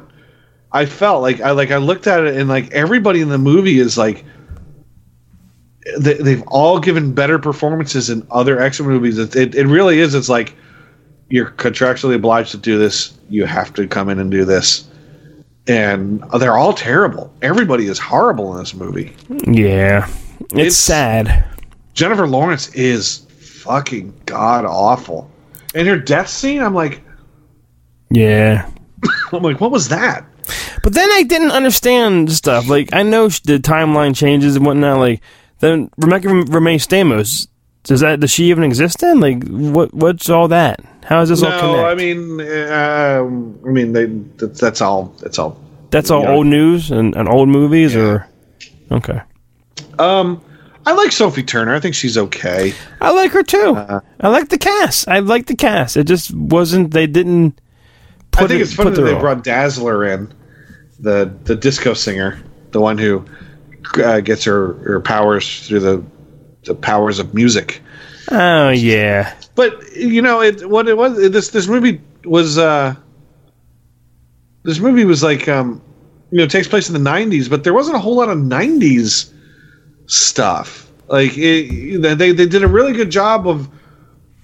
I 0.72 0.84
felt 0.84 1.22
like 1.22 1.40
I 1.40 1.52
like 1.52 1.70
I 1.70 1.78
looked 1.78 2.06
at 2.06 2.24
it 2.24 2.36
and 2.36 2.48
like 2.48 2.72
everybody 2.72 3.20
in 3.20 3.28
the 3.28 3.38
movie 3.38 3.78
is 3.78 3.96
like 3.96 4.24
they've 5.98 6.42
all 6.48 6.78
given 6.80 7.12
better 7.14 7.38
performances 7.38 8.10
in 8.10 8.26
other 8.30 8.60
X 8.60 8.80
Men 8.80 8.88
movies. 8.88 9.18
It, 9.18 9.34
it 9.36 9.54
it 9.54 9.66
really 9.66 10.00
is. 10.00 10.14
It's 10.14 10.28
like 10.28 10.54
you're 11.28 11.50
contractually 11.52 12.14
obliged 12.14 12.50
to 12.52 12.56
do 12.58 12.78
this. 12.78 13.16
You 13.28 13.44
have 13.46 13.72
to 13.74 13.86
come 13.86 14.08
in 14.08 14.18
and 14.18 14.30
do 14.30 14.44
this, 14.44 14.88
and 15.66 16.22
they're 16.38 16.56
all 16.56 16.72
terrible. 16.72 17.32
Everybody 17.42 17.86
is 17.86 17.98
horrible 17.98 18.52
in 18.54 18.58
this 18.60 18.74
movie. 18.74 19.14
yeah, 19.46 20.08
it's, 20.40 20.52
It's- 20.54 20.76
sad. 20.76 21.44
Jennifer 21.94 22.26
Lawrence 22.26 22.68
is 22.74 23.26
fucking 23.40 24.12
god 24.26 24.64
awful. 24.66 25.30
And 25.74 25.88
her 25.88 25.98
death 25.98 26.28
scene, 26.28 26.62
I'm 26.62 26.74
like, 26.74 27.00
Yeah. 28.10 28.70
I'm 29.32 29.42
like, 29.42 29.60
what 29.60 29.70
was 29.70 29.88
that? 29.88 30.24
But 30.82 30.92
then 30.94 31.10
I 31.10 31.22
didn't 31.24 31.50
understand 31.50 32.30
stuff. 32.32 32.68
Like 32.68 32.90
I 32.92 33.02
know 33.02 33.28
the 33.28 33.58
timeline 33.58 34.14
changes 34.14 34.56
and 34.56 34.64
whatnot. 34.66 34.98
Like 34.98 35.20
then 35.60 35.90
Rebecca 35.96 36.28
Romijn 36.28 36.78
Stamos. 36.78 37.48
Does 37.84 38.00
that 38.00 38.20
does 38.20 38.30
she 38.32 38.50
even 38.50 38.64
exist 38.64 38.98
then? 38.98 39.20
Like 39.20 39.46
what 39.46 39.94
what's 39.94 40.28
all 40.28 40.48
that? 40.48 40.80
How 41.04 41.20
does 41.20 41.28
this 41.28 41.42
all 41.42 41.50
No. 41.50 41.86
I 41.86 41.94
mean, 41.94 42.40
um, 42.40 43.60
I 43.64 43.68
mean, 43.70 43.92
they, 43.92 44.06
that's, 44.06 44.60
that's 44.60 44.80
all. 44.80 45.14
That's 45.20 45.38
all. 45.38 45.60
That's 45.90 46.10
all 46.10 46.22
yeah. 46.22 46.32
old 46.32 46.46
news 46.48 46.90
and, 46.90 47.14
and 47.14 47.28
old 47.28 47.48
movies, 47.48 47.94
or 47.94 48.26
okay. 48.90 49.20
Um, 50.00 50.42
I 50.84 50.92
like 50.94 51.12
Sophie 51.12 51.44
Turner. 51.44 51.74
I 51.74 51.80
think 51.80 51.94
she's 51.94 52.18
okay. 52.18 52.72
I 53.00 53.10
like 53.10 53.30
her 53.32 53.44
too. 53.44 53.76
Uh, 53.76 54.00
I 54.20 54.28
like 54.28 54.48
the 54.48 54.58
cast. 54.58 55.06
I 55.06 55.20
like 55.20 55.46
the 55.46 55.54
cast. 55.54 55.96
It 55.96 56.08
just 56.08 56.34
wasn't. 56.34 56.92
They 56.92 57.06
didn't. 57.06 57.60
Put 58.32 58.44
I 58.44 58.46
think 58.48 58.60
it- 58.60 58.62
it's 58.64 58.74
funny 58.74 58.90
that 58.90 59.02
they 59.02 59.14
brought 59.14 59.44
Dazzler 59.44 60.04
in, 60.04 60.34
the 60.98 61.32
the 61.44 61.54
disco 61.54 61.94
singer, 61.94 62.40
the 62.72 62.80
one 62.80 62.98
who 62.98 63.24
uh, 63.98 64.20
gets 64.20 64.44
her 64.44 64.74
her 64.74 65.00
powers 65.00 65.66
through 65.66 65.80
the 65.80 66.04
the 66.64 66.74
powers 66.74 67.18
of 67.18 67.34
music. 67.34 67.80
Oh 68.30 68.70
yeah. 68.70 69.34
But 69.54 69.94
you 69.96 70.20
know, 70.22 70.42
it 70.42 70.68
what 70.68 70.88
it 70.88 70.96
was. 70.96 71.16
This 71.30 71.50
this 71.50 71.66
movie 71.66 72.00
was. 72.24 72.58
uh 72.58 72.94
This 74.64 74.78
movie 74.80 75.04
was 75.04 75.22
like, 75.22 75.48
um 75.48 75.80
you 76.30 76.38
know, 76.38 76.44
it 76.44 76.50
takes 76.50 76.66
place 76.66 76.88
in 76.88 76.94
the 76.94 77.10
'90s, 77.10 77.48
but 77.48 77.62
there 77.62 77.72
wasn't 77.72 77.96
a 77.96 78.00
whole 78.00 78.16
lot 78.16 78.28
of 78.28 78.38
'90s 78.38 79.30
stuff. 80.06 80.90
Like 81.08 81.32
it, 81.36 82.00
they 82.02 82.32
they 82.32 82.46
did 82.46 82.64
a 82.64 82.68
really 82.68 82.92
good 82.92 83.10
job 83.10 83.46
of 83.46 83.68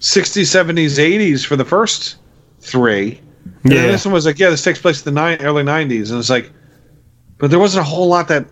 '60s, 0.01 0.47
'70s, 0.47 0.99
'80s 0.99 1.45
for 1.45 1.57
the 1.57 1.65
first 1.65 2.17
three. 2.61 3.21
And 3.65 3.73
Yeah. 3.73 3.87
this 3.91 4.05
one 4.05 4.15
was 4.15 4.25
like, 4.27 4.39
yeah, 4.39 4.51
this 4.51 4.63
takes 4.63 4.81
place 4.81 5.05
in 5.05 5.13
the 5.13 5.21
nine, 5.21 5.39
early 5.43 5.65
'90s, 5.65 6.11
and 6.11 6.19
it's 6.21 6.31
like, 6.31 6.51
but 7.39 7.51
there 7.51 7.59
wasn't 7.59 7.83
a 7.83 7.89
whole 7.89 8.07
lot 8.09 8.29
that 8.29 8.47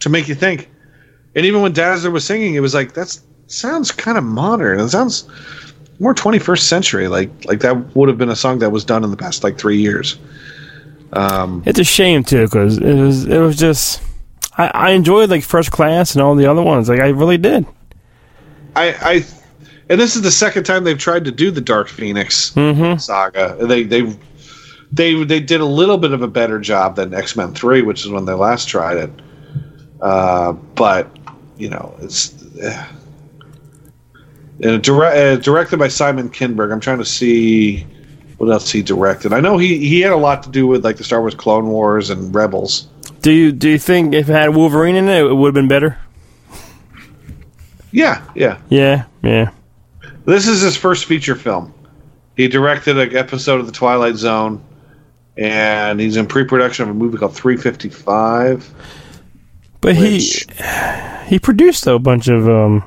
to 0.00 0.08
make 0.08 0.28
you 0.28 0.34
think. 0.34 0.68
And 1.34 1.46
even 1.46 1.62
when 1.62 1.72
Dazzler 1.72 2.10
was 2.10 2.24
singing, 2.24 2.54
it 2.54 2.60
was 2.60 2.74
like 2.74 2.94
that 2.94 3.16
sounds 3.46 3.92
kind 3.92 4.18
of 4.18 4.24
modern. 4.24 4.80
It 4.80 4.88
sounds 4.88 5.28
more 5.98 6.14
21st 6.14 6.60
century. 6.60 7.08
Like 7.08 7.30
like 7.44 7.60
that 7.60 7.94
would 7.94 8.08
have 8.08 8.18
been 8.18 8.30
a 8.30 8.36
song 8.36 8.58
that 8.58 8.70
was 8.70 8.84
done 8.84 9.04
in 9.04 9.10
the 9.10 9.16
past 9.16 9.44
like 9.44 9.58
three 9.58 9.78
years. 9.78 10.18
Um, 11.12 11.62
It's 11.66 11.78
a 11.78 11.84
shame 11.84 12.24
too, 12.24 12.44
because 12.44 12.78
it 12.78 12.94
was 12.94 13.26
it 13.26 13.38
was 13.38 13.56
just. 13.56 14.02
I, 14.58 14.70
I 14.74 14.90
enjoyed 14.90 15.30
like 15.30 15.44
First 15.44 15.70
Class 15.70 16.14
and 16.14 16.22
all 16.22 16.34
the 16.34 16.46
other 16.46 16.62
ones. 16.62 16.88
Like 16.88 17.00
I 17.00 17.08
really 17.08 17.38
did. 17.38 17.66
I, 18.76 18.94
I, 19.00 19.24
and 19.88 20.00
this 20.00 20.16
is 20.16 20.22
the 20.22 20.30
second 20.30 20.64
time 20.64 20.84
they've 20.84 20.98
tried 20.98 21.24
to 21.24 21.32
do 21.32 21.50
the 21.50 21.60
Dark 21.60 21.88
Phoenix 21.88 22.52
saga. 22.98 23.56
They 23.60 23.84
they 23.84 24.02
they 24.92 25.24
they 25.24 25.40
did 25.40 25.60
a 25.60 25.64
little 25.64 25.98
bit 25.98 26.12
of 26.12 26.22
a 26.22 26.28
better 26.28 26.58
job 26.58 26.96
than 26.96 27.14
X 27.14 27.36
Men 27.36 27.54
Three, 27.54 27.82
which 27.82 28.04
is 28.04 28.10
when 28.10 28.24
they 28.24 28.32
last 28.32 28.68
tried 28.68 28.96
it. 28.98 29.10
Uh, 30.00 30.52
but 30.52 31.16
you 31.56 31.68
know, 31.70 31.94
it's. 32.00 32.34
Uh, 32.56 32.86
and 34.62 34.82
dire- 34.82 35.04
uh, 35.04 35.36
directed 35.36 35.78
by 35.78 35.88
Simon 35.88 36.28
Kinberg. 36.28 36.72
I'm 36.72 36.80
trying 36.80 36.98
to 36.98 37.04
see 37.04 37.86
what 38.36 38.50
else 38.50 38.70
he 38.70 38.82
directed. 38.82 39.32
I 39.32 39.40
know 39.40 39.58
he, 39.58 39.78
he 39.78 40.00
had 40.00 40.12
a 40.12 40.16
lot 40.16 40.42
to 40.44 40.50
do 40.50 40.66
with 40.66 40.84
like 40.84 40.96
the 40.96 41.04
Star 41.04 41.20
Wars 41.20 41.34
Clone 41.34 41.68
Wars 41.68 42.10
and 42.10 42.34
Rebels. 42.34 42.88
Do 43.22 43.32
you 43.32 43.52
do 43.52 43.68
you 43.68 43.78
think 43.78 44.14
if 44.14 44.28
it 44.28 44.32
had 44.32 44.54
Wolverine 44.54 44.96
in 44.96 45.08
it, 45.08 45.24
it 45.24 45.34
would 45.34 45.48
have 45.48 45.54
been 45.54 45.68
better? 45.68 45.98
Yeah, 47.92 48.24
yeah. 48.34 48.58
Yeah, 48.68 49.04
yeah. 49.22 49.50
This 50.24 50.46
is 50.46 50.60
his 50.60 50.76
first 50.76 51.06
feature 51.06 51.34
film. 51.34 51.74
He 52.36 52.48
directed 52.48 52.98
an 52.98 53.16
episode 53.16 53.60
of 53.60 53.66
The 53.66 53.72
Twilight 53.72 54.14
Zone, 54.14 54.64
and 55.36 56.00
he's 56.00 56.16
in 56.16 56.26
pre-production 56.26 56.84
of 56.84 56.90
a 56.90 56.94
movie 56.94 57.18
called 57.18 57.34
355. 57.34 58.72
But 59.80 59.96
Which- 59.96 60.46
he 60.46 61.28
he 61.28 61.38
produced 61.38 61.86
a 61.86 61.98
bunch 61.98 62.28
of 62.28 62.48
um. 62.48 62.84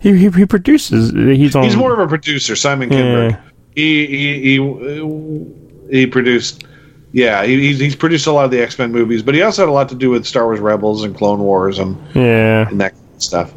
He 0.00 0.16
he, 0.16 0.30
he 0.30 0.46
produces. 0.46 1.12
He's 1.12 1.56
on. 1.56 1.64
He's 1.64 1.76
more 1.76 1.92
of 1.92 1.98
a 1.98 2.06
producer, 2.08 2.54
Simon 2.56 2.90
Kinberg. 2.90 3.32
Yeah. 3.32 3.40
He 3.74 4.06
he 4.06 4.58
he 4.58 5.98
he 5.98 6.06
produced. 6.06 6.64
Yeah, 7.12 7.44
he, 7.46 7.58
he's, 7.60 7.78
he's 7.78 7.96
produced 7.96 8.26
a 8.26 8.32
lot 8.32 8.44
of 8.44 8.50
the 8.50 8.60
X 8.60 8.78
Men 8.78 8.92
movies, 8.92 9.22
but 9.22 9.34
he 9.34 9.40
also 9.40 9.62
had 9.62 9.68
a 9.70 9.72
lot 9.72 9.88
to 9.88 9.94
do 9.94 10.10
with 10.10 10.26
Star 10.26 10.44
Wars 10.44 10.60
Rebels 10.60 11.02
and 11.02 11.16
Clone 11.16 11.40
Wars 11.40 11.78
and 11.78 11.96
yeah. 12.14 12.68
and 12.68 12.78
that 12.80 12.92
kind 12.92 13.14
of 13.14 13.22
stuff. 13.22 13.54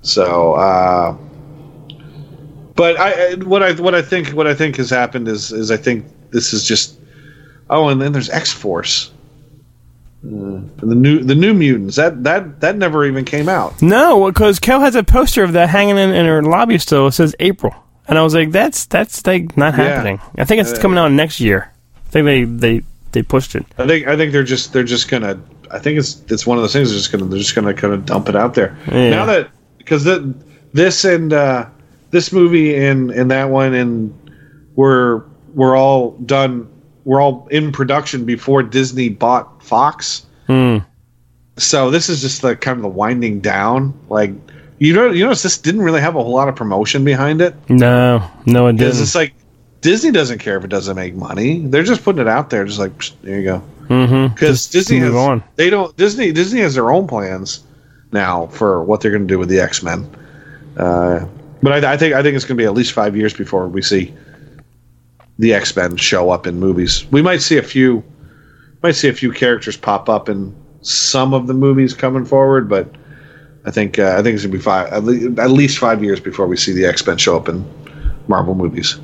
So, 0.00 0.54
uh, 0.54 1.16
but 2.74 2.98
I 2.98 3.32
I- 3.32 3.34
what 3.34 3.62
I 3.62 3.72
what 3.74 3.94
I 3.94 4.02
think 4.02 4.28
what 4.30 4.46
I 4.46 4.54
think 4.54 4.76
has 4.76 4.88
happened 4.88 5.28
is 5.28 5.52
is 5.52 5.70
I 5.70 5.76
think 5.76 6.06
this 6.30 6.52
is 6.54 6.64
just 6.64 6.98
oh, 7.68 7.88
and 7.88 8.00
then 8.00 8.12
there's 8.12 8.30
X 8.30 8.50
Force, 8.50 9.10
uh, 10.24 10.60
the 10.76 10.94
new 10.94 11.22
the 11.22 11.34
New 11.34 11.52
Mutants 11.54 11.96
that 11.96 12.22
that 12.24 12.60
that 12.60 12.76
never 12.76 13.04
even 13.04 13.24
came 13.24 13.48
out. 13.48 13.80
No, 13.82 14.26
because 14.30 14.58
Kel 14.60 14.80
has 14.80 14.94
a 14.94 15.02
poster 15.02 15.42
of 15.42 15.52
that 15.54 15.68
hanging 15.68 15.98
in, 15.98 16.10
in 16.10 16.26
her 16.26 16.42
lobby 16.42 16.78
still. 16.78 17.08
It 17.08 17.12
says 17.12 17.34
April, 17.40 17.74
and 18.06 18.18
I 18.18 18.22
was 18.22 18.34
like, 18.34 18.52
"That's 18.52 18.86
that's 18.86 19.26
like 19.26 19.56
not 19.56 19.76
Yeah. 19.76 19.84
happening." 19.84 20.20
I 20.38 20.44
think 20.44 20.60
it's 20.60 20.72
Uh, 20.72 20.80
coming 20.80 20.98
out 20.98 21.10
next 21.12 21.40
year. 21.40 21.72
I 22.06 22.10
think 22.10 22.26
they 22.26 22.44
they 22.44 22.82
they 23.12 23.22
pushed 23.22 23.54
it. 23.56 23.66
I 23.78 23.86
think 23.86 24.06
I 24.06 24.16
think 24.16 24.32
they're 24.32 24.44
just 24.44 24.72
they're 24.72 24.84
just 24.84 25.08
gonna. 25.10 25.40
I 25.72 25.78
think 25.80 25.98
it's 25.98 26.22
it's 26.28 26.46
one 26.46 26.56
of 26.58 26.62
those 26.62 26.72
things. 26.72 26.90
They're 26.90 26.98
just 26.98 27.10
gonna 27.10 27.24
they're 27.24 27.38
just 27.38 27.54
gonna 27.54 27.74
kind 27.74 27.92
of 27.94 28.04
dump 28.06 28.28
it 28.28 28.36
out 28.36 28.54
there 28.54 28.76
Yeah. 28.92 29.10
now 29.10 29.24
that 29.26 29.48
because 29.78 30.04
the 30.04 30.32
this 30.72 31.04
and 31.04 31.32
uh, 31.32 31.66
this 32.12 32.32
movie 32.32 32.76
and 32.76 33.10
and 33.10 33.30
that 33.32 33.50
one 33.50 33.74
and 33.74 34.14
we're 34.76 35.22
we're 35.54 35.76
all 35.76 36.12
done. 36.26 36.68
We're 37.04 37.20
all 37.20 37.48
in 37.50 37.72
production 37.72 38.24
before 38.24 38.62
Disney 38.62 39.08
bought 39.08 39.62
Fox. 39.62 40.26
Hmm. 40.46 40.78
So 41.56 41.90
this 41.90 42.08
is 42.08 42.20
just 42.20 42.42
the 42.42 42.56
kind 42.56 42.76
of 42.76 42.82
the 42.82 42.88
winding 42.88 43.40
down. 43.40 43.98
Like 44.08 44.32
you 44.78 44.94
know, 44.94 45.10
you 45.10 45.24
notice 45.24 45.42
this 45.42 45.58
didn't 45.58 45.82
really 45.82 46.00
have 46.00 46.16
a 46.16 46.22
whole 46.22 46.34
lot 46.34 46.48
of 46.48 46.56
promotion 46.56 47.04
behind 47.04 47.40
it. 47.40 47.54
No, 47.68 48.28
no, 48.46 48.66
it 48.66 48.76
didn't. 48.76 49.00
it's 49.00 49.14
like 49.14 49.34
Disney 49.80 50.10
doesn't 50.10 50.38
care 50.38 50.56
if 50.56 50.64
it 50.64 50.68
doesn't 50.68 50.96
make 50.96 51.14
money. 51.14 51.60
They're 51.60 51.82
just 51.82 52.02
putting 52.02 52.22
it 52.22 52.28
out 52.28 52.50
there, 52.50 52.64
just 52.64 52.78
like 52.78 52.92
there 53.22 53.38
you 53.38 53.44
go 53.44 53.62
mm-hmm. 53.92 54.34
because 54.34 54.66
Disney 54.68 54.98
has 54.98 55.14
on. 55.14 55.42
they 55.56 55.70
don't 55.70 55.96
Disney 55.96 56.32
Disney 56.32 56.60
has 56.60 56.74
their 56.74 56.90
own 56.90 57.06
plans 57.06 57.62
now 58.10 58.46
for 58.48 58.82
what 58.82 59.00
they're 59.00 59.10
going 59.10 59.26
to 59.26 59.32
do 59.32 59.38
with 59.38 59.48
the 59.48 59.60
X 59.60 59.82
Men. 59.82 60.08
Uh, 60.76 61.26
but 61.62 61.84
I, 61.84 61.92
I 61.92 61.96
think 61.96 62.14
I 62.14 62.22
think 62.22 62.36
it's 62.36 62.44
going 62.44 62.56
to 62.56 62.62
be 62.62 62.66
at 62.66 62.74
least 62.74 62.92
five 62.92 63.16
years 63.16 63.34
before 63.34 63.68
we 63.68 63.82
see 63.82 64.14
the 65.42 65.52
X 65.52 65.74
Men 65.74 65.96
show 65.96 66.30
up 66.30 66.46
in 66.46 66.60
movies. 66.60 67.04
We 67.10 67.20
might 67.20 67.42
see 67.42 67.58
a 67.58 67.64
few 67.64 68.04
might 68.80 68.92
see 68.92 69.08
a 69.08 69.12
few 69.12 69.32
characters 69.32 69.76
pop 69.76 70.08
up 70.08 70.28
in 70.28 70.54
some 70.82 71.34
of 71.34 71.48
the 71.48 71.54
movies 71.54 71.94
coming 71.94 72.24
forward, 72.24 72.68
but 72.68 72.88
I 73.64 73.72
think 73.72 73.98
uh, 73.98 74.14
I 74.16 74.22
think 74.22 74.36
it's 74.36 74.44
going 74.44 74.52
to 74.52 74.58
be 74.58 74.62
five 74.62 74.92
at, 74.92 75.02
le- 75.02 75.42
at 75.42 75.50
least 75.50 75.78
five 75.78 76.02
years 76.02 76.20
before 76.20 76.46
we 76.46 76.56
see 76.56 76.72
the 76.72 76.86
X 76.86 77.04
Men 77.04 77.18
show 77.18 77.36
up 77.36 77.48
in 77.48 77.68
Marvel 78.28 78.54
movies. 78.54 79.00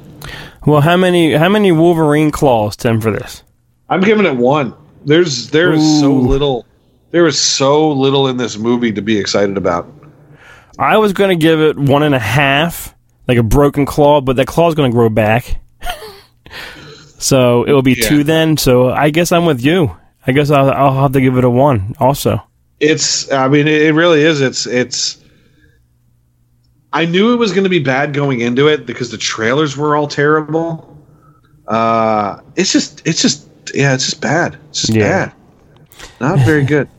Well, 0.64 0.80
how 0.80 0.97
many 0.97 1.34
how 1.34 1.49
many 1.49 1.72
Wolverine 1.72 2.30
claws, 2.30 2.76
Tim, 2.76 3.01
for 3.01 3.11
this? 3.11 3.43
I'm 3.89 4.01
giving 4.01 4.24
it 4.24 4.36
one. 4.36 4.74
There's 5.05 5.51
there 5.51 5.72
is 5.72 6.01
so 6.01 6.12
little. 6.12 6.66
There 7.11 7.26
is 7.26 7.41
so 7.41 7.91
little 7.91 8.28
in 8.28 8.36
this 8.36 8.57
movie 8.59 8.93
to 8.93 9.03
be 9.03 9.18
excited 9.18 9.57
about. 9.57 9.93
I 10.78 10.99
was 10.99 11.12
going 11.12 11.36
to 11.36 11.43
give 11.43 11.59
it 11.61 11.76
one 11.76 12.05
and 12.05 12.14
a 12.14 12.20
half, 12.20 12.95
like 13.26 13.39
a 13.39 13.43
broken 13.43 13.86
claw, 13.86 14.20
but 14.20 14.36
that 14.36 14.47
claw's 14.47 14.76
going 14.76 14.89
to 14.89 14.95
grow 14.95 15.09
back. 15.09 15.61
So 17.19 17.64
it 17.64 17.73
will 17.73 17.83
be 17.83 17.93
Yeah. 17.95 18.09
two 18.09 18.25
then. 18.25 18.57
So 18.57 18.91
I 18.91 19.11
guess 19.11 19.31
I'm 19.33 19.45
with 19.45 19.62
you. 19.64 19.97
I 20.27 20.33
guess 20.33 20.51
I'll, 20.51 20.71
I'll 20.71 21.03
have 21.03 21.12
to 21.12 21.21
give 21.21 21.37
it 21.39 21.45
a 21.45 21.51
one 21.51 21.95
also. 22.01 22.43
It's. 22.81 23.31
I 23.33 23.49
mean, 23.49 23.66
it, 23.69 23.93
really 23.95 24.23
is. 24.23 24.41
It's. 24.41 24.66
It's. 24.66 25.19
I 26.93 27.05
knew 27.05 27.33
it 27.35 27.37
was 27.37 27.53
going 27.53 27.64
to 27.64 27.71
be 27.71 27.81
bad 27.81 28.14
going 28.14 28.41
into 28.41 28.69
it 28.69 28.87
because 28.87 29.11
the 29.11 29.19
trailers 29.19 29.77
were 29.77 29.95
all 29.97 30.07
terrible. 30.09 30.97
Uh, 31.66 32.41
it's 32.57 32.73
just. 32.73 33.07
It's 33.07 33.21
just. 33.21 33.49
Yeah, 33.75 33.95
it's 33.95 34.05
just 34.07 34.21
bad. 34.21 34.59
It's 34.71 34.83
just 34.83 34.95
Yeah. 34.95 35.27
bad. 35.27 35.33
Not 36.21 36.39
very 36.41 36.64
good. 36.64 36.89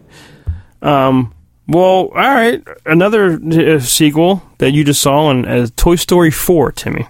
Um, 0.82 1.34
well, 1.68 1.84
all 1.84 2.10
right. 2.14 2.64
Another 2.86 3.34
uh, 3.34 3.80
sequel 3.82 4.42
that 4.60 4.72
you 4.72 4.86
just 4.86 5.02
saw 5.02 5.26
on 5.26 5.44
uh, 5.46 5.68
Toy 5.76 5.98
Story 5.98 6.32
4, 6.32 6.72
Timmy. 6.72 7.06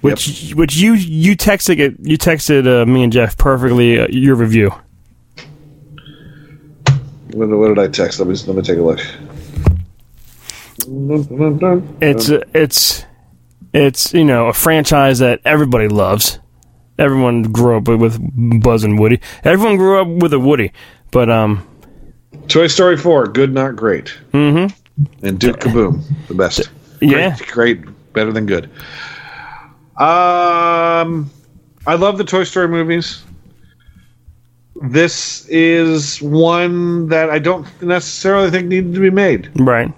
Which 0.00 0.52
which 0.54 0.76
you 0.76 0.94
you 0.94 1.36
texted 1.36 1.78
it 1.78 1.96
you 2.00 2.18
texted 2.18 2.66
uh, 2.66 2.86
me 2.86 3.02
and 3.02 3.12
Jeff 3.12 3.36
perfectly 3.36 3.98
uh, 3.98 4.06
your 4.08 4.34
review. 4.36 4.72
What, 7.32 7.48
what 7.48 7.68
did 7.68 7.78
I 7.78 7.88
text? 7.88 8.18
Let 8.18 8.28
me 8.28 8.36
let 8.46 8.56
me 8.56 8.62
take 8.62 8.78
a 8.78 8.82
look. 8.82 9.00
It's 12.00 12.28
it's 12.54 13.04
it's 13.72 14.14
you 14.14 14.24
know 14.24 14.46
a 14.48 14.52
franchise 14.52 15.18
that 15.18 15.40
everybody 15.44 15.88
loves. 15.88 16.38
Everyone 16.98 17.42
grew 17.42 17.76
up 17.76 17.88
with, 17.88 18.18
Buzz 18.62 18.82
and 18.82 18.98
Woody. 18.98 19.20
Everyone 19.44 19.76
grew 19.76 20.00
up 20.00 20.22
with 20.22 20.32
a 20.32 20.38
Woody, 20.38 20.72
but 21.10 21.28
um, 21.28 21.66
Toy 22.48 22.68
Story 22.68 22.96
Four, 22.96 23.26
good, 23.26 23.52
not 23.52 23.76
great. 23.76 24.16
Mm-hmm. 24.32 25.26
And 25.26 25.38
Duke 25.38 25.60
Kaboom, 25.60 26.02
the 26.28 26.34
best. 26.34 26.70
yeah, 27.02 27.36
Great, 27.36 27.48
great, 27.82 28.12
better 28.14 28.32
than 28.32 28.46
good. 28.46 28.70
Um, 29.98 31.30
I 31.86 31.94
love 31.94 32.18
the 32.18 32.24
Toy 32.24 32.44
Story 32.44 32.68
movies. 32.68 33.22
This 34.82 35.46
is 35.48 36.20
one 36.20 37.08
that 37.08 37.30
I 37.30 37.38
don't 37.38 37.66
necessarily 37.82 38.50
think 38.50 38.66
needed 38.68 38.94
to 38.94 39.00
be 39.00 39.10
made. 39.10 39.50
right. 39.60 39.92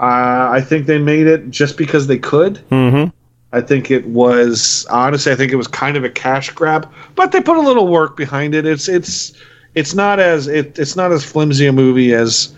Uh, 0.00 0.48
I 0.52 0.60
think 0.60 0.86
they 0.86 0.98
made 0.98 1.26
it 1.26 1.50
just 1.50 1.76
because 1.76 2.06
they 2.06 2.18
could. 2.18 2.56
Mm-hmm. 2.70 3.10
I 3.52 3.60
think 3.62 3.90
it 3.90 4.06
was 4.06 4.86
honestly, 4.90 5.32
I 5.32 5.34
think 5.34 5.50
it 5.50 5.56
was 5.56 5.66
kind 5.66 5.96
of 5.96 6.04
a 6.04 6.10
cash 6.10 6.50
grab, 6.50 6.88
but 7.16 7.32
they 7.32 7.40
put 7.40 7.56
a 7.56 7.60
little 7.62 7.88
work 7.88 8.16
behind 8.16 8.54
it. 8.54 8.64
It's 8.66 8.86
it's 8.88 9.32
it's 9.74 9.94
not 9.94 10.20
as 10.20 10.46
it, 10.46 10.78
it's 10.78 10.94
not 10.94 11.10
as 11.10 11.24
flimsy 11.24 11.66
a 11.66 11.72
movie 11.72 12.12
as 12.12 12.54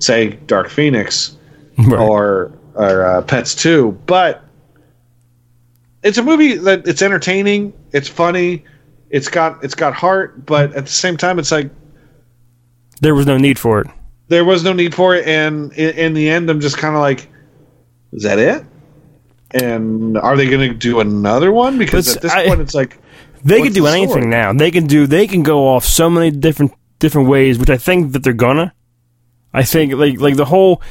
say 0.00 0.30
Dark 0.46 0.68
Phoenix 0.70 1.36
Right. 1.78 2.00
or 2.00 2.50
or 2.74 3.04
uh, 3.04 3.22
Pets 3.22 3.54
Two, 3.54 3.92
but 4.06 4.42
it's 6.06 6.18
a 6.18 6.22
movie 6.22 6.54
that 6.56 6.86
it's 6.86 7.02
entertaining, 7.02 7.72
it's 7.92 8.08
funny, 8.08 8.64
it's 9.10 9.28
got 9.28 9.62
it's 9.64 9.74
got 9.74 9.92
heart, 9.94 10.46
but 10.46 10.72
at 10.74 10.86
the 10.86 10.92
same 10.92 11.16
time, 11.16 11.38
it's 11.38 11.52
like 11.52 11.70
There 13.00 13.14
was 13.14 13.26
no 13.26 13.36
need 13.38 13.58
for 13.58 13.80
it. 13.80 13.88
there 14.28 14.44
was 14.44 14.62
no 14.64 14.72
need 14.72 14.94
for 14.94 15.14
it, 15.14 15.26
and 15.26 15.72
in, 15.74 15.90
in 15.98 16.14
the 16.14 16.28
end, 16.30 16.48
I'm 16.50 16.60
just 16.60 16.78
kind 16.78 16.94
of 16.94 17.00
like, 17.00 17.28
is 18.12 18.22
that 18.22 18.38
it? 18.38 18.64
And 19.52 20.18
are 20.18 20.36
they 20.36 20.48
going 20.48 20.68
to 20.68 20.74
do 20.74 21.00
another 21.00 21.52
one? 21.52 21.78
Because 21.78 22.16
at 22.16 22.22
this 22.22 22.32
I- 22.32 22.48
point, 22.48 22.60
it's 22.60 22.74
like 22.74 22.98
They 23.44 23.62
can 23.62 23.72
do 23.72 23.82
the 23.82 23.88
anything 23.90 24.08
story? 24.10 24.26
now. 24.26 24.52
They 24.52 24.70
can 24.72 24.86
do. 24.86 25.06
They 25.06 25.26
can 25.28 25.42
go 25.44 25.68
off 25.68 25.84
so 25.84 26.10
many 26.10 26.30
different 26.30 26.72
different 26.98 27.28
ways, 27.28 27.58
which 27.58 27.70
I 27.70 27.76
think 27.76 28.12
that 28.12 28.22
they're 28.24 28.32
gonna. 28.32 28.74
I 29.54 29.62
think 29.62 29.92
like 29.94 30.20
like 30.20 30.36
the 30.36 30.44
whole, 30.46 30.82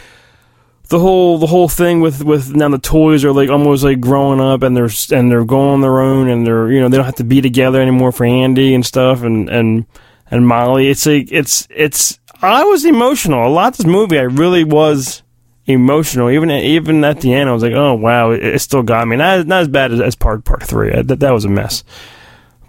the 0.90 1.00
whole 1.00 1.38
the 1.38 1.48
whole 1.48 1.68
thing 1.70 2.02
with 2.02 2.24
with 2.24 2.56
now 2.56 2.70
the 2.70 2.78
toys 2.78 3.24
are 3.24 3.32
like 3.32 3.50
almost 3.50 3.84
like 3.84 4.00
growing 4.00 4.40
up 4.40 4.64
and 4.64 4.76
they're 4.76 4.90
and 5.12 5.32
they're 5.32 5.46
going 5.46 5.74
on 5.74 5.82
their 5.82 6.00
own 6.00 6.30
and 6.30 6.46
they're 6.46 6.72
you 6.72 6.80
know 6.80 6.90
they 6.90 6.98
don't 6.98 7.06
have 7.06 7.16
to 7.16 7.24
be 7.24 7.42
together 7.42 7.82
anymore 7.82 8.12
for 8.12 8.26
Andy 8.26 8.74
and 8.74 8.86
stuff 8.86 9.24
and 9.24 9.50
and 9.50 9.86
and 10.30 10.48
Molly. 10.48 10.90
It's 10.90 11.06
like 11.06 11.32
it's 11.32 11.68
it's. 11.70 12.20
I 12.42 12.64
was 12.64 12.86
emotional 12.86 13.48
a 13.48 13.50
lot. 13.50 13.76
This 13.76 13.86
movie, 13.86 14.20
I 14.20 14.24
really 14.24 14.64
was 14.64 15.24
emotional. 15.66 16.30
Even 16.30 16.52
even 16.52 17.04
at 17.04 17.22
the 17.22 17.34
end, 17.34 17.50
I 17.50 17.54
was 17.54 17.64
like, 17.64 17.74
oh 17.74 17.94
wow, 17.96 18.32
it, 18.32 18.44
it 18.44 18.60
still 18.60 18.84
got 18.84 19.08
me. 19.08 19.16
Not 19.16 19.48
not 19.48 19.62
as 19.62 19.68
bad 19.68 19.92
as, 19.92 20.02
as 20.02 20.16
part 20.16 20.44
part 20.46 20.64
three. 20.64 20.92
Uh, 20.92 21.04
That 21.04 21.20
that 21.22 21.32
was 21.32 21.46
a 21.46 21.50
mess 21.50 21.84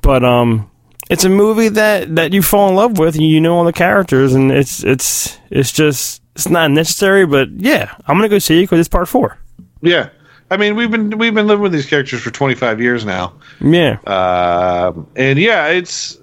but 0.03 0.25
um 0.25 0.71
it's 1.11 1.25
a 1.25 1.29
movie 1.29 1.69
that 1.69 2.15
that 2.15 2.33
you 2.33 2.41
fall 2.41 2.69
in 2.69 2.77
love 2.77 2.97
with 2.97 3.17
you 3.17 3.41
know 3.41 3.57
all 3.57 3.65
the 3.65 3.73
characters 3.73 4.35
and 4.35 4.53
it's 4.53 4.85
it's 4.85 5.37
it's 5.51 5.73
just 5.73 6.23
it's 6.37 6.49
not 6.49 6.71
necessary 6.71 7.27
but 7.27 7.51
yeah 7.51 7.95
i'm 8.07 8.17
gonna 8.17 8.29
go 8.29 8.39
see 8.39 8.61
it 8.61 8.63
because 8.65 8.79
it's 8.79 8.89
part 8.89 9.09
four 9.09 9.39
yeah. 9.83 10.11
I 10.51 10.57
mean, 10.57 10.77
we've 10.77 10.91
been 10.91 11.19
we've 11.19 11.35
been 11.35 11.47
living 11.47 11.63
with 11.63 11.73
these 11.73 11.87
characters 11.87 12.23
for 12.23 12.31
25 12.31 12.81
years 12.81 13.05
now, 13.05 13.35
yeah 13.61 13.99
um, 14.07 15.07
and 15.17 15.39
yeah, 15.39 15.67
it's. 15.69 16.19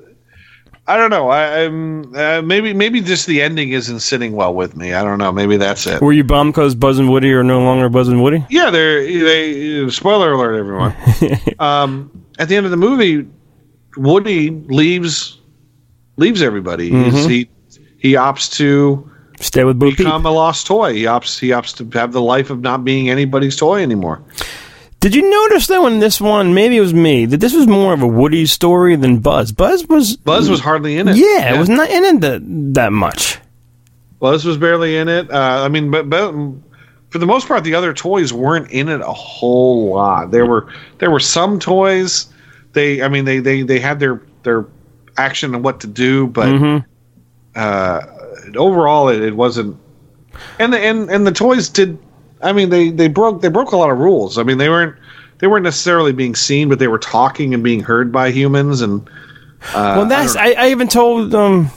I 0.86 0.98
don't 0.98 1.10
know. 1.10 1.30
I, 1.30 1.64
I'm 1.64 2.14
uh, 2.14 2.42
maybe 2.42 2.74
maybe 2.74 3.00
just 3.00 3.26
the 3.26 3.42
ending 3.42 3.72
isn't 3.72 4.02
sitting 4.02 4.34
well 4.34 4.54
with 4.54 4.76
me. 4.76 4.94
I 4.94 5.02
don't 5.02 5.18
know. 5.18 5.32
Maybe 5.32 5.56
that's 5.56 5.88
it. 5.88 6.02
were 6.02 6.12
you 6.12 6.26
bummed 6.26 6.54
because 6.54 6.76
buzz 6.76 7.00
and 7.00 7.10
woody 7.10 7.32
are 7.32 7.44
no 7.44 7.62
longer 7.64 7.88
buzz 7.88 8.10
and 8.10 8.22
woody 8.22 8.46
Yeah, 8.50 8.70
they're 8.70 9.02
they. 9.02 9.90
Spoiler 9.90 10.34
alert, 10.34 10.58
everyone. 10.58 10.96
um, 11.60 12.26
at 12.38 12.50
the 12.50 12.58
end 12.58 12.66
of 12.66 12.72
the 12.72 12.78
movie, 12.78 13.26
Woody 13.96 14.50
leaves 14.50 15.40
leaves 16.18 16.42
everybody. 16.42 16.90
He's, 16.90 17.26
he 17.26 17.50
he 17.98 18.14
opts 18.14 18.54
to 18.58 19.10
stay 19.40 19.64
with 19.64 19.78
Bo 19.80 19.90
Peep. 19.90 19.98
become 20.00 20.26
a 20.26 20.32
lost 20.32 20.68
toy. 20.68 20.94
He 20.94 21.04
opts 21.04 21.40
he 21.40 21.50
opts 21.50 21.76
to 21.78 22.00
have 22.00 22.12
the 22.14 22.22
life 22.22 22.50
of 22.50 22.62
not 22.62 22.84
being 22.84 23.10
anybody's 23.10 23.56
toy 23.56 23.82
anymore. 23.82 24.22
did 25.00 25.14
you 25.16 25.30
notice 25.30 25.68
though 25.68 25.86
in 25.88 26.00
this 26.00 26.22
one 26.22 26.54
maybe 26.54 26.78
it 26.78 26.82
was 26.82 26.94
me 26.94 27.26
that 27.26 27.38
this 27.42 27.54
was 27.54 27.68
more 27.68 27.94
of 27.94 28.02
a 28.02 28.08
woody 28.08 28.46
story 28.46 28.96
than 28.96 29.20
buzz 29.20 29.52
buzz 29.52 29.86
was 29.88 30.16
Buzz 30.18 30.50
was 30.50 30.60
hardly 30.62 30.98
in 30.98 31.08
it. 31.10 31.18
yeah, 31.18 31.54
it 31.54 31.60
was 31.60 31.68
not 31.70 31.90
in 31.90 32.04
it 32.06 32.22
that, 32.22 32.42
that 32.76 32.92
much 32.94 33.38
Buzz 34.20 34.46
was 34.46 34.56
barely 34.58 34.96
in 34.96 35.10
it. 35.10 35.30
Uh, 35.30 35.64
I 35.66 35.68
mean, 35.68 35.92
but, 35.92 36.10
but 36.10 36.32
for 37.10 37.18
the 37.20 37.26
most 37.26 37.46
part, 37.46 37.66
the 37.66 37.76
other 37.76 37.94
toys 37.94 38.32
weren't 38.32 38.72
in 38.72 38.88
it 38.88 39.02
a 39.02 39.12
whole 39.12 39.90
lot. 39.94 40.32
There 40.32 40.46
were 40.46 40.72
there 41.00 41.12
were 41.12 41.20
some 41.20 41.60
toys. 41.60 42.28
They, 42.72 43.02
I 43.04 43.10
mean, 43.10 43.26
they 43.26 43.40
they 43.40 43.64
they 43.64 43.80
had 43.82 44.00
their 44.00 44.22
their 44.44 44.66
action 45.18 45.54
and 45.54 45.62
what 45.62 45.82
to 45.82 45.88
do, 45.88 46.28
but 46.28 46.48
Mhm. 46.48 46.86
uh, 47.56 48.00
overall, 48.56 49.10
it, 49.10 49.22
it 49.22 49.36
wasn't. 49.36 49.78
And 50.60 50.74
the 50.74 50.80
and 50.80 51.10
and 51.10 51.26
the 51.28 51.32
toys 51.32 51.70
did. 51.70 51.98
I 52.42 52.52
mean, 52.54 52.70
they 52.70 52.90
they 52.90 53.08
broke 53.08 53.42
they 53.42 53.50
broke 53.50 53.72
a 53.72 53.78
lot 53.78 53.90
of 53.90 53.98
rules. 54.00 54.38
I 54.38 54.44
mean, 54.44 54.58
they 54.58 54.70
weren't 54.70 54.96
they 55.40 55.48
weren't 55.48 55.64
necessarily 55.64 56.12
being 56.14 56.36
seen, 56.36 56.70
but 56.70 56.80
they 56.80 56.88
were 56.88 57.00
talking 57.00 57.54
and 57.54 57.64
being 57.64 57.82
heard 57.82 58.12
by 58.12 58.32
humans. 58.32 58.82
And 58.82 59.08
uh, 59.74 59.96
well 59.98 60.06
that's 60.06 60.36
I, 60.36 60.52
I 60.52 60.70
even 60.70 60.88
told 60.88 61.34
um 61.36 61.70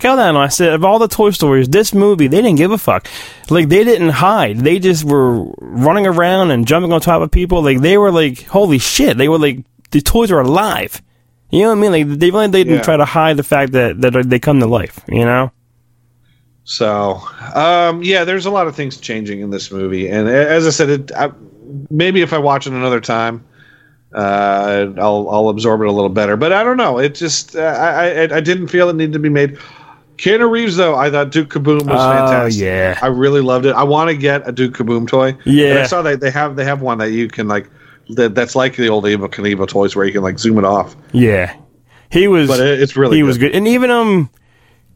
Caldano, 0.00 0.36
I 0.36 0.48
said 0.48 0.74
of 0.74 0.84
all 0.84 0.98
the 1.00 1.08
Toy 1.08 1.30
Stories, 1.30 1.68
this 1.68 1.92
movie 1.92 2.28
they 2.28 2.40
didn't 2.40 2.56
give 2.58 2.70
a 2.70 2.78
fuck. 2.78 3.08
Like 3.50 3.68
they 3.68 3.84
didn't 3.84 4.10
hide. 4.10 4.58
They 4.60 4.78
just 4.78 5.04
were 5.04 5.44
running 5.58 6.06
around 6.06 6.50
and 6.50 6.66
jumping 6.66 6.92
on 6.92 7.00
top 7.00 7.20
of 7.22 7.30
people. 7.30 7.62
Like 7.62 7.80
they 7.80 7.98
were 7.98 8.12
like 8.12 8.44
holy 8.44 8.78
shit. 8.78 9.16
They 9.18 9.28
were 9.28 9.38
like 9.38 9.64
the 9.90 10.00
toys 10.00 10.30
are 10.30 10.40
alive. 10.40 11.02
You 11.50 11.62
know 11.62 11.68
what 11.70 11.78
I 11.78 11.80
mean? 11.80 11.92
Like 12.10 12.18
they 12.18 12.30
really 12.30 12.46
they 12.48 12.64
didn't 12.64 12.78
Yeah. 12.78 12.82
try 12.82 12.96
to 12.96 13.04
hide 13.04 13.36
the 13.36 13.42
fact 13.42 13.72
that 13.72 14.00
that 14.00 14.28
they 14.28 14.38
come 14.38 14.60
to 14.60 14.66
life. 14.66 15.00
You 15.08 15.24
know? 15.24 15.50
So, 16.70 17.18
um, 17.54 18.02
yeah, 18.02 18.24
there's 18.24 18.44
a 18.44 18.50
lot 18.50 18.66
of 18.66 18.76
things 18.76 18.98
changing 18.98 19.40
in 19.40 19.48
this 19.48 19.70
movie, 19.70 20.06
and 20.06 20.28
as 20.28 20.66
I 20.66 20.70
said, 20.70 20.90
it, 20.90 21.12
I, 21.12 21.32
maybe 21.90 22.20
if 22.20 22.34
I 22.34 22.38
watch 22.38 22.66
it 22.66 22.74
another 22.74 23.00
time, 23.00 23.42
uh, 24.14 24.86
I'll 24.98 25.30
I'll 25.30 25.48
absorb 25.48 25.80
it 25.80 25.86
a 25.86 25.92
little 25.92 26.10
better. 26.10 26.36
But 26.36 26.52
I 26.52 26.62
don't 26.64 26.76
know. 26.76 26.98
It 26.98 27.14
just 27.14 27.56
uh, 27.56 27.60
I, 27.60 28.24
I 28.24 28.36
I 28.36 28.40
didn't 28.40 28.68
feel 28.68 28.90
it 28.90 28.96
needed 28.96 29.14
to 29.14 29.18
be 29.18 29.30
made. 29.30 29.56
Keanu 30.18 30.50
Reeves, 30.50 30.76
though, 30.76 30.94
I 30.94 31.10
thought 31.10 31.30
Duke 31.30 31.48
Kaboom 31.48 31.86
was 31.86 32.00
Oh, 32.00 32.10
fantastic. 32.12 32.60
yeah. 32.62 32.98
I 33.00 33.06
really 33.06 33.40
loved 33.40 33.64
it. 33.64 33.74
I 33.74 33.84
want 33.84 34.10
to 34.10 34.16
get 34.16 34.46
a 34.46 34.52
Duke 34.52 34.74
Kaboom 34.74 35.06
toy. 35.08 35.36
Yeah. 35.46 35.68
And 35.68 35.78
I 35.78 35.86
saw 35.86 36.02
that 36.02 36.20
they 36.20 36.30
have 36.30 36.54
they 36.56 36.64
have 36.64 36.82
one 36.82 36.98
that 36.98 37.12
you 37.12 37.28
can 37.28 37.48
like 37.48 37.70
that, 38.10 38.34
that's 38.34 38.54
like 38.54 38.76
the 38.76 38.88
old 38.90 39.04
Evel 39.04 39.28
Knievel 39.28 39.68
toys 39.68 39.96
where 39.96 40.04
you 40.04 40.12
can 40.12 40.22
like 40.22 40.38
zoom 40.38 40.58
it 40.58 40.64
off. 40.64 40.94
Yeah. 41.12 41.54
He 42.10 42.28
was. 42.28 42.46
But 42.48 42.60
it, 42.60 42.82
it's 42.82 42.94
really 42.94 43.16
he 43.16 43.22
good. 43.22 43.26
was 43.26 43.38
good, 43.38 43.54
and 43.54 43.66
even 43.68 43.90
um, 43.90 44.28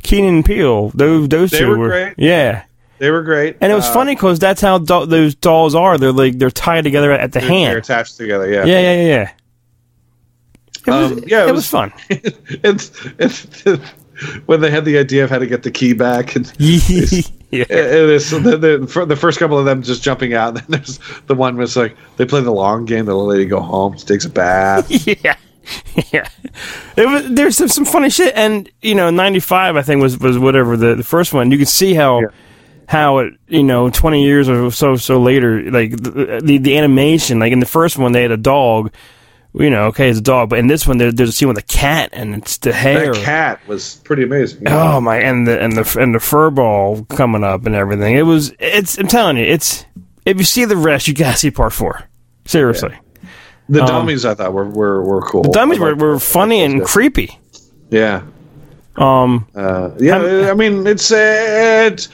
Keenan 0.03 0.37
and 0.37 0.45
Peele. 0.45 0.91
Those 0.95 1.29
those 1.29 1.51
They 1.51 1.59
two 1.61 1.69
were 1.71 1.79
were 1.79 1.89
great. 1.89 2.15
Yeah. 2.19 2.65
They 2.99 3.11
were 3.11 3.23
great, 3.23 3.57
And 3.61 3.73
it 3.73 3.75
was 3.75 3.87
Uh, 3.89 3.93
funny 3.95 4.15
because 4.15 4.39
that's 4.39 4.61
how 4.61 4.79
do- 4.79 5.07
those 5.07 5.35
dolls 5.35 5.75
are. 5.75 5.99
They're 5.99 6.13
like 6.13 6.39
they're 6.39 6.51
tied 6.53 6.85
together 6.85 7.11
at 7.11 7.33
the 7.33 7.41
They're, 7.41 7.49
they're 7.49 7.79
attached 7.79 8.17
together. 8.17 8.49
Yeah. 8.49 8.65
Yeah, 8.65 8.81
yeah, 8.81 8.95
yeah, 8.95 9.07
yeah. 9.07 9.31
It 10.87 10.91
was, 10.91 11.13
Um, 11.13 11.25
yeah, 11.27 11.45
it, 11.45 11.49
it 11.49 11.53
was, 11.53 11.59
was- 11.61 11.69
fun. 11.69 11.93
it's, 12.09 12.91
it's 13.19 13.81
when 14.47 14.61
they 14.61 14.71
had 14.71 14.85
the 14.85 14.99
idea 14.99 15.25
of 15.25 15.31
how 15.31 15.39
to 15.39 15.47
get 15.47 15.63
the 15.65 15.71
key 15.71 15.95
back 15.95 16.37
and 16.37 16.53
Yeah. 16.59 17.65
It- 17.69 17.71
it 17.71 18.09
is 18.11 18.31
the, 18.31 18.39
the, 18.57 18.87
for 18.87 19.05
the 19.05 19.17
first 19.17 19.39
couple 19.39 19.59
of 19.59 19.65
them 19.65 19.83
just 19.83 20.03
jumping 20.03 20.33
out. 20.35 20.49
and 20.51 20.59
Then 20.59 20.67
there's 20.81 20.99
the 21.27 21.35
one 21.35 21.57
was 21.57 21.77
like 21.77 21.97
they 22.19 22.25
play 22.25 22.41
the 22.41 22.53
long 22.53 22.85
game. 22.85 23.05
The 23.07 23.13
little 23.15 23.27
lady 23.29 23.45
go 23.47 23.61
home, 23.61 23.97
she 23.99 24.07
takes 24.07 24.25
a 24.25 24.31
bath. 24.31 24.89
yeah, 25.25 25.35
yeah. 26.13 26.29
It 26.97 27.07
was, 27.07 27.31
there's 27.31 27.57
some, 27.57 27.69
some 27.69 27.85
funny 27.85 28.11
shit, 28.11 28.35
and 28.37 28.69
you 28.81 28.95
know, 28.95 29.11
'95 29.11 29.77
I 29.77 29.83
think 29.83 30.03
was 30.03 30.19
was 30.19 30.39
whatever 30.39 30.77
the, 30.77 30.95
the 30.97 31.05
first 31.05 31.33
one. 31.33 31.51
You 31.51 31.57
can 31.59 31.67
see 31.67 31.95
how 31.95 32.21
Yeah. 32.21 32.27
how 32.89 33.19
it 33.19 33.35
you 33.49 33.63
know 33.63 33.91
20 33.91 34.25
years 34.25 34.49
or 34.49 34.71
so 34.71 34.97
so 34.97 35.21
later, 35.21 35.71
like 35.71 35.91
the, 35.93 36.41
the 36.43 36.59
the 36.59 36.79
animation. 36.79 37.39
Like 37.39 37.53
in 37.53 37.61
the 37.61 37.67
first 37.67 37.97
one, 37.99 38.13
they 38.13 38.23
had 38.23 38.31
a 38.33 38.37
dog. 38.37 38.93
You 39.55 39.69
know, 39.69 39.89
okay, 39.89 40.09
it's 40.09 40.19
a 40.19 40.23
dog, 40.23 40.49
but 40.49 40.61
in 40.61 40.67
this 40.67 40.87
one, 40.87 40.97
there, 40.97 41.13
there's 41.13 41.29
a 41.29 41.33
scene 41.33 41.49
with 41.49 41.59
a 41.59 41.63
cat, 41.63 42.09
and 42.15 42.35
it's 42.37 42.57
the 42.57 42.73
hair. 42.73 43.13
that 43.13 43.23
cat 43.23 43.61
was 43.69 43.97
pretty 43.97 44.23
amazing. 44.23 44.67
Oh 44.67 44.99
my, 44.99 45.19
and 45.19 45.47
the 45.47 45.61
and 45.61 45.77
the 45.77 45.99
and 46.01 46.15
the 46.15 46.21
fur 46.21 46.49
ball 46.51 47.05
coming 47.11 47.45
up 47.45 47.67
and 47.67 47.75
everything. 47.75 48.17
It 48.17 48.23
was. 48.23 48.55
It's. 48.59 48.99
I'm 48.99 49.09
telling 49.09 49.37
you, 49.37 49.45
it's. 49.45 49.85
If 50.25 50.39
you 50.39 50.45
see 50.45 50.65
the 50.65 50.77
rest, 50.77 51.07
you 51.07 51.13
gotta 51.13 51.37
see 51.37 51.51
part 51.51 51.75
four. 51.75 52.03
Seriously, 52.47 52.97
the 53.73 53.87
dummies 53.87 54.25
I 54.25 54.35
thought 54.35 54.53
were 54.53 54.69
were, 54.69 55.03
were 55.03 55.23
cool. 55.23 55.43
The 55.43 55.51
dummies 55.51 55.79
were, 55.79 55.95
were 55.95 56.19
funny 56.19 56.63
and 56.63 56.85
creepy. 56.85 57.39
Yeah, 57.91 58.23
Um, 58.97 59.47
uh, 59.55 59.91
yeah. 59.99 60.51
I 60.51 60.55
mean, 60.55 60.87
it's 60.87 61.11
uh, 61.13 61.17
it's 61.93 62.09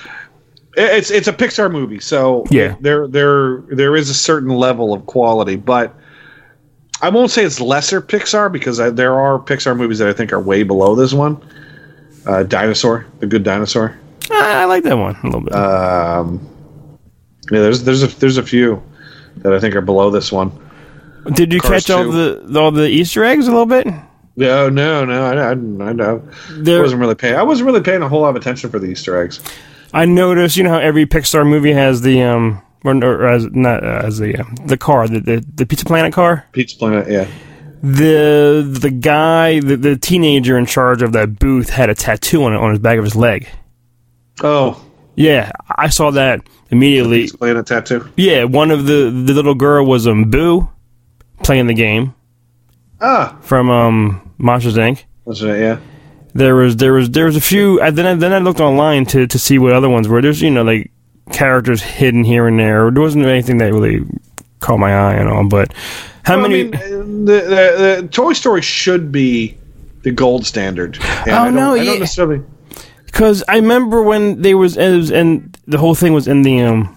it's 0.76 1.10
it's 1.10 1.28
a 1.28 1.32
Pixar 1.32 1.70
movie, 1.70 2.00
so 2.00 2.44
Yeah. 2.50 2.76
there 2.80 3.06
there 3.08 3.58
there 3.68 3.96
is 3.96 4.10
a 4.10 4.14
certain 4.14 4.50
level 4.50 4.92
of 4.92 5.06
quality, 5.06 5.56
but 5.56 5.94
I 7.00 7.10
won't 7.10 7.30
say 7.30 7.44
it's 7.44 7.60
lesser 7.60 8.00
Pixar 8.02 8.50
because 8.50 8.80
I, 8.80 8.90
there 8.90 9.14
are 9.18 9.38
Pixar 9.38 9.76
movies 9.76 9.98
that 10.00 10.08
I 10.08 10.12
think 10.12 10.32
are 10.32 10.40
way 10.40 10.62
below 10.64 10.94
this 10.96 11.12
one. 11.12 11.40
Uh, 12.26 12.42
Dinosaur, 12.42 13.06
The 13.20 13.26
Good 13.26 13.44
Dinosaur. 13.44 13.96
I, 14.30 14.62
I 14.62 14.64
like 14.66 14.82
that 14.84 14.96
one 14.98 15.16
a 15.22 15.26
little 15.26 15.40
bit. 15.42 15.54
Um, 15.54 16.40
yeah, 17.50 17.60
there's 17.60 17.84
there's 17.84 18.02
a 18.02 18.08
there's 18.18 18.36
a 18.36 18.42
few 18.42 18.82
that 19.38 19.52
I 19.54 19.60
think 19.60 19.74
are 19.76 19.80
below 19.80 20.10
this 20.10 20.30
one. 20.32 20.50
Did 21.32 21.52
you 21.52 21.60
catch 21.60 21.90
all 21.90 22.04
two. 22.04 22.40
the 22.46 22.60
all 22.60 22.70
the 22.70 22.88
Easter 22.88 23.24
eggs 23.24 23.46
a 23.46 23.50
little 23.50 23.66
bit? 23.66 23.86
No, 24.36 24.68
no, 24.68 25.04
no. 25.04 25.24
I, 25.24 25.48
I, 25.48 25.50
I 25.50 25.54
know. 25.54 26.22
I 26.48 26.80
wasn't 26.80 27.00
really 27.00 27.16
paying. 27.16 27.34
I 27.34 27.42
wasn't 27.42 27.66
really 27.66 27.80
paying 27.80 28.02
a 28.02 28.08
whole 28.08 28.20
lot 28.20 28.30
of 28.30 28.36
attention 28.36 28.70
for 28.70 28.78
the 28.78 28.86
Easter 28.86 29.20
eggs. 29.20 29.40
I 29.92 30.04
noticed. 30.04 30.56
You 30.56 30.64
know 30.64 30.70
how 30.70 30.78
every 30.78 31.06
Pixar 31.06 31.44
movie 31.48 31.72
has 31.72 32.02
the 32.02 32.22
um, 32.22 32.62
or, 32.84 32.94
or 33.02 33.26
as 33.26 33.46
not 33.50 33.82
uh, 33.84 34.02
as 34.04 34.18
the 34.18 34.38
uh, 34.38 34.44
the 34.64 34.76
car, 34.76 35.08
the, 35.08 35.20
the 35.20 35.44
the 35.54 35.66
Pizza 35.66 35.84
Planet 35.84 36.12
car. 36.12 36.46
Pizza 36.52 36.76
Planet, 36.76 37.10
yeah. 37.10 37.26
The 37.82 38.66
the 38.80 38.90
guy, 38.90 39.60
the, 39.60 39.76
the 39.76 39.96
teenager 39.96 40.58
in 40.58 40.66
charge 40.66 41.02
of 41.02 41.12
that 41.12 41.38
booth 41.38 41.70
had 41.70 41.90
a 41.90 41.94
tattoo 41.94 42.44
on 42.44 42.52
it 42.52 42.56
on 42.56 42.70
his 42.70 42.80
back 42.80 42.98
of 42.98 43.04
his 43.04 43.14
leg. 43.16 43.48
Oh, 44.42 44.84
Yeah, 45.16 45.50
I 45.68 45.88
saw 45.88 46.10
that 46.12 46.42
immediately. 46.70 47.22
Pizza 47.22 47.38
Planet 47.38 47.66
tattoo. 47.66 48.08
Yeah, 48.16 48.44
one 48.44 48.70
of 48.70 48.86
the 48.86 49.10
the 49.10 49.32
little 49.32 49.54
girl 49.54 49.84
was 49.84 50.06
um 50.06 50.30
Boo 50.30 50.68
playing 51.42 51.66
the 51.66 51.74
game 51.74 52.14
Ah, 53.00 53.36
from 53.42 53.70
um 53.70 54.32
Monsters 54.38 54.76
Inc. 54.76 55.04
that's 55.26 55.42
right. 55.42 55.58
Yeah. 55.58 55.78
There 56.34 56.54
was 56.54 56.76
there 56.76 56.92
was 56.92 57.10
there 57.10 57.24
was 57.26 57.36
a 57.36 57.40
few. 57.40 57.80
I, 57.80 57.90
then 57.90 58.06
I, 58.06 58.14
then 58.14 58.32
I 58.32 58.38
looked 58.38 58.60
online 58.60 59.06
to 59.06 59.26
to 59.26 59.38
see 59.38 59.58
what 59.58 59.72
other 59.72 59.88
ones 59.88 60.08
were. 60.08 60.20
There's 60.20 60.42
you 60.42 60.50
know 60.50 60.62
like 60.62 60.90
characters 61.32 61.82
hidden 61.82 62.22
here 62.24 62.46
and 62.46 62.58
there. 62.58 62.90
There 62.90 63.02
wasn't 63.02 63.24
anything 63.26 63.58
that 63.58 63.72
really 63.72 64.04
caught 64.60 64.78
my 64.78 64.92
eye 64.92 65.14
and 65.14 65.28
all. 65.28 65.48
But 65.48 65.72
how 66.24 66.36
Well, 66.36 66.48
many? 66.48 66.60
I 66.60 66.64
mean, 66.90 67.24
the, 67.24 67.32
the, 67.32 68.00
the 68.02 68.08
Toy 68.10 68.32
Story 68.34 68.62
should 68.62 69.10
be 69.10 69.56
the 70.02 70.10
gold 70.12 70.46
standard. 70.46 70.98
And 71.26 71.30
Oh, 71.30 71.50
no, 71.50 71.74
yeah. 71.74 72.04
Because 73.06 73.42
I 73.48 73.56
remember 73.56 74.02
when 74.02 74.42
they 74.42 74.54
was, 74.54 74.76
it 74.76 74.94
was 74.96 75.10
and 75.10 75.56
the 75.66 75.78
whole 75.78 75.94
thing 75.94 76.12
was 76.12 76.28
in 76.28 76.42
the 76.42 76.60
um 76.62 76.96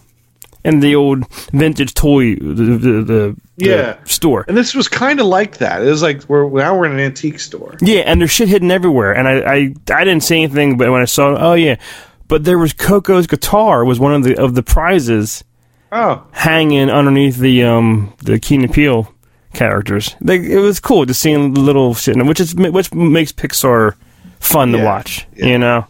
in 0.64 0.80
the 0.80 0.96
old 0.96 1.28
vintage 1.52 1.94
toy 1.94 2.36
the 2.36 2.54
the, 2.54 3.04
the, 3.04 3.38
the 3.58 3.98
store. 4.06 4.46
And 4.48 4.56
this 4.58 4.74
was 4.76 4.88
kind 4.88 5.20
of 5.20 5.26
like 5.26 5.58
that. 5.58 5.82
It 5.82 5.90
was 5.90 6.02
like 6.02 6.24
we're 6.30 6.50
now 6.50 6.78
we're 6.78 6.86
in 6.86 6.94
an 6.94 7.00
antique 7.00 7.40
store. 7.40 7.78
Yeah, 7.82 8.02
and 8.02 8.22
there's 8.22 8.32
shit 8.32 8.48
hidden 8.50 8.72
everywhere. 8.72 9.14
And 9.16 9.28
I, 9.28 9.34
I, 9.40 9.56
I 9.94 10.04
didn't 10.04 10.22
see 10.22 10.38
anything, 10.44 10.78
but 10.78 10.92
when 10.92 11.02
I 11.02 11.06
saw, 11.06 11.36
oh 11.38 11.54
yeah, 11.54 11.76
but 12.28 12.44
there 12.44 12.58
was 12.58 12.74
Coco's 12.74 13.28
guitar 13.28 13.84
was 13.86 14.00
one 14.00 14.14
of 14.14 14.24
the 14.24 14.38
of 14.42 14.56
the 14.56 14.64
prizes 14.64 15.44
Oh, 15.94 16.26
hanging 16.32 16.90
underneath 16.90 17.38
the 17.38 17.64
um 17.64 18.14
the 18.20 18.40
Key 18.40 18.56
and 18.56 18.74
Peele 18.74 19.14
characters. 19.54 20.16
Like 20.22 20.42
it 20.42 20.60
was 20.60 20.80
cool 20.80 21.06
just 21.06 21.20
seeing 21.20 21.54
the 21.54 21.60
little 21.60 21.94
shit, 21.94 22.16
which 22.26 22.40
is 22.40 22.56
which 22.56 22.94
makes 22.94 23.34
Pixar 23.34 23.96
fun 24.40 24.72
to 24.72 24.84
watch. 24.84 25.28
yeah. 25.36 25.48
You 25.48 25.58
know. 25.58 25.86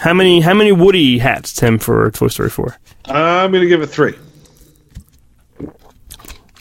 How 0.00 0.12
many 0.12 0.40
how 0.40 0.54
many 0.54 0.72
Woody 0.72 1.18
hats, 1.18 1.52
Tim, 1.52 1.78
for 1.78 2.10
Toy 2.10 2.28
Story 2.28 2.50
four? 2.50 2.76
I'm 3.06 3.52
gonna 3.52 3.66
give 3.66 3.82
it 3.82 3.86
three. 3.86 4.14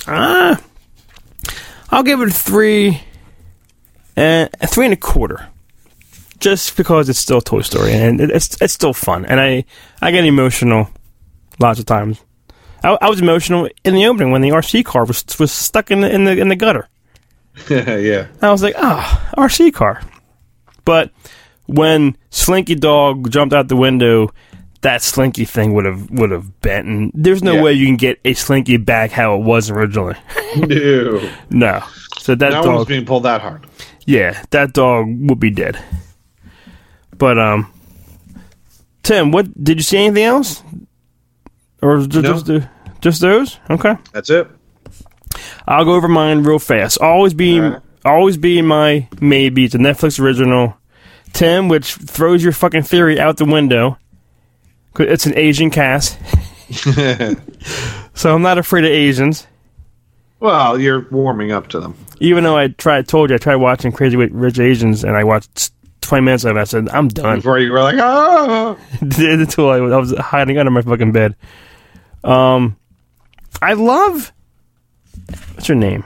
Ah, 0.07 0.61
I'll 1.89 2.03
give 2.03 2.21
it 2.21 2.31
three, 2.31 3.01
uh, 4.15 4.47
three 4.67 4.85
and 4.85 4.93
a 4.93 4.97
quarter, 4.97 5.49
just 6.39 6.77
because 6.77 7.09
it's 7.09 7.19
still 7.19 7.41
Toy 7.41 7.61
Story 7.61 7.93
and 7.93 8.21
it's 8.21 8.59
it's 8.61 8.73
still 8.73 8.93
fun, 8.93 9.25
and 9.25 9.39
I 9.39 9.65
I 10.01 10.11
get 10.11 10.25
emotional 10.25 10.89
lots 11.59 11.79
of 11.79 11.85
times. 11.85 12.21
I, 12.83 12.97
I 13.01 13.09
was 13.09 13.19
emotional 13.19 13.67
in 13.83 13.95
the 13.95 14.05
opening 14.05 14.31
when 14.31 14.41
the 14.41 14.49
RC 14.49 14.85
car 14.85 15.05
was 15.05 15.25
was 15.39 15.51
stuck 15.51 15.91
in 15.91 16.01
the 16.01 16.13
in 16.13 16.23
the 16.23 16.37
in 16.37 16.49
the 16.49 16.55
gutter. 16.55 16.87
yeah. 17.69 18.27
I 18.41 18.51
was 18.51 18.61
like, 18.61 18.75
ah, 18.77 19.31
RC 19.37 19.73
car. 19.73 20.01
But 20.83 21.11
when 21.67 22.15
Slinky 22.29 22.75
Dog 22.75 23.29
jumped 23.31 23.53
out 23.53 23.67
the 23.67 23.75
window, 23.75 24.31
that 24.81 25.01
Slinky 25.01 25.45
thing 25.45 25.73
would 25.73 25.85
have 25.85 26.09
would 26.11 26.31
have 26.31 26.61
bent, 26.61 26.87
and 26.87 27.11
there's 27.15 27.43
no 27.43 27.55
Yeah. 27.55 27.61
way 27.63 27.73
you 27.73 27.85
can 27.87 27.95
get 27.97 28.19
a 28.23 28.33
Slinky 28.33 28.77
back 28.77 29.11
how 29.11 29.35
it 29.35 29.41
was 29.43 29.69
originally. 29.69 30.15
No. 30.57 31.29
No. 31.49 31.83
So 32.19 32.33
that 32.35 32.51
No 32.53 32.63
dog, 32.63 32.87
being 32.87 33.05
pulled 33.05 33.23
that 33.23 33.41
hard. 33.41 33.65
yeah, 34.05 34.41
that 34.51 34.71
dog 34.73 35.05
would 35.29 35.39
be 35.39 35.49
dead. 35.49 35.77
But 37.17 37.37
um, 37.37 37.71
Tim, 39.03 39.31
what 39.31 39.47
did 39.63 39.77
you 39.77 39.83
see 39.83 39.97
anything 39.97 40.23
else, 40.23 40.63
or 41.81 41.95
was 41.97 42.07
No. 42.07 42.21
just 42.21 42.67
just 43.01 43.21
those? 43.21 43.59
Okay, 43.69 43.95
That's 44.13 44.29
it. 44.29 44.47
I'll 45.67 45.83
go 45.85 45.93
over 45.95 46.07
mine 46.07 46.43
real 46.43 46.59
fast. 46.59 46.99
Always 47.01 47.33
be, 47.33 47.59
Alright. 47.59 47.81
always 48.05 48.37
be 48.37 48.61
my 48.61 49.07
maybe. 49.19 49.65
It's 49.65 49.75
a 49.75 49.79
Netflix 49.79 50.19
original. 50.19 50.75
Tim, 51.33 51.67
which 51.67 51.95
throws 51.95 52.43
your 52.43 52.53
fucking 52.53 52.83
theory 52.83 53.19
out 53.19 53.37
the 53.37 53.45
window. 53.45 53.97
It's 54.97 55.25
an 55.25 55.37
Asian 55.37 55.69
cast, 55.71 56.17
so 58.13 58.33
I'm 58.33 58.41
not 58.41 58.57
afraid 58.57 58.85
of 58.85 58.91
Asians. 58.91 59.45
Well, 60.39 60.79
you're 60.79 61.07
warming 61.11 61.51
up 61.51 61.67
to 61.69 61.79
them. 61.79 61.95
even 62.21 62.43
though 62.45 62.57
I 62.57 62.69
tried, 62.69 63.07
told 63.07 63.29
you 63.29 63.35
I 63.35 63.39
tried 63.39 63.55
watching 63.57 63.91
Crazy 63.91 64.15
Rich 64.15 64.59
Asians, 64.59 65.03
and 65.03 65.17
I 65.17 65.25
watched 65.25 65.73
twenty 65.99 66.23
minutes 66.23 66.45
of 66.45 66.55
it. 66.55 66.59
I 66.61 66.63
said 66.63 66.87
I'm 66.89 67.09
done 67.09 67.39
Before 67.39 67.59
you 67.59 67.71
were 67.73 67.81
like, 67.81 67.95
oh, 67.99 68.77
until 69.01 69.69
I, 69.69 69.77
I 69.77 69.97
was 69.97 70.13
hiding 70.17 70.57
under 70.57 70.71
my 70.71 70.81
fucking 70.81 71.11
bed. 71.11 71.35
Um, 72.23 72.77
I 73.61 73.73
love 73.73 74.31
what's 75.55 75.67
her 75.67 75.75
name, 75.75 76.05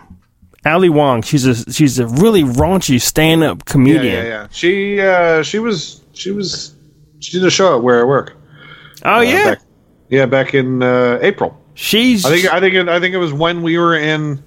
Ali 0.66 0.90
Wong. 0.90 1.22
She's 1.22 1.46
a 1.46 1.72
she's 1.72 2.00
a 2.00 2.08
really 2.08 2.44
raunchy 2.44 3.00
stand 3.02 3.44
up 3.44 3.66
comedian. 3.66 4.06
yeah, 4.06 4.22
yeah. 4.24 4.28
yeah. 4.28 4.48
She, 4.52 5.00
uh, 5.02 5.44
she 5.44 5.60
was, 5.60 6.02
she 6.14 6.32
was, 6.32 6.76
she 7.20 7.38
did 7.40 7.46
a 7.46 7.52
show 7.52 7.78
at 7.78 7.84
where 7.84 8.02
I 8.02 8.04
work. 8.04 8.36
Oh 9.04 9.16
Uh, 9.18 9.22
yeah, 9.22 9.46
back, 9.52 9.62
yeah, 10.10 10.26
back 10.26 10.54
in 10.54 10.84
uh, 10.84 11.20
April. 11.22 11.58
she's 11.76 12.26
I 12.26 12.30
think, 12.32 12.54
I 12.54 12.60
think, 12.60 12.76
it, 12.76 12.90
I 12.90 13.00
think 13.00 13.14
it 13.16 13.20
was 13.20 13.32
when 13.32 13.62
we 13.64 13.78
were 13.78 13.96
in 13.98 14.44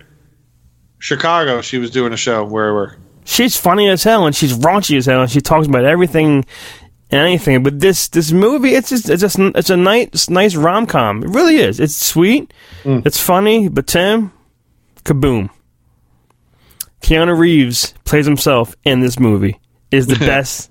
Chicago. 0.98 1.60
She 1.62 1.78
was 1.78 1.90
doing 1.90 2.12
a 2.12 2.16
show 2.16 2.44
where 2.44 2.70
I 2.70 2.72
work. 2.74 2.98
she's 3.24 3.56
funny 3.56 3.88
as 3.88 4.02
hell 4.04 4.26
and 4.26 4.34
she's 4.36 4.52
raunchy 4.58 4.96
as 4.98 5.06
hell 5.06 5.22
and 5.22 5.30
she 5.30 5.40
talks 5.40 5.66
about 5.66 5.84
everything 5.84 6.44
and 7.10 7.20
anything. 7.20 7.62
But 7.62 7.80
this 7.80 8.08
this 8.08 8.32
movie, 8.32 8.74
it's 8.74 8.90
just 8.90 9.08
it's 9.08 9.20
just 9.22 9.38
it's 9.38 9.70
a 9.70 9.76
nice 9.76 10.28
nice 10.28 10.54
rom 10.56 10.86
com. 10.86 11.22
It 11.22 11.28
really 11.30 11.56
is. 11.56 11.80
It's 11.80 11.94
sweet. 11.96 12.52
It's 12.84 13.18
funny. 13.20 13.68
But 13.68 13.86
Tim, 13.86 14.32
kaboom! 15.04 15.50
Keanu 17.02 17.36
Reeves 17.38 17.94
plays 18.04 18.26
himself 18.26 18.74
in 18.84 19.00
this 19.00 19.18
movie. 19.18 19.58
Is 19.90 20.06
the 20.06 20.16
best 20.18 20.70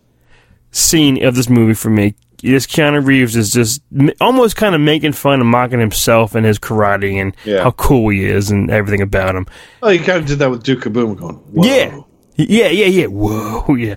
scene 0.72 1.24
of 1.24 1.36
this 1.36 1.50
movie 1.50 1.74
for 1.74 1.90
me. 1.90 2.16
This 2.42 2.66
Keanu 2.66 3.06
Reeves 3.06 3.36
is 3.36 3.52
just 3.52 3.82
almost 4.20 4.56
kind 4.56 4.74
of 4.74 4.82
making 4.82 5.12
fun 5.14 5.42
and 5.42 5.50
mocking 5.50 5.80
himself 5.80 6.34
and 6.34 6.44
his 6.46 6.58
karate 6.58 7.22
and 7.22 7.36
Yeah. 7.46 7.62
how 7.64 7.72
cool 7.72 8.10
he 8.10 8.26
is 8.26 8.50
and 8.50 8.72
everything 8.72 9.02
about 9.02 9.36
him. 9.36 9.46
Oh, 9.84 9.90
you 9.90 10.00
kind 10.00 10.18
of 10.20 10.26
did 10.26 10.40
that 10.40 10.50
with 10.50 10.64
Duke 10.64 10.82
Kaboom 10.82 11.18
going. 11.18 11.36
Whoa. 11.36 11.64
Yeah. 11.66 12.00
Yeah, 12.38 12.70
yeah, 12.70 12.86
yeah. 12.88 13.06
Whoa, 13.08 13.76
yeah. 13.76 13.96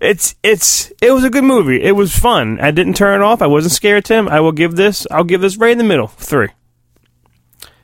It's 0.00 0.34
it's 0.42 0.92
it 1.00 1.12
was 1.12 1.24
a 1.24 1.30
good 1.30 1.44
movie. 1.44 1.82
It 1.82 1.92
was 1.92 2.16
fun. 2.16 2.60
I 2.60 2.70
didn't 2.72 2.94
turn 2.94 3.20
it 3.20 3.24
off. 3.24 3.40
I 3.40 3.46
wasn't 3.46 3.72
scared, 3.72 4.04
Tim. 4.04 4.28
I 4.28 4.40
will 4.40 4.52
give 4.52 4.76
this 4.76 5.06
I'll 5.10 5.24
give 5.24 5.40
this 5.40 5.56
right 5.56 5.72
in 5.72 5.78
the 5.78 5.84
middle. 5.84 6.08
Three. 6.08 6.48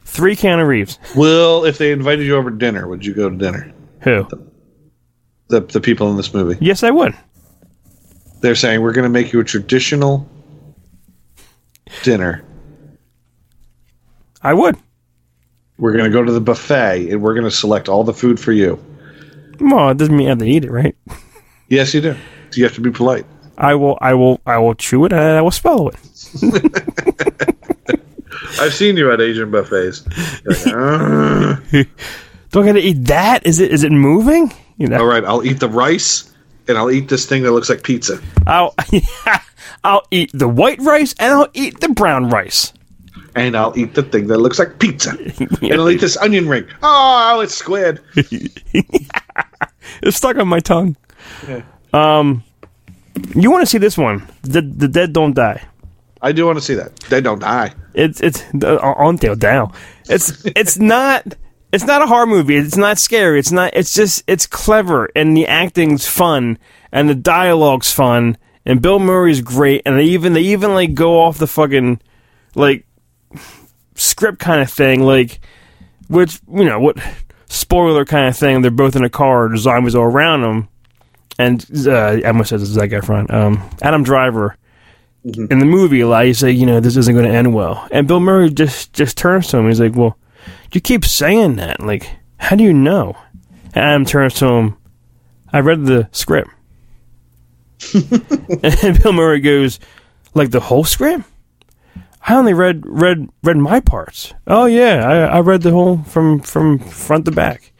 Three 0.05 0.36
Keanu 0.36 0.66
Reeves. 0.66 0.99
Well, 1.16 1.64
if 1.64 1.78
they 1.78 1.90
invited 1.92 2.24
you 2.26 2.36
over 2.36 2.51
to 2.51 2.57
dinner, 2.57 2.86
would 2.86 3.05
you 3.07 3.14
go 3.14 3.30
to 3.30 3.36
dinner? 3.36 3.72
Who? 4.05 4.28
The 5.48 5.61
the 5.61 5.80
people 5.80 6.11
in 6.11 6.16
this 6.16 6.32
movie. 6.32 6.57
Yes, 6.64 6.82
I 6.82 6.90
would. 6.90 7.14
They're 8.40 8.55
saying 8.55 8.82
we're 8.82 8.92
going 8.92 9.05
to 9.05 9.11
make 9.11 9.32
you 9.32 9.40
a 9.40 9.44
traditional 9.44 10.28
dinner. 12.02 12.44
I 14.42 14.52
would. 14.52 14.76
We're 15.78 15.92
going 15.92 16.05
to 16.05 16.11
go 16.11 16.22
to 16.22 16.32
the 16.32 16.40
buffet 16.40 17.11
and 17.11 17.22
we're 17.22 17.34
going 17.34 17.44
to 17.44 17.50
select 17.50 17.88
all 17.88 18.05
the 18.05 18.12
food 18.12 18.38
for 18.38 18.52
you. 18.52 18.78
Well, 19.59 19.88
it 19.90 19.96
doesn't 19.96 20.16
mean 20.16 20.26
I 20.26 20.30
have 20.30 20.38
to 20.38 20.44
eat 20.44 20.64
it, 20.64 20.70
right? 20.70 20.94
Yes, 21.68 21.94
you 21.94 22.00
do. 22.00 22.16
You 22.52 22.64
have 22.64 22.74
to 22.74 22.80
be 22.80 22.90
polite. 22.90 23.24
I 23.57 23.74
will. 23.74 23.96
I 24.00 24.14
will. 24.14 24.40
I 24.46 24.59
will 24.59 24.74
chew 24.74 25.05
it 25.07 25.12
and 25.12 25.20
I 25.20 25.40
will 25.40 25.50
swallow 25.50 25.88
it. 25.88 25.96
I've 28.61 28.74
seen 28.74 28.96
you 28.96 29.11
at 29.12 29.20
Asian 29.20 29.50
buffets. 29.50 30.05
Like, 30.44 30.66
"Ah." 30.66 31.61
Do 32.55 32.62
I 32.62 32.66
got 32.66 32.74
to 32.74 32.80
eat 32.80 33.07
that? 33.07 33.44
Is 33.44 33.59
it? 33.59 33.72
Is 33.72 33.82
it 33.82 33.90
moving? 33.90 34.52
You 34.78 34.86
know. 34.86 35.00
all 35.00 35.07
right, 35.07 35.24
I'll 35.24 35.44
eat 35.44 35.59
the 35.59 35.68
rice 35.68 36.32
and 36.68 36.78
I'll 36.78 36.88
eat 36.92 37.09
this 37.09 37.26
thing 37.26 37.42
that 37.42 37.50
looks 37.50 37.68
like 37.68 37.82
pizza. 37.82 38.20
I'll. 38.46 38.76
I'll 39.84 40.07
eat 40.12 40.30
the 40.32 40.46
white 40.46 40.80
rice 40.80 41.16
and 41.18 41.32
I'll 41.32 41.48
eat 41.52 41.80
the 41.80 41.88
brown 41.88 42.30
rice. 42.30 42.72
And 43.34 43.57
I'll 43.57 43.76
eat 43.76 43.94
the 43.94 44.05
thing 44.05 44.28
that 44.28 44.38
looks 44.38 44.61
like 44.61 44.78
pizza. 44.78 45.11
and 45.38 45.72
I'll 45.72 45.90
eat 45.90 46.00
this 46.00 46.16
onion 46.16 46.48
ring. 46.48 46.66
Oh, 46.80 47.40
it's 47.40 47.55
squid. 47.55 48.00
It's 50.02 50.16
stuck 50.16 50.36
on 50.38 50.48
my 50.48 50.61
tongue. 50.61 50.96
Um, 51.92 52.42
you 53.34 53.50
want 53.50 53.62
to 53.62 53.66
see 53.66 53.78
this 53.78 53.98
one? 53.98 54.26
The 54.42 54.62
the 54.62 54.88
dead 54.88 55.12
don't 55.12 55.34
die. 55.34 55.62
I 56.22 56.32
do 56.32 56.46
want 56.46 56.59
to 56.59 56.64
see 56.64 56.74
that. 56.74 56.96
They 57.11 57.20
don't 57.20 57.40
die. 57.40 57.74
It's 57.92 58.20
it's 58.20 58.42
uh, 58.62 58.76
on 58.78 59.18
tail 59.18 59.36
down. 59.36 59.72
It's 60.09 60.44
it's 60.57 60.78
not 60.78 61.34
it's 61.75 61.85
not 61.85 62.03
a 62.03 62.07
horror 62.07 62.27
movie. 62.27 62.57
It's 62.57 62.77
not 62.77 62.99
scary. 62.99 63.41
It's 63.41 63.51
not. 63.51 63.72
It's 63.75 63.93
just 63.93 64.22
it's 64.27 64.47
clever 64.47 65.11
and 65.16 65.37
the 65.37 65.47
acting's 65.47 66.07
fun 66.07 66.59
and 66.93 67.09
the 67.09 67.14
dialogue's 67.14 67.93
fun 67.93 68.39
and 68.64 68.81
Bill 68.81 69.01
Murray's 69.01 69.41
great 69.41 69.83
and 69.85 69.99
they 69.99 70.05
even 70.05 70.35
they 70.35 70.43
even 70.43 70.72
like 70.72 70.95
go 70.95 71.20
off 71.20 71.39
the 71.39 71.49
fucking 71.49 72.01
like 72.55 72.87
script 73.97 74.39
kind 74.39 74.61
of 74.61 74.70
thing 74.70 75.03
like 75.03 75.41
which 76.09 76.41
you 76.53 76.64
know 76.64 76.79
what 76.79 76.97
spoiler 77.49 78.05
kind 78.05 78.29
of 78.29 78.37
thing. 78.37 78.62
They're 78.62 78.70
both 78.70 78.95
in 78.95 79.05
a 79.05 79.11
car. 79.11 79.55
Zombies 79.57 79.97
are 79.97 80.09
around 80.09 80.43
them. 80.43 80.68
And 81.39 81.66
uh, 81.89 81.91
I 81.93 82.22
almost 82.22 82.51
said 82.51 82.61
Zac 82.61 82.91
Efron, 82.91 83.29
um, 83.33 83.68
Adam 83.83 84.05
Driver, 84.05 84.57
in 85.25 85.59
the 85.59 85.64
movie, 85.64 86.01
a 86.01 86.07
lot, 86.07 86.27
you 86.27 86.35
say, 86.35 86.51
you 86.51 86.66
know, 86.66 86.79
this 86.79 86.97
isn't 86.97 87.14
going 87.14 87.27
to 87.27 87.35
end 87.35 87.53
well. 87.55 87.89
And 87.91 88.07
Bill 88.07 88.20
Murray 88.20 88.51
just 88.51 88.93
just 88.93 89.16
turns 89.16 89.49
to 89.49 89.57
him. 89.57 89.66
He's 89.66 89.81
like, 89.81 89.97
well, 89.97 90.16
you 90.75 90.81
keep 90.81 91.05
saying 91.05 91.57
that. 91.57 91.81
Like, 91.81 92.09
how 92.37 92.57
do 92.57 92.64
you 92.64 92.72
know? 92.72 93.16
And 93.75 93.85
Adam 93.85 94.05
turns 94.05 94.35
to 94.35 94.47
him. 94.47 94.77
I 95.53 95.61
read 95.61 95.85
the 95.85 96.09
script. 96.12 96.51
and 97.95 99.03
Bill 99.03 99.12
Murray 99.12 99.41
goes, 99.41 99.79
like 100.35 100.51
the 100.51 100.61
whole 100.61 100.85
script. 100.85 101.25
I 102.27 102.37
only 102.37 102.55
read 102.55 102.85
read 102.87 103.29
read 103.43 103.59
my 103.59 103.81
parts. 103.81 104.33
Oh 104.47 104.64
yeah, 104.64 105.07
I, 105.07 105.37
I 105.37 105.41
read 105.41 105.62
the 105.62 105.72
whole 105.72 105.99
from 106.05 106.41
from 106.41 106.79
front 106.79 107.27
to 107.27 107.31
back. 107.31 107.72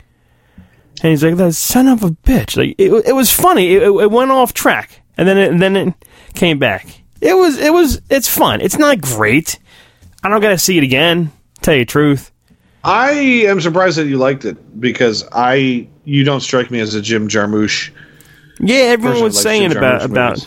And 1.03 1.11
he's 1.11 1.25
like, 1.25 1.37
"That 1.37 1.55
son 1.55 1.89
of 1.89 2.03
a 2.03 2.11
bitch!" 2.11 2.57
Like 2.57 2.75
it, 2.79 2.93
it 3.07 3.15
was 3.15 3.33
funny. 3.33 3.75
It, 3.75 3.85
it 3.85 4.11
went 4.11 4.31
off 4.31 4.53
track, 4.53 5.01
and 5.17 5.27
then 5.27 5.39
it, 5.39 5.51
and 5.51 5.63
then 5.63 5.77
it 5.77 5.95
came 6.35 6.59
back. 6.59 6.87
It 7.23 7.35
was 7.35 7.59
it 7.59 7.73
was 7.73 8.03
it's 8.11 8.29
fun. 8.29 8.61
It's 8.61 8.77
not 8.77 9.01
great. 9.01 9.59
I 10.23 10.29
don't 10.29 10.43
gotta 10.43 10.59
see 10.59 10.77
it 10.77 10.85
again. 10.85 11.33
Tell 11.63 11.75
you 11.75 11.81
the 11.81 11.87
truth. 11.87 12.31
I 12.85 13.11
am 13.13 13.61
surprised 13.61 13.97
that 13.99 14.07
you 14.07 14.19
liked 14.19 14.45
it 14.45 14.81
because 14.81 15.27
I 15.33 15.89
you 16.05 16.23
don't 16.25 16.41
strike 16.41 16.71
me 16.71 16.81
as 16.81 16.95
a 16.95 17.01
Jim 17.01 17.29
Jarmusch. 17.29 17.91
Yeah, 18.61 18.77
everyone 18.77 19.23
was 19.23 19.41
saying 19.41 19.75
about 19.75 20.05
about 20.05 20.47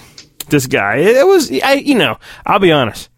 this 0.49 0.67
guy. 0.67 0.97
It, 0.97 1.17
it 1.17 1.27
was 1.27 1.51
I 1.61 1.73
you 1.73 1.95
know 1.95 2.17
I'll 2.45 2.59
be 2.59 2.71
honest. 2.71 3.09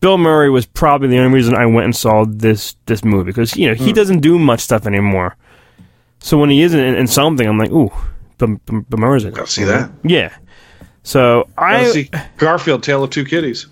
Bill 0.00 0.18
Murray 0.18 0.50
was 0.50 0.66
probably 0.66 1.08
the 1.08 1.18
only 1.18 1.32
reason 1.32 1.54
I 1.54 1.66
went 1.66 1.84
and 1.84 1.96
saw 1.96 2.24
this 2.26 2.76
this 2.86 3.04
movie 3.04 3.24
because 3.24 3.56
you 3.56 3.68
know 3.68 3.74
he 3.74 3.90
hmm. 3.90 3.94
doesn't 3.94 4.20
do 4.20 4.38
much 4.38 4.60
stuff 4.60 4.86
anymore. 4.86 5.36
So 6.20 6.38
when 6.38 6.48
he 6.48 6.62
is 6.62 6.72
in, 6.72 6.80
in 6.80 7.06
something, 7.06 7.46
I'm 7.46 7.58
like, 7.58 7.70
ooh, 7.70 7.92
Bill, 8.38 8.58
Bill 8.66 8.98
Murray's 8.98 9.24
in 9.24 9.34
it. 9.34 9.38
I'll 9.38 9.46
see 9.46 9.64
that. 9.64 9.90
Yeah. 10.02 10.34
So 11.02 11.50
I 11.58 11.84
see 11.90 12.10
Garfield, 12.38 12.82
Tale 12.82 13.04
of 13.04 13.10
Two 13.10 13.26
Kitties. 13.26 13.66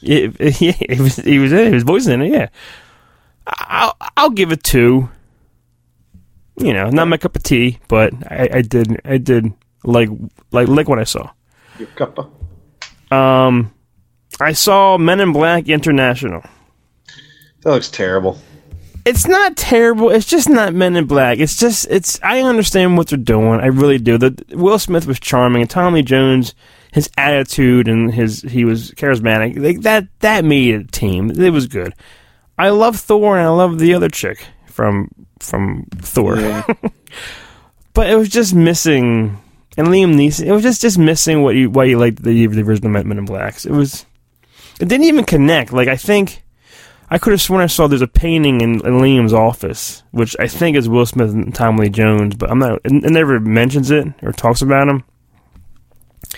Yeah, 0.00 0.28
yeah, 0.40 0.72
he 0.72 1.00
was 1.00 1.16
he 1.16 1.38
was 1.38 1.52
in 1.52 1.58
it. 1.58 1.68
He 1.68 1.74
was 1.74 1.84
voicing 1.84 2.14
in 2.14 2.22
it. 2.22 2.32
Yeah, 2.32 2.48
I'll 3.46 3.96
I'll 4.16 4.30
give 4.30 4.52
it 4.52 4.62
two. 4.62 5.08
You 6.56 6.72
know, 6.72 6.88
not 6.90 7.08
my 7.08 7.16
cup 7.16 7.36
of 7.36 7.42
tea, 7.42 7.78
but 7.88 8.12
I, 8.30 8.48
I 8.54 8.62
did 8.62 9.00
I 9.04 9.18
did 9.18 9.52
like 9.82 10.08
like 10.52 10.68
like 10.68 10.88
what 10.88 10.98
I 10.98 11.04
saw. 11.04 11.30
Your 11.78 11.88
cuppa. 11.88 12.30
Um, 13.12 13.72
I 14.40 14.52
saw 14.52 14.96
Men 14.98 15.20
in 15.20 15.32
Black 15.32 15.68
International. 15.68 16.42
That 17.62 17.70
looks 17.70 17.88
terrible. 17.88 18.38
It's 19.04 19.26
not 19.26 19.56
terrible. 19.56 20.10
It's 20.10 20.26
just 20.26 20.48
not 20.48 20.74
Men 20.74 20.96
in 20.96 21.06
Black. 21.06 21.38
It's 21.38 21.56
just 21.56 21.86
it's. 21.90 22.18
I 22.22 22.40
understand 22.40 22.96
what 22.96 23.08
they're 23.08 23.18
doing. 23.18 23.60
I 23.60 23.66
really 23.66 23.98
do. 23.98 24.16
The 24.16 24.42
Will 24.50 24.78
Smith 24.78 25.06
was 25.06 25.20
charming, 25.20 25.62
and 25.62 25.70
Tommy 25.70 26.02
Jones, 26.02 26.54
his 26.92 27.10
attitude 27.18 27.88
and 27.88 28.14
his 28.14 28.42
he 28.42 28.64
was 28.64 28.92
charismatic. 28.92 29.58
Like 29.58 29.80
that 29.82 30.06
that 30.20 30.44
made 30.44 30.74
a 30.74 30.84
team. 30.84 31.30
It 31.30 31.50
was 31.50 31.66
good. 31.66 31.92
I 32.58 32.70
love 32.70 32.96
Thor, 32.98 33.36
and 33.36 33.46
I 33.46 33.50
love 33.50 33.78
the 33.78 33.94
other 33.94 34.08
chick 34.08 34.46
from 34.66 35.08
from 35.40 35.86
Thor. 35.98 36.36
but 37.94 38.10
it 38.10 38.16
was 38.16 38.28
just 38.28 38.54
missing. 38.54 39.40
And 39.76 39.88
Liam 39.88 40.14
Neeson, 40.14 40.46
it 40.46 40.52
was 40.52 40.62
just 40.62 40.80
just 40.80 40.98
missing 40.98 41.42
what 41.42 41.56
you 41.56 41.68
why 41.70 41.84
you 41.84 41.98
liked 41.98 42.22
the, 42.22 42.46
the 42.46 42.62
original 42.62 42.90
Men 42.90 43.18
in 43.18 43.24
Blacks. 43.24 43.66
It 43.66 43.72
was. 43.72 44.06
It 44.80 44.88
didn't 44.88 45.04
even 45.06 45.24
connect. 45.24 45.72
Like 45.72 45.88
I 45.88 45.96
think. 45.96 46.42
I 47.10 47.18
could 47.18 47.32
have 47.32 47.42
sworn 47.42 47.62
I 47.62 47.66
saw 47.66 47.86
there's 47.86 48.00
a 48.00 48.08
painting 48.08 48.62
in, 48.62 48.76
in 48.76 48.98
Liam's 48.98 49.34
office, 49.34 50.02
which 50.10 50.34
I 50.40 50.48
think 50.48 50.74
is 50.74 50.88
Will 50.88 51.04
Smith 51.04 51.30
and 51.30 51.54
Tom 51.54 51.76
Lee 51.76 51.90
Jones, 51.90 52.34
but 52.34 52.50
I'm 52.50 52.58
not. 52.58 52.80
It, 52.82 53.04
it 53.04 53.10
never 53.10 53.38
mentions 53.38 53.90
it 53.90 54.06
or 54.22 54.32
talks 54.32 54.62
about 54.62 54.88
him. 54.88 55.04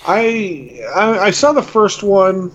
I, 0.06 0.82
I 0.94 1.18
I 1.18 1.30
saw 1.30 1.52
the 1.52 1.62
first 1.62 2.02
one. 2.02 2.52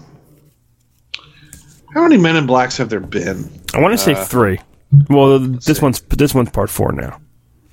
How 1.93 2.03
many 2.03 2.17
Men 2.17 2.35
in 2.37 2.45
Blacks 2.45 2.77
have 2.77 2.89
there 2.89 2.99
been? 2.99 3.49
I 3.73 3.79
want 3.81 3.93
to 3.93 3.97
say 3.97 4.13
Uh, 4.13 4.23
three. 4.25 4.59
Well, 5.09 5.39
this 5.39 5.81
one's 5.81 6.01
this 6.01 6.33
one's 6.33 6.49
part 6.49 6.69
four 6.69 6.91
now. 6.91 7.19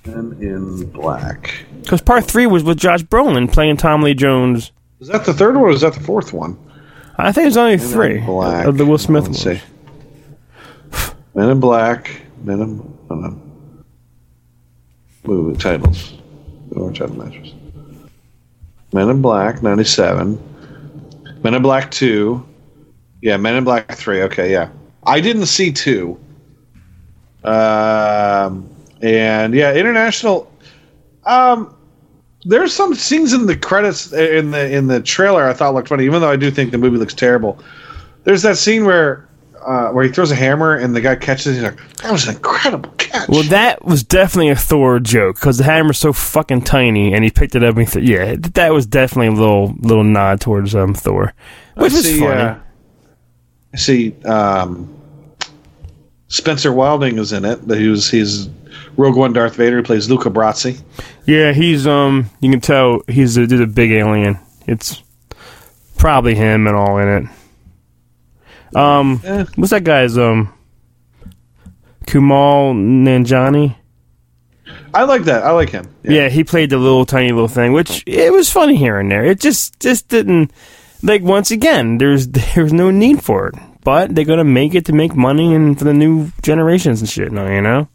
Men 0.06 0.36
in 0.40 0.90
Black. 0.90 1.52
Because 1.82 2.00
part 2.00 2.24
three 2.24 2.46
was 2.46 2.62
with 2.64 2.78
Josh 2.78 3.02
Brolin 3.02 3.50
playing 3.52 3.76
Tom 3.76 4.02
Lee 4.02 4.14
Jones. 4.14 4.72
Is 5.00 5.08
that 5.08 5.24
the 5.24 5.32
third 5.34 5.54
one 5.56 5.64
or 5.64 5.70
is 5.70 5.80
that 5.82 5.94
the 5.94 6.00
fourth 6.00 6.32
one? 6.32 6.56
I 7.16 7.32
think 7.32 7.48
it's 7.48 7.56
only 7.56 7.76
Men 7.76 7.86
three 7.88 8.18
Black. 8.20 8.66
of 8.66 8.78
the 8.78 8.86
Will 8.86 8.98
Smith 8.98 9.24
ones. 9.24 9.42
see. 9.42 9.60
Men 11.34 11.50
in 11.50 11.60
Black. 11.60 12.20
Men 12.42 12.60
in. 12.60 12.96
No. 13.10 13.40
Movie 15.24 15.58
titles. 15.58 16.14
Or 16.72 16.92
title 16.92 17.16
matches. 17.16 17.52
Men 18.92 19.08
in 19.10 19.20
Black, 19.22 19.62
97. 19.62 20.38
Men 21.42 21.54
in 21.54 21.62
Black 21.62 21.90
2. 21.90 22.46
Yeah, 23.22 23.36
Men 23.36 23.56
in 23.56 23.64
Black 23.64 23.90
3. 23.92 24.22
Okay, 24.22 24.52
yeah. 24.52 24.68
I 25.04 25.20
didn't 25.20 25.46
see 25.46 25.72
2. 25.72 26.18
Um, 27.44 28.68
and 29.00 29.54
yeah, 29.54 29.74
International. 29.74 30.50
Um, 31.24 31.74
there's 32.44 32.72
some 32.74 32.94
scenes 32.94 33.32
in 33.32 33.46
the 33.46 33.56
credits 33.56 34.12
in 34.12 34.50
the 34.52 34.74
in 34.74 34.86
the 34.86 35.00
trailer 35.00 35.44
I 35.46 35.52
thought 35.52 35.74
looked 35.74 35.88
funny, 35.88 36.04
even 36.04 36.20
though 36.20 36.30
I 36.30 36.36
do 36.36 36.50
think 36.50 36.70
the 36.70 36.78
movie 36.78 36.96
looks 36.96 37.14
terrible. 37.14 37.58
There's 38.24 38.42
that 38.42 38.56
scene 38.56 38.84
where 38.84 39.28
uh, 39.66 39.90
where 39.90 40.04
he 40.04 40.10
throws 40.10 40.30
a 40.30 40.34
hammer 40.36 40.74
and 40.76 40.94
the 40.94 41.00
guy 41.00 41.16
catches 41.16 41.46
it. 41.48 41.54
He's 41.54 41.62
like, 41.62 41.96
"That 41.98 42.12
was 42.12 42.26
an 42.28 42.36
incredible 42.36 42.90
catch." 42.92 43.28
Well, 43.28 43.42
that 43.44 43.84
was 43.84 44.02
definitely 44.04 44.50
a 44.50 44.56
Thor 44.56 45.00
joke 45.00 45.36
because 45.36 45.58
the 45.58 45.64
hammer's 45.64 45.98
so 45.98 46.12
fucking 46.12 46.62
tiny, 46.62 47.12
and 47.12 47.24
he 47.24 47.30
picked 47.30 47.54
it 47.54 47.64
up. 47.64 47.76
and 47.76 47.86
he 47.86 47.92
th- 47.92 48.08
yeah, 48.08 48.36
that 48.54 48.72
was 48.72 48.86
definitely 48.86 49.28
a 49.28 49.38
little 49.40 49.74
little 49.80 50.04
nod 50.04 50.40
towards 50.40 50.74
um 50.74 50.94
Thor, 50.94 51.34
which 51.74 51.92
I 51.92 51.96
was 51.96 52.04
see, 52.04 52.20
funny. 52.20 52.40
uh, 52.40 52.56
see. 53.76 54.14
Um, 54.24 54.94
Spencer 56.28 56.72
Wilding 56.72 57.18
is 57.18 57.32
in 57.32 57.44
it. 57.44 57.66
But 57.66 57.78
he 57.78 57.88
was 57.88 58.10
he's 58.10 58.48
Rogue 58.96 59.16
One 59.16 59.32
Darth 59.32 59.56
Vader. 59.56 59.78
He 59.78 59.82
plays 59.82 60.10
Luca 60.10 60.30
Brasi. 60.30 60.80
Yeah, 61.26 61.52
he's 61.52 61.86
um. 61.86 62.30
You 62.40 62.50
can 62.50 62.60
tell 62.60 63.00
he's 63.08 63.36
a, 63.36 63.42
he's 63.46 63.60
a 63.60 63.66
big 63.66 63.90
alien. 63.92 64.38
It's 64.66 65.02
probably 65.96 66.34
him 66.34 66.66
and 66.66 66.76
all 66.76 66.98
in 66.98 67.08
it. 67.08 68.76
Um, 68.76 69.20
Eh. 69.24 69.44
what's 69.56 69.70
that 69.70 69.84
guy's 69.84 70.18
um? 70.18 70.52
Kumail 72.06 72.74
Nanjiani. 72.74 73.74
I 74.94 75.04
like 75.04 75.22
that. 75.24 75.44
I 75.44 75.50
like 75.52 75.70
him. 75.70 75.86
Yeah. 76.02 76.28
he 76.28 76.44
played 76.44 76.70
the 76.70 76.78
little 76.78 77.04
tiny 77.06 77.30
little 77.30 77.48
thing, 77.48 77.72
which 77.72 78.02
it 78.06 78.32
was 78.32 78.50
funny 78.50 78.76
here 78.76 78.98
and 78.98 79.10
there. 79.10 79.24
It 79.24 79.40
just 79.40 79.78
just 79.80 80.08
didn't 80.08 80.50
like 81.02 81.22
once 81.22 81.50
again. 81.50 81.98
There's 81.98 82.28
there's 82.54 82.72
no 82.72 82.90
need 82.90 83.22
for 83.22 83.48
it, 83.48 83.54
but 83.84 84.14
they're 84.14 84.24
gonna 84.24 84.44
make 84.44 84.74
it 84.74 84.84
to 84.86 84.92
make 84.92 85.14
money 85.14 85.54
and 85.54 85.78
for 85.78 85.84
the 85.84 85.94
new 85.94 86.30
generations 86.42 87.00
and 87.00 87.08
shit. 87.08 87.32
No, 87.32 87.46
you 87.50 87.60
know. 87.62 87.88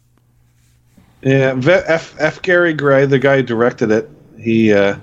Yeah, 1.22 1.58
F. 1.86 2.14
F. 2.18 2.42
Gary 2.42 2.74
Gray, 2.74 3.06
the 3.06 3.18
guy 3.18 3.36
who 3.36 3.42
directed 3.42 3.90
it, 3.90 4.10
he 4.38 4.72
uh, 4.74 4.96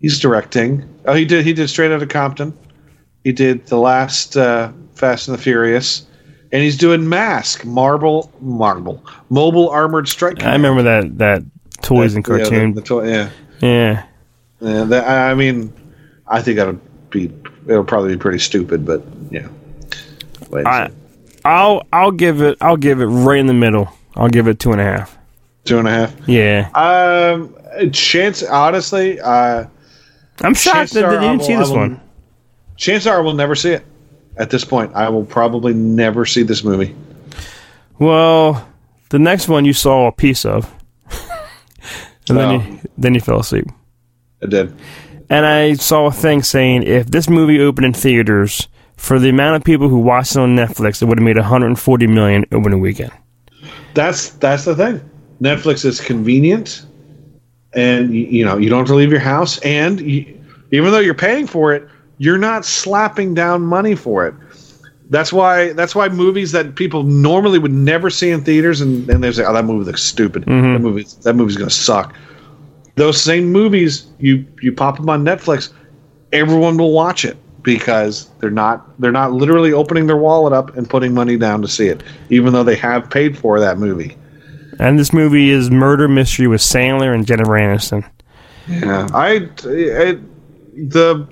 he's 0.00 0.18
directing. 0.20 0.88
Oh, 1.06 1.14
he 1.14 1.24
did. 1.24 1.44
He 1.44 1.52
did 1.52 1.68
Straight 1.68 1.90
Outta 1.92 2.06
Compton. 2.06 2.56
He 3.24 3.32
did 3.32 3.66
the 3.66 3.78
last 3.78 4.36
uh, 4.36 4.72
Fast 4.94 5.28
and 5.28 5.38
the 5.38 5.42
Furious, 5.42 6.06
and 6.52 6.62
he's 6.62 6.76
doing 6.76 7.08
Mask, 7.08 7.64
Marble, 7.64 8.30
Marble, 8.40 9.02
Mobile 9.30 9.70
Armored 9.70 10.08
Strike. 10.08 10.42
I 10.42 10.52
remember 10.52 10.82
that 10.82 11.18
that 11.18 11.42
toys 11.82 12.14
and 12.14 12.26
Yeah, 12.26 12.34
the- 12.36 12.40
cartoon. 12.42 12.74
the 12.74 12.82
toy- 12.82 13.08
yeah. 13.08 13.30
yeah. 13.60 14.06
Yeah, 14.60 14.84
that, 14.84 15.08
I 15.08 15.30
I 15.30 15.34
mean, 15.34 15.72
I 16.32 16.42
think 16.42 16.56
that'll 16.56 16.80
be 17.10 17.30
it'll 17.68 17.84
probably 17.84 18.14
be 18.14 18.18
pretty 18.18 18.38
stupid, 18.40 18.84
but 18.84 19.04
yeah. 19.30 19.46
Wait, 20.50 20.66
I, 20.66 20.90
I'll 21.44 21.86
I'll 21.92 22.10
give 22.10 22.40
it 22.42 22.58
I'll 22.60 22.76
give 22.76 23.00
it 23.00 23.06
right 23.06 23.38
in 23.38 23.46
the 23.46 23.54
middle. 23.54 23.88
I'll 24.16 24.28
give 24.28 24.48
it 24.48 24.58
two 24.58 24.72
and 24.72 24.80
a 24.80 24.84
half. 24.84 25.16
two 25.64 25.78
and 25.78 25.86
a 25.86 25.90
half. 25.90 26.28
Yeah, 26.28 26.68
Um, 26.74 27.54
chance 27.92 28.42
honestly, 28.42 29.20
uh, 29.20 29.64
I'm 30.42 30.54
shocked 30.54 30.92
that, 30.94 31.02
Chances 31.02 31.02
are 31.02 31.10
that 31.10 31.14
you 31.14 31.20
didn't 31.20 31.38
will- 31.38 31.46
see 31.46 31.56
this 31.56 31.68
will- 31.70 31.76
one. 31.76 32.00
chances 32.76 33.06
are 33.06 33.18
I 33.18 33.20
will 33.20 33.34
never 33.34 33.54
see 33.54 33.70
it. 33.72 33.84
At 34.38 34.48
this 34.50 34.64
point, 34.64 34.90
I 34.94 35.08
will 35.10 35.24
probably 35.26 35.74
never 35.74 36.24
see 36.26 36.42
this 36.42 36.64
movie. 36.64 36.94
Well, 37.98 38.66
the 39.10 39.18
next 39.18 39.46
one 39.48 39.64
you 39.66 39.72
saw 39.74 40.06
a 40.08 40.12
piece 40.12 40.44
of, 40.46 40.72
and 42.28 42.38
then 42.38 42.48
Oh. 42.48 42.52
you 42.54 42.78
then 42.98 43.14
you 43.14 43.20
fell 43.20 43.40
asleep. 43.40 43.66
I 44.42 44.46
did. 44.46 44.74
And 45.30 45.46
I 45.46 45.74
saw 45.74 46.06
a 46.06 46.12
thing 46.12 46.42
saying 46.42 46.84
if 46.84 47.06
this 47.06 47.28
movie 47.28 47.60
opened 47.60 47.86
in 47.86 47.92
theaters 47.92 48.68
for 48.96 49.18
the 49.18 49.28
amount 49.28 49.56
of 49.56 49.64
people 49.64 49.88
who 49.88 49.98
watched 49.98 50.32
it 50.32 50.38
on 50.38 50.56
Netflix, 50.56 51.02
it 51.02 51.06
would 51.06 51.18
have 51.18 51.24
made 51.24 51.36
140 51.36 52.06
million 52.06 52.44
opening 52.52 52.80
weekend. 52.80 53.12
That's 53.94 54.30
that's 54.30 54.64
the 54.64 54.74
thing. 54.74 55.00
Netflix 55.40 55.84
is 55.84 56.00
convenient, 56.00 56.86
and 57.74 58.14
you, 58.14 58.24
you 58.26 58.44
know 58.44 58.56
you 58.56 58.70
don't 58.70 58.80
have 58.80 58.86
to 58.88 58.94
leave 58.94 59.10
your 59.10 59.20
house, 59.20 59.58
and 59.58 60.00
you, 60.00 60.40
even 60.70 60.92
though 60.92 60.98
you're 60.98 61.14
paying 61.14 61.46
for 61.46 61.74
it, 61.74 61.88
you're 62.18 62.38
not 62.38 62.64
slapping 62.64 63.34
down 63.34 63.62
money 63.62 63.94
for 63.94 64.26
it. 64.26 64.34
That's 65.10 65.32
why 65.32 65.72
that's 65.72 65.94
why 65.94 66.08
movies 66.08 66.52
that 66.52 66.74
people 66.74 67.02
normally 67.02 67.58
would 67.58 67.72
never 67.72 68.08
see 68.08 68.30
in 68.30 68.44
theaters, 68.44 68.80
and, 68.80 69.08
and 69.10 69.22
they 69.22 69.32
say, 69.32 69.44
"Oh, 69.44 69.52
that 69.52 69.64
movie 69.64 69.84
looks 69.84 70.02
stupid. 70.02 70.44
Mm-hmm. 70.44 70.72
That 70.72 70.78
movie 70.78 71.06
that 71.22 71.34
movie's 71.34 71.56
gonna 71.56 71.70
suck." 71.70 72.14
Those 72.96 73.20
same 73.20 73.50
movies, 73.50 74.06
you 74.18 74.46
you 74.60 74.72
pop 74.72 74.96
them 74.96 75.08
on 75.08 75.24
Netflix, 75.24 75.72
everyone 76.32 76.76
will 76.76 76.92
watch 76.92 77.24
it 77.24 77.36
because 77.62 78.28
they're 78.40 78.50
not 78.50 79.00
they're 79.00 79.12
not 79.12 79.32
literally 79.32 79.72
opening 79.72 80.06
their 80.06 80.16
wallet 80.16 80.52
up 80.52 80.76
and 80.76 80.88
putting 80.88 81.14
money 81.14 81.36
down 81.36 81.62
to 81.62 81.68
see 81.68 81.86
it, 81.86 82.02
even 82.30 82.52
though 82.52 82.64
they 82.64 82.76
have 82.76 83.08
paid 83.08 83.36
for 83.38 83.60
that 83.60 83.78
movie. 83.78 84.16
And 84.78 84.98
this 84.98 85.12
movie 85.12 85.50
is 85.50 85.70
Murder 85.70 86.08
Mystery 86.08 86.46
with 86.46 86.60
Sandler 86.60 87.14
and 87.14 87.26
Jennifer 87.26 87.52
Aniston. 87.52 88.08
Yeah, 88.68 89.08
I, 89.12 89.48
I 89.64 90.18
the 90.74 91.28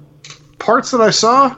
parts 0.58 0.90
that 0.90 1.00
I 1.00 1.10
saw, 1.10 1.56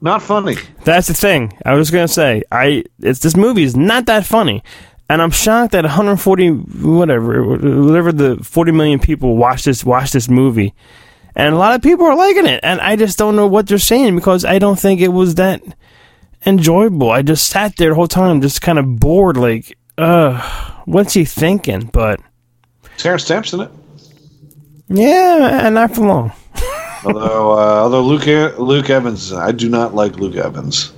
not 0.00 0.22
funny. 0.22 0.56
That's 0.84 1.08
the 1.08 1.14
thing. 1.14 1.56
I 1.64 1.74
was 1.74 1.90
gonna 1.90 2.08
say, 2.08 2.42
I 2.52 2.84
it's 3.00 3.20
this 3.20 3.36
movie 3.36 3.64
is 3.64 3.76
not 3.76 4.06
that 4.06 4.24
funny, 4.24 4.62
and 5.08 5.22
I'm 5.22 5.30
shocked 5.30 5.72
that 5.72 5.84
140 5.84 6.50
whatever 6.50 7.42
whatever 7.44 8.12
the 8.12 8.36
40 8.42 8.72
million 8.72 8.98
people 8.98 9.36
watch 9.36 9.64
this 9.64 9.84
watch 9.84 10.10
this 10.12 10.28
movie, 10.28 10.74
and 11.34 11.54
a 11.54 11.58
lot 11.58 11.74
of 11.74 11.82
people 11.82 12.06
are 12.06 12.16
liking 12.16 12.46
it, 12.46 12.60
and 12.62 12.80
I 12.80 12.96
just 12.96 13.18
don't 13.18 13.36
know 13.36 13.46
what 13.46 13.66
they're 13.66 13.78
saying 13.78 14.16
because 14.16 14.44
I 14.44 14.58
don't 14.58 14.78
think 14.78 15.00
it 15.00 15.08
was 15.12 15.36
that 15.36 15.62
enjoyable. 16.44 17.10
I 17.10 17.22
just 17.22 17.46
sat 17.48 17.76
there 17.76 17.90
the 17.90 17.94
whole 17.94 18.08
time, 18.08 18.40
just 18.40 18.62
kind 18.62 18.78
of 18.78 18.98
bored, 18.98 19.36
like, 19.36 19.76
uh, 19.98 20.40
what's 20.84 21.14
he 21.14 21.24
thinking? 21.24 21.90
But 21.92 22.20
Terence 22.96 23.24
Stamp's 23.24 23.52
in 23.52 23.60
it. 23.60 23.70
yeah, 24.88 25.66
and 25.66 25.74
not 25.74 25.94
for 25.94 26.02
long. 26.06 26.32
Although, 27.04 27.52
uh, 27.52 27.82
although 27.82 28.02
Luke 28.02 28.26
Luke 28.58 28.90
Evans, 28.90 29.32
I 29.32 29.52
do 29.52 29.68
not 29.68 29.94
like 29.94 30.16
Luke 30.16 30.34
Evans. 30.34 30.92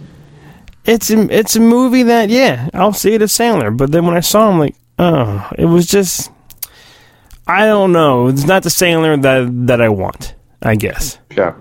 It's 0.88 1.10
a, 1.10 1.20
it's 1.30 1.54
a 1.56 1.60
movie 1.60 2.04
that 2.04 2.30
yeah 2.30 2.68
I'll 2.74 2.92
see 2.92 3.14
it 3.14 3.22
as 3.22 3.32
Sandler, 3.32 3.76
but 3.76 3.92
then 3.92 4.06
when 4.06 4.16
I 4.16 4.20
saw 4.20 4.50
him, 4.50 4.58
like 4.58 4.74
oh, 4.98 5.48
it 5.58 5.66
was 5.66 5.86
just 5.86 6.30
I 7.46 7.66
don't 7.66 7.92
know. 7.92 8.28
It's 8.28 8.44
not 8.46 8.62
the 8.62 8.70
Sandler 8.70 9.20
that 9.22 9.66
that 9.66 9.80
I 9.80 9.88
want. 9.90 10.34
I 10.60 10.74
guess 10.74 11.18
Yeah, 11.36 11.54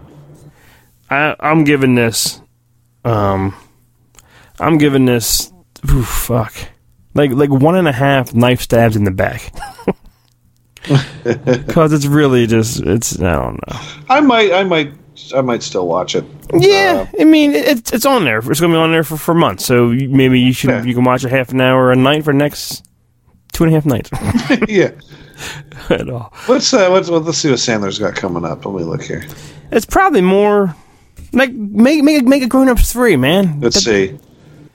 I 1.09 1.35
I'm 1.39 1.63
giving 1.63 1.95
this 1.95 2.41
um 3.05 3.53
I'm 4.59 4.77
giving 4.79 5.05
this 5.05 5.51
ooh, 5.89 6.03
fuck 6.03 6.53
like 7.13 7.31
like 7.31 7.51
one 7.51 7.75
and 7.75 7.87
a 7.87 7.91
half 7.91 8.33
knife 8.33 8.61
stabs 8.61 8.95
in 8.95 9.03
the 9.03 9.11
back. 9.11 9.53
Because 11.23 11.91
it's 11.91 12.05
really 12.05 12.47
just 12.47 12.81
it's 12.81 13.19
I 13.19 13.33
don't 13.33 13.55
know. 13.67 13.79
I 14.09 14.21
might, 14.21 14.53
I 14.53 14.63
might, 14.63 14.93
I 15.35 15.41
might 15.41 15.63
still 15.63 15.87
watch 15.87 16.15
it. 16.15 16.23
Yeah, 16.53 17.07
I 17.19 17.23
mean 17.23 17.53
it's 17.53 17.91
it's 17.91 18.05
on 18.05 18.23
there. 18.23 18.39
It's 18.39 18.59
gonna 18.59 18.73
be 18.73 18.77
on 18.77 18.91
there 18.91 19.03
for, 19.03 19.17
for 19.17 19.33
months. 19.33 19.65
So 19.65 19.87
maybe 19.89 20.39
you 20.39 20.53
should 20.53 20.69
Yeah. 20.69 20.83
you 20.83 20.93
can 20.93 21.03
watch 21.03 21.23
a 21.23 21.29
half 21.29 21.49
an 21.49 21.61
hour 21.61 21.91
a 21.91 21.95
night 21.95 22.23
for 22.23 22.33
the 22.33 22.37
next 22.39 22.85
two 23.53 23.63
and 23.63 23.73
a 23.73 23.75
half 23.75 23.85
nights. 23.85 24.09
yeah. 24.67 24.91
At 25.89 26.09
all. 26.09 26.33
Let's 26.47 26.73
uh, 26.73 26.89
let's 26.89 27.09
let's 27.09 27.37
see 27.37 27.49
what 27.49 27.59
Sandler's 27.59 27.99
got 27.99 28.15
coming 28.15 28.45
up. 28.45 28.65
Let 28.65 28.75
me 28.75 28.83
look 28.83 29.03
here. 29.03 29.25
It's 29.71 29.85
probably 29.85 30.21
more 30.21 30.75
like 31.33 31.51
make 31.53 32.03
make 32.03 32.23
make 32.25 32.43
a 32.43 32.47
grown 32.47 32.69
ups 32.69 32.91
three, 32.93 33.15
man. 33.17 33.59
Let's 33.59 33.83
see. 33.83 34.17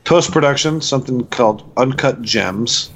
Post 0.04 0.32
production, 0.32 0.80
something 0.80 1.24
called 1.26 1.70
Uncut 1.76 2.22
Gems. 2.22 2.90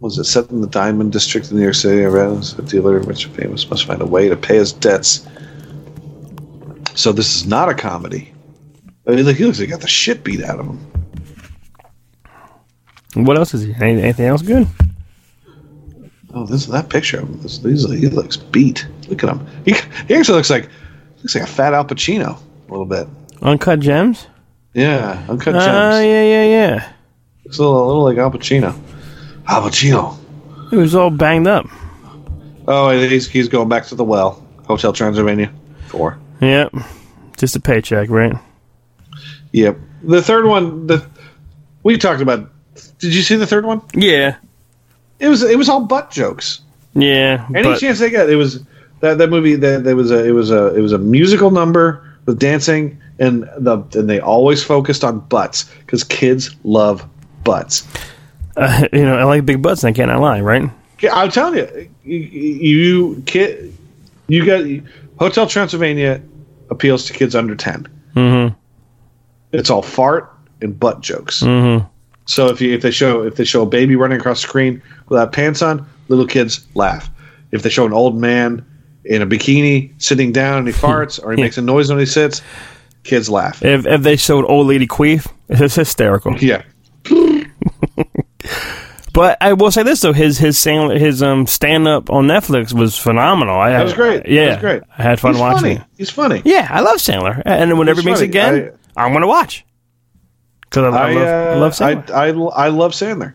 Was 0.00 0.16
it 0.18 0.24
set 0.24 0.50
in 0.50 0.60
the 0.60 0.68
Diamond 0.68 1.12
District 1.12 1.50
in 1.50 1.56
New 1.56 1.62
York 1.62 1.74
City? 1.74 2.02
A 2.02 2.10
residence, 2.10 2.56
a 2.58 2.62
dealer, 2.62 2.98
rich 3.00 3.24
and 3.24 3.34
famous, 3.34 3.68
must 3.68 3.84
find 3.86 4.00
a 4.00 4.06
way 4.06 4.28
to 4.28 4.36
pay 4.36 4.56
his 4.56 4.72
debts. 4.72 5.26
So 6.98 7.12
this 7.12 7.36
is 7.36 7.46
not 7.46 7.68
a 7.68 7.74
comedy. 7.74 8.34
I 9.06 9.12
mean, 9.12 9.24
look, 9.24 9.36
he 9.36 9.44
looks 9.44 9.60
like 9.60 9.68
he 9.68 9.70
got 9.70 9.82
the 9.82 9.86
shit 9.86 10.24
beat 10.24 10.42
out 10.42 10.58
of 10.58 10.66
him. 10.66 10.80
What 13.24 13.38
else 13.38 13.54
is 13.54 13.62
he? 13.62 13.74
Anything 13.80 14.26
else 14.26 14.42
good? 14.42 14.66
Oh, 16.34 16.44
this 16.44 16.66
that 16.66 16.90
picture 16.90 17.20
of 17.20 17.28
him. 17.28 17.40
This, 17.40 17.58
these, 17.58 17.88
he 17.88 18.08
looks 18.08 18.36
beat. 18.36 18.84
Look 19.06 19.22
at 19.22 19.30
him. 19.30 19.46
He, 19.64 19.74
he 20.08 20.14
actually 20.16 20.38
looks 20.38 20.50
like 20.50 20.68
looks 21.18 21.36
like 21.36 21.44
a 21.44 21.46
fat 21.46 21.72
Al 21.72 21.84
Pacino 21.84 22.36
a 22.66 22.70
little 22.70 22.84
bit. 22.84 23.06
Uncut 23.42 23.78
gems. 23.78 24.26
Yeah, 24.74 25.24
Uncut 25.28 25.54
Oh 25.54 25.60
Gems. 25.60 25.94
Oh 25.94 26.00
yeah 26.00 26.24
yeah 26.24 26.44
yeah. 26.44 26.92
Looks 27.44 27.58
a 27.58 27.62
little, 27.62 27.84
a 27.84 27.86
little 27.86 28.02
like 28.02 28.18
Al 28.18 28.32
Pacino. 28.32 28.76
Al 29.46 29.62
Pacino. 29.62 30.18
He 30.70 30.76
was 30.76 30.96
all 30.96 31.10
banged 31.10 31.46
up. 31.46 31.64
Oh, 32.66 32.90
he's, 32.90 33.28
he's 33.28 33.46
going 33.48 33.68
back 33.68 33.86
to 33.86 33.94
the 33.94 34.04
well. 34.04 34.44
Hotel 34.66 34.92
Transylvania. 34.92 35.52
Four. 35.86 36.18
Yep. 36.40 36.74
Just 37.36 37.56
a 37.56 37.60
paycheck, 37.60 38.08
right? 38.10 38.34
Yep. 39.52 39.78
The 40.02 40.22
third 40.22 40.46
one, 40.46 40.86
the 40.86 41.06
we 41.82 41.96
talked 41.98 42.20
about. 42.22 42.50
Did 42.98 43.14
you 43.14 43.22
see 43.22 43.36
the 43.36 43.46
third 43.46 43.64
one? 43.64 43.82
Yeah. 43.94 44.36
It 45.18 45.28
was 45.28 45.42
it 45.42 45.58
was 45.58 45.68
all 45.68 45.80
butt 45.80 46.10
jokes. 46.10 46.60
Yeah. 46.94 47.46
Any 47.54 47.62
but- 47.64 47.80
chance 47.80 47.98
they 47.98 48.10
got, 48.10 48.28
it 48.28 48.36
was 48.36 48.62
that 49.00 49.18
that 49.18 49.30
movie. 49.30 49.56
That 49.56 49.84
there 49.84 49.96
was 49.96 50.10
a 50.10 50.24
it 50.24 50.32
was 50.32 50.50
a 50.50 50.74
it 50.74 50.80
was 50.80 50.92
a 50.92 50.98
musical 50.98 51.50
number 51.50 52.04
with 52.26 52.38
dancing, 52.38 53.00
and 53.18 53.42
the 53.56 53.84
and 53.94 54.08
they 54.08 54.20
always 54.20 54.62
focused 54.62 55.02
on 55.04 55.20
butts 55.20 55.64
because 55.80 56.04
kids 56.04 56.54
love 56.64 57.04
butts. 57.44 57.86
uh, 58.56 58.86
you 58.92 59.04
know, 59.04 59.16
I 59.16 59.24
like 59.24 59.46
big 59.46 59.62
butts. 59.62 59.82
And 59.84 59.94
I 59.94 59.96
cannot 59.96 60.20
lie, 60.20 60.40
right? 60.40 60.70
I'm 61.12 61.30
telling 61.30 61.58
you, 61.58 61.90
you, 62.04 62.18
you 62.18 63.22
kid, 63.24 63.72
you 64.26 64.44
got 64.44 64.64
Hotel 65.18 65.46
Transylvania 65.46 66.22
appeals 66.70 67.06
to 67.06 67.12
kids 67.12 67.34
under 67.34 67.54
10 67.54 67.88
Mm-hmm. 68.14 68.54
It's 69.52 69.70
all 69.70 69.82
fart 69.82 70.32
and 70.60 70.78
butt 70.78 71.00
jokes. 71.00 71.42
Mm-hmm. 71.42 71.86
So 72.26 72.48
if 72.48 72.60
you 72.60 72.74
if 72.74 72.82
they 72.82 72.90
show 72.90 73.22
if 73.22 73.36
they 73.36 73.44
show 73.44 73.62
a 73.62 73.66
baby 73.66 73.96
running 73.96 74.18
across 74.18 74.42
the 74.42 74.48
screen 74.48 74.82
without 75.08 75.32
pants 75.32 75.62
on, 75.62 75.86
little 76.08 76.26
kids 76.26 76.66
laugh. 76.74 77.08
If 77.52 77.62
they 77.62 77.70
show 77.70 77.86
an 77.86 77.92
old 77.92 78.18
man 78.18 78.66
in 79.04 79.22
a 79.22 79.26
bikini 79.26 79.92
sitting 80.02 80.32
down 80.32 80.58
and 80.58 80.66
he 80.66 80.74
farts 80.74 81.22
or 81.22 81.32
he 81.32 81.40
makes 81.40 81.56
a 81.56 81.62
noise 81.62 81.88
when 81.88 81.98
he 81.98 82.06
sits, 82.06 82.42
kids 83.04 83.30
laugh. 83.30 83.64
If 83.64 83.86
if 83.86 84.02
they 84.02 84.16
showed 84.16 84.44
old 84.44 84.66
lady 84.66 84.86
queef, 84.86 85.26
it's 85.48 85.76
hysterical. 85.76 86.36
Yeah, 86.38 86.62
But 89.18 89.36
I 89.40 89.54
will 89.54 89.72
say 89.72 89.82
this 89.82 90.00
though, 90.00 90.12
his 90.12 90.38
his 90.38 90.56
stand, 90.56 90.92
his 90.92 91.24
um 91.24 91.48
stand 91.48 91.88
up 91.88 92.08
on 92.08 92.28
Netflix 92.28 92.72
was 92.72 92.96
phenomenal. 92.96 93.58
I 93.58 93.70
that 93.70 93.82
was 93.82 93.92
great. 93.92 94.28
Yeah, 94.28 94.44
that 94.44 94.50
was 94.50 94.60
great. 94.60 94.82
I 94.96 95.02
had 95.02 95.18
fun 95.18 95.32
He's 95.32 95.40
watching 95.40 95.60
funny. 95.60 95.74
it. 95.74 95.82
He's 95.96 96.10
funny. 96.10 96.42
Yeah, 96.44 96.68
I 96.70 96.82
love 96.82 96.98
Sandler, 96.98 97.42
and 97.44 97.76
whenever 97.76 98.00
he 98.00 98.02
He's 98.02 98.20
makes 98.20 98.20
it 98.20 98.26
again, 98.26 98.78
I, 98.96 99.04
am 99.04 99.12
gonna 99.12 99.26
watch 99.26 99.66
because 100.60 100.94
I, 100.94 100.96
I, 100.96 101.10
I, 101.10 101.14
love, 101.14 101.26
uh, 101.26 101.50
I 101.50 101.54
love 101.54 101.72
Sandler. 101.72 102.10
I, 102.12 102.62
I, 102.62 102.66
I 102.66 102.68
love 102.68 102.92
Sandler. 102.92 103.34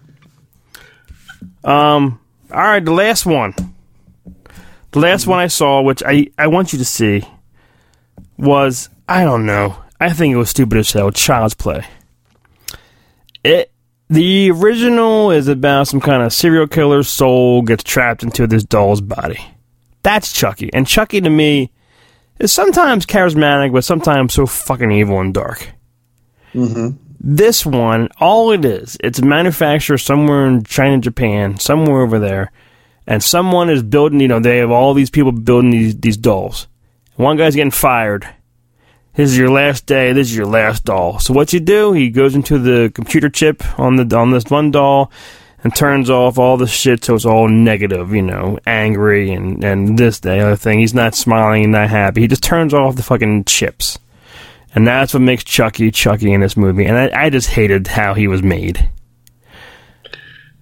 um, 1.65 2.17
all 2.49 2.61
right, 2.61 2.85
the 2.85 2.93
last 2.93 3.25
one, 3.25 3.53
the 4.91 4.99
last 4.99 5.27
one 5.27 5.39
I 5.39 5.47
saw, 5.47 5.81
which 5.81 6.01
I 6.01 6.27
I 6.37 6.47
want 6.47 6.71
you 6.71 6.79
to 6.79 6.85
see, 6.85 7.27
was 8.37 8.87
I 9.09 9.25
don't 9.25 9.45
know. 9.45 9.83
I 9.99 10.13
think 10.13 10.33
it 10.33 10.37
was 10.37 10.49
stupid 10.49 10.77
as 10.77 10.93
hell. 10.93 11.11
Child's 11.11 11.55
Play. 11.55 11.85
It 13.43 13.72
the 14.13 14.51
original 14.51 15.31
is 15.31 15.47
about 15.47 15.87
some 15.87 15.99
kind 15.99 16.21
of 16.21 16.31
serial 16.31 16.67
killer's 16.67 17.09
soul 17.09 17.63
gets 17.63 17.83
trapped 17.83 18.23
into 18.23 18.45
this 18.45 18.63
doll's 18.63 19.01
body. 19.01 19.39
That's 20.03 20.31
Chucky, 20.31 20.71
and 20.73 20.85
Chucky 20.85 21.19
to 21.21 21.29
me 21.29 21.71
is 22.39 22.51
sometimes 22.51 23.05
charismatic, 23.05 23.73
but 23.73 23.83
sometimes 23.83 24.33
so 24.33 24.45
fucking 24.45 24.91
evil 24.91 25.19
and 25.19 25.33
dark. 25.33 25.71
Mm-hmm. 26.53 26.97
This 27.19 27.65
one, 27.65 28.09
all 28.19 28.51
it 28.51 28.65
is, 28.65 28.97
it's 28.99 29.21
manufactured 29.21 29.97
somewhere 29.99 30.45
in 30.45 30.63
China, 30.63 30.99
Japan, 30.99 31.57
somewhere 31.57 32.01
over 32.01 32.19
there, 32.19 32.51
and 33.07 33.23
someone 33.23 33.69
is 33.69 33.81
building. 33.81 34.19
You 34.19 34.27
know, 34.27 34.39
they 34.39 34.57
have 34.57 34.71
all 34.71 34.93
these 34.93 35.09
people 35.09 35.31
building 35.31 35.71
these 35.71 35.97
these 35.97 36.17
dolls. 36.17 36.67
One 37.15 37.37
guy's 37.37 37.55
getting 37.55 37.71
fired. 37.71 38.27
This 39.15 39.29
is 39.31 39.37
your 39.37 39.49
last 39.49 39.85
day. 39.85 40.11
This 40.11 40.29
is 40.31 40.35
your 40.35 40.47
last 40.47 40.85
doll. 40.85 41.19
So 41.19 41.33
what 41.33 41.53
you 41.53 41.59
do? 41.59 41.93
He 41.93 42.09
goes 42.09 42.33
into 42.35 42.57
the 42.57 42.91
computer 42.93 43.29
chip 43.29 43.61
on 43.79 43.95
the 43.95 44.17
on 44.17 44.31
this 44.31 44.45
one 44.45 44.71
doll 44.71 45.11
and 45.63 45.73
turns 45.75 46.09
off 46.09 46.37
all 46.39 46.57
the 46.57 46.67
shit 46.67 47.05
so 47.05 47.15
it's 47.15 47.25
all 47.25 47.47
negative, 47.47 48.13
you 48.13 48.21
know, 48.23 48.57
angry 48.65 49.31
and, 49.31 49.63
and 49.63 49.97
this, 49.97 50.19
the 50.19 50.39
other 50.39 50.55
thing. 50.55 50.79
He's 50.79 50.93
not 50.95 51.13
smiling 51.15 51.63
and 51.63 51.71
not 51.73 51.89
happy. 51.89 52.21
He 52.21 52.27
just 52.27 52.43
turns 52.43 52.73
off 52.73 52.95
the 52.95 53.03
fucking 53.03 53.45
chips. 53.45 53.99
And 54.75 54.87
that's 54.87 55.13
what 55.13 55.21
makes 55.21 55.43
Chucky 55.43 55.91
Chucky 55.91 56.33
in 56.33 56.41
this 56.41 56.57
movie. 56.57 56.85
And 56.85 56.97
I, 56.97 57.25
I 57.25 57.29
just 57.29 57.49
hated 57.49 57.85
how 57.87 58.15
he 58.15 58.27
was 58.27 58.41
made. 58.41 58.89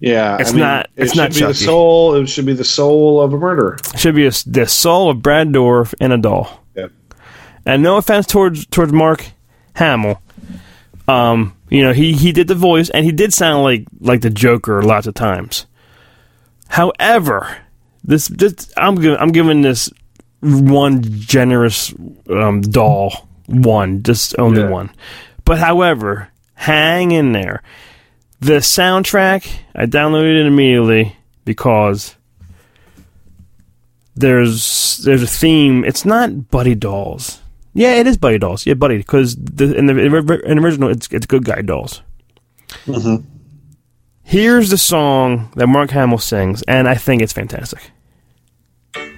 Yeah, 0.01 0.37
It's 0.39 0.49
I 0.49 0.53
mean, 0.53 0.61
not- 0.61 0.89
it's 0.97 1.13
it 1.13 1.17
not 1.17 1.33
should 1.33 1.39
be 1.41 1.47
the 1.47 1.53
soul. 1.53 2.15
It 2.15 2.27
should 2.27 2.45
be 2.45 2.53
the 2.53 2.63
soul 2.65 3.21
of 3.21 3.33
a 3.33 3.37
murderer. 3.37 3.77
It 3.93 3.99
should 3.99 4.15
be 4.15 4.25
a, 4.25 4.31
the 4.45 4.65
soul 4.67 5.09
of 5.11 5.21
Brad 5.21 5.49
Dourif 5.49 5.93
in 6.01 6.11
a 6.11 6.17
doll. 6.17 6.60
And 7.65 7.83
no 7.83 7.97
offense 7.97 8.25
towards 8.25 8.65
towards 8.67 8.91
Mark 8.91 9.25
Hamill. 9.75 10.21
Um, 11.07 11.55
you 11.69 11.83
know, 11.83 11.93
he, 11.93 12.13
he 12.13 12.31
did 12.31 12.47
the 12.47 12.55
voice 12.55 12.89
and 12.89 13.05
he 13.05 13.11
did 13.11 13.33
sound 13.33 13.63
like 13.63 13.85
like 13.99 14.21
the 14.21 14.29
Joker 14.29 14.81
lots 14.81 15.07
of 15.07 15.13
times. 15.13 15.65
However, 16.69 17.57
this, 18.03 18.27
this 18.29 18.71
I'm 18.77 18.95
giving 18.95 19.17
I'm 19.19 19.31
giving 19.31 19.61
this 19.61 19.89
one 20.41 21.01
generous 21.03 21.93
um, 22.29 22.61
doll 22.61 23.27
one, 23.47 24.01
just 24.03 24.37
only 24.39 24.61
Yeah. 24.61 24.69
one. 24.69 24.89
But 25.45 25.59
however, 25.59 26.29
hang 26.55 27.11
in 27.11 27.31
there. 27.33 27.61
The 28.39 28.53
soundtrack 28.57 29.47
I 29.75 29.85
downloaded 29.85 30.39
it 30.41 30.45
immediately 30.47 31.15
because 31.45 32.15
there's 34.15 34.97
there's 34.99 35.23
a 35.23 35.27
theme. 35.27 35.83
It's 35.83 36.05
not 36.05 36.49
Buddy 36.49 36.75
Dolls. 36.75 37.40
Yeah, 37.73 37.95
it 37.95 38.07
is 38.07 38.17
Buddy 38.17 38.37
Dolls. 38.37 38.65
Yeah, 38.65 38.73
Buddy, 38.73 38.97
because 38.97 39.35
the, 39.35 39.73
in 39.75 39.85
the 39.85 39.97
in 39.97 40.11
the 40.11 40.61
original 40.61 40.89
it's 40.89 41.07
it's 41.11 41.25
Good 41.25 41.45
Guy 41.45 41.61
Dolls. 41.61 42.01
Mm-hmm. 42.85 43.27
Here's 44.23 44.69
the 44.69 44.77
song 44.77 45.51
that 45.55 45.67
Mark 45.67 45.89
Hamill 45.91 46.17
sings, 46.17 46.63
and 46.63 46.87
I 46.87 46.95
think 46.95 47.21
it's 47.21 47.33
fantastic. 47.33 47.91
You 48.95 49.11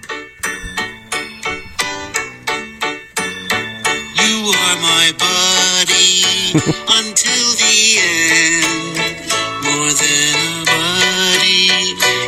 are 4.53 4.77
my 4.81 5.11
buddy 5.17 6.53
until 6.53 7.47
the 7.61 7.75
end. 7.99 9.29
More 9.63 9.91
than 9.91 10.33
a 10.35 10.65
buddy, 10.65 11.69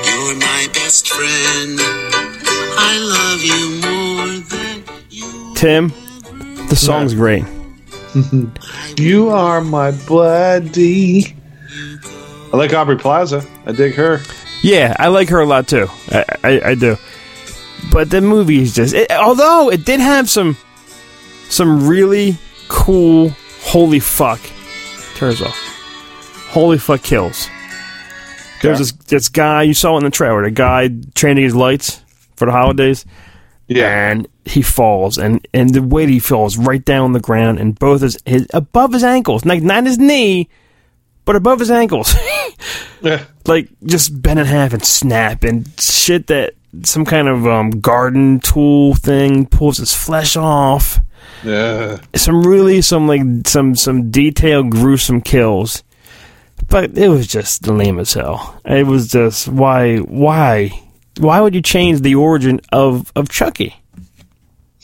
you're 0.05 0.35
my 0.37 0.67
best 0.73 1.07
friend. 1.07 1.79
I 2.77 2.97
love 2.99 3.41
you 3.41 3.79
more 3.81 4.39
than 4.49 4.83
you. 5.09 5.53
Tim, 5.55 5.91
the 6.69 6.75
song's 6.75 7.13
great. 7.13 7.43
You 8.97 9.29
are 9.29 9.59
my 9.59 9.91
buddy. 10.07 11.35
I 12.53 12.55
like 12.55 12.73
Aubrey 12.73 12.95
Plaza. 12.97 13.45
I 13.65 13.73
dig 13.73 13.93
her. 13.95 14.21
Yeah, 14.63 14.95
I 14.97 15.09
like 15.09 15.27
her 15.29 15.41
a 15.41 15.45
lot 15.45 15.67
too. 15.67 15.87
I 16.09 16.23
I, 16.41 16.61
I 16.69 16.75
do. 16.75 16.95
But 17.91 18.09
the 18.09 18.21
movie 18.21 18.61
is 18.61 18.73
just. 18.73 18.93
It, 18.93 19.11
although 19.11 19.69
it 19.69 19.83
did 19.85 19.99
have 19.99 20.29
some 20.29 20.55
some 21.49 21.85
really 21.89 22.37
cool 22.69 23.29
holy 23.61 23.99
fuck 23.99 24.39
turns 25.15 25.41
off. 25.41 25.57
Holy 26.51 26.77
fuck 26.77 27.03
kills. 27.03 27.49
There's 28.61 28.75
Okay. 28.75 28.77
this 28.77 28.91
this 29.07 29.29
guy 29.29 29.63
you 29.63 29.73
saw 29.73 29.97
in 29.97 30.05
the 30.05 30.09
trailer. 30.09 30.41
The 30.43 30.51
guy 30.51 30.89
training 31.15 31.43
his 31.43 31.53
lights 31.55 32.01
for 32.37 32.45
the 32.45 32.53
holidays. 32.53 33.05
And 33.69 34.27
he 34.45 34.61
falls, 34.61 35.17
and 35.17 35.45
and 35.53 35.71
the 35.73 35.81
way 35.81 36.05
he 36.07 36.19
falls 36.19 36.57
right 36.57 36.83
down 36.83 37.03
on 37.05 37.13
the 37.13 37.19
ground, 37.19 37.59
and 37.59 37.77
both 37.77 38.01
his, 38.01 38.17
his 38.25 38.47
above 38.53 38.93
his 38.93 39.03
ankles, 39.03 39.45
like 39.45 39.61
not 39.63 39.85
his 39.85 39.97
knee, 39.97 40.49
but 41.25 41.35
above 41.35 41.59
his 41.59 41.71
ankles, 41.71 42.13
Yeah. 43.01 43.25
like 43.47 43.69
just 43.85 44.21
bent 44.21 44.39
in 44.39 44.45
half 44.45 44.73
and 44.73 44.83
snap, 44.85 45.43
and 45.43 45.67
shit 45.79 46.27
that 46.27 46.53
some 46.83 47.05
kind 47.05 47.27
of 47.27 47.47
um, 47.47 47.69
garden 47.71 48.39
tool 48.39 48.95
thing 48.95 49.45
pulls 49.47 49.77
his 49.77 49.93
flesh 49.93 50.35
off. 50.35 50.99
Yeah. 51.43 51.99
Some 52.15 52.43
really 52.45 52.81
some 52.81 53.07
like 53.07 53.21
some 53.47 53.75
some 53.75 54.11
detailed 54.11 54.69
gruesome 54.71 55.21
kills. 55.21 55.83
But 56.67 56.97
it 56.97 57.09
was 57.09 57.27
just 57.27 57.67
lame 57.67 57.99
as 57.99 58.13
hell. 58.13 58.59
It 58.65 58.87
was 58.87 59.09
just 59.11 59.47
why 59.47 59.97
why 59.97 60.81
why 61.19 61.39
would 61.41 61.55
you 61.55 61.61
change 61.61 62.01
the 62.01 62.15
origin 62.15 62.59
of 62.71 63.11
of 63.15 63.29
Chucky? 63.29 63.75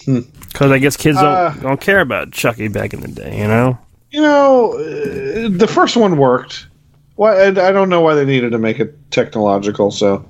Because 0.06 0.72
I 0.72 0.80
guess 0.80 0.98
kids 0.98 1.18
don't 1.18 1.26
Uh, 1.28 1.54
don't 1.62 1.82
care 1.82 2.00
about 2.00 2.32
Chucky 2.32 2.68
back 2.68 2.94
in 2.94 3.02
the 3.02 3.08
day, 3.08 3.38
you 3.40 3.48
know. 3.48 3.78
You 4.10 4.22
know, 4.22 4.74
uh, 4.74 5.50
the 5.50 5.70
first 5.72 5.96
one 5.96 6.18
worked. 6.18 6.68
Why? 7.16 7.36
I, 7.36 7.48
I 7.48 7.72
don't 7.72 7.90
know 7.90 8.02
why 8.02 8.16
they 8.16 8.26
needed 8.26 8.52
to 8.52 8.58
make 8.58 8.80
it 8.80 8.98
technological. 9.12 9.92
So 9.92 10.26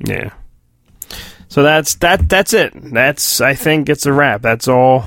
Yeah. 0.00 0.30
So 1.48 1.62
that's 1.62 1.94
that. 1.96 2.28
That's 2.28 2.52
it. 2.52 2.72
That's 2.74 3.40
I 3.40 3.54
think 3.54 3.88
it's 3.88 4.06
a 4.06 4.12
wrap. 4.12 4.42
That's 4.42 4.66
all. 4.66 5.04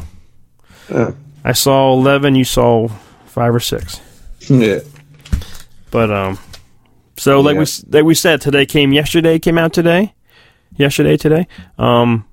Yeah. 0.89 1.11
I 1.43 1.51
saw 1.53 1.91
eleven. 1.93 2.35
You 2.35 2.45
saw 2.45 2.87
five 3.25 3.53
or 3.53 3.59
six. 3.59 3.99
yeah. 4.47 4.79
But 5.91 6.11
um, 6.11 6.37
so 7.17 7.41
like 7.41 7.55
Yeah. 7.55 7.61
we 7.61 7.67
like 7.91 8.03
we 8.05 8.15
said, 8.15 8.41
today 8.41 8.65
came 8.65 8.93
yesterday. 8.93 9.39
Came 9.39 9.57
out 9.57 9.73
today. 9.73 10.13
Yesterday, 10.75 11.17
today. 11.17 11.47
Um, 11.77 12.25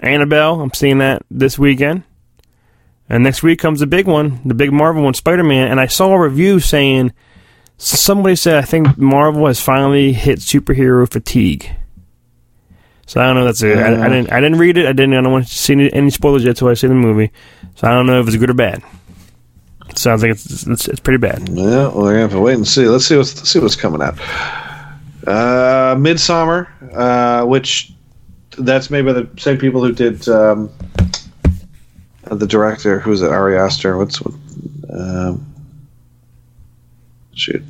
Annabelle. 0.00 0.60
I'm 0.60 0.72
seeing 0.74 0.98
that 0.98 1.22
this 1.30 1.58
weekend. 1.58 2.02
And 3.08 3.22
next 3.22 3.42
week 3.42 3.58
comes 3.60 3.80
the 3.80 3.86
big 3.86 4.06
one, 4.06 4.40
the 4.44 4.54
big 4.54 4.72
Marvel 4.72 5.04
one, 5.04 5.14
Spider 5.14 5.44
Man. 5.44 5.68
And 5.70 5.80
I 5.80 5.86
saw 5.86 6.12
a 6.12 6.20
review 6.20 6.58
saying 6.60 7.12
somebody 7.78 8.34
said 8.36 8.56
I 8.56 8.62
think 8.62 8.98
Marvel 8.98 9.46
has 9.46 9.60
finally 9.60 10.12
hit 10.12 10.40
superhero 10.40 11.10
fatigue. 11.10 11.70
So 13.06 13.20
I 13.20 13.26
don't 13.26 13.36
know. 13.36 13.44
That's 13.44 13.62
a, 13.62 13.74
I, 13.74 14.04
I 14.06 14.08
didn't. 14.08 14.32
I 14.32 14.40
didn't 14.40 14.58
read 14.58 14.76
it. 14.76 14.86
I 14.86 14.92
didn't. 14.92 15.14
I 15.14 15.20
don't 15.20 15.30
want 15.32 15.46
to 15.46 15.54
see 15.54 15.74
any, 15.74 15.92
any 15.92 16.10
spoilers 16.10 16.42
yet 16.44 16.56
till 16.56 16.66
I 16.68 16.74
see 16.74 16.88
the 16.88 16.94
movie. 16.94 17.30
So 17.76 17.86
I 17.86 17.92
don't 17.92 18.06
know 18.06 18.20
if 18.20 18.26
it's 18.26 18.36
good 18.36 18.50
or 18.50 18.54
bad. 18.54 18.82
Sounds 19.96 20.22
like 20.22 20.32
it's 20.32 20.66
it's, 20.66 20.88
it's 20.88 21.00
pretty 21.00 21.18
bad. 21.18 21.48
Yeah, 21.48 21.88
we're 21.88 22.12
gonna 22.12 22.20
have 22.20 22.30
to 22.32 22.40
wait 22.40 22.54
and 22.54 22.68
see. 22.68 22.86
Let's 22.86 23.06
see 23.06 23.16
what's 23.16 23.34
let's 23.36 23.50
see 23.50 23.58
what's 23.58 23.76
coming 23.76 24.02
out. 24.02 24.18
Uh, 25.26 25.96
Midsommar, 25.96 26.68
uh, 26.94 27.46
which 27.46 27.92
that's 28.58 28.90
made 28.90 29.02
by 29.06 29.12
the 29.12 29.28
same 29.38 29.58
people 29.58 29.82
who 29.82 29.92
did 29.92 30.28
um, 30.28 30.70
the 32.24 32.46
director. 32.46 33.00
Who's 33.00 33.22
it? 33.22 33.30
Ari 33.30 33.56
Aster. 33.58 33.96
What's 33.96 34.20
what? 34.20 34.34
Um, 34.92 35.54
shoot. 37.34 37.62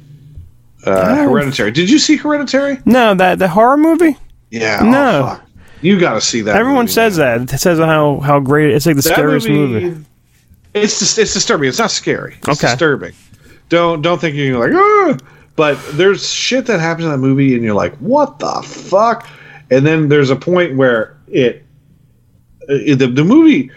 Uh. 0.85 1.17
Hereditary. 1.25 1.71
Did 1.71 1.91
you 1.91 1.99
see 1.99 2.17
Hereditary? 2.17 2.79
No, 2.85 3.15
that 3.15 3.39
the 3.39 3.49
horror 3.49 3.77
movie. 3.77 4.17
Yeah. 4.51 4.81
No. 4.83 5.39
Oh. 5.39 5.43
You 5.83 6.01
got 6.01 6.15
to 6.15 6.21
see 6.21 6.41
that. 6.41 6.57
Everyone 6.57 6.85
movie, 6.85 6.93
says 6.93 7.19
man. 7.19 7.47
that. 7.47 7.55
It 7.55 7.59
says 7.59 7.79
how 7.79 8.21
how 8.21 8.41
great 8.41 8.71
it's 8.71 8.87
like 8.87 8.97
the 8.97 9.03
That 9.03 9.13
scariest 9.13 9.49
movie. 9.49 10.05
It's 10.77 10.99
just 10.99 11.19
it's 11.19 11.33
disturbing. 11.35 11.69
It's 11.69 11.79
not 11.79 11.91
scary. 11.91 12.35
It's 12.39 12.49
Okay. 12.49 12.69
disturbing. 12.69 13.13
Don't 13.69 14.03
don't 14.03 14.21
think 14.21 14.37
you're 14.37 14.59
like 14.59 14.73
ah. 14.75 15.17
But 15.57 15.79
there's 15.93 16.29
shit 16.31 16.67
that 16.67 16.81
happens 16.81 17.07
in 17.07 17.11
that 17.11 17.19
movie, 17.19 17.55
and 17.55 17.65
you're 17.65 17.75
like, 17.75 17.97
what 17.97 18.39
the 18.39 18.63
fuck? 18.63 19.27
And 19.71 19.87
then 19.87 20.09
there's 20.11 20.29
a 20.29 20.37
point 20.37 20.77
where 20.77 21.17
it, 21.29 21.65
it 22.69 22.97
the 22.99 23.07
the 23.09 23.25
movie. 23.25 23.71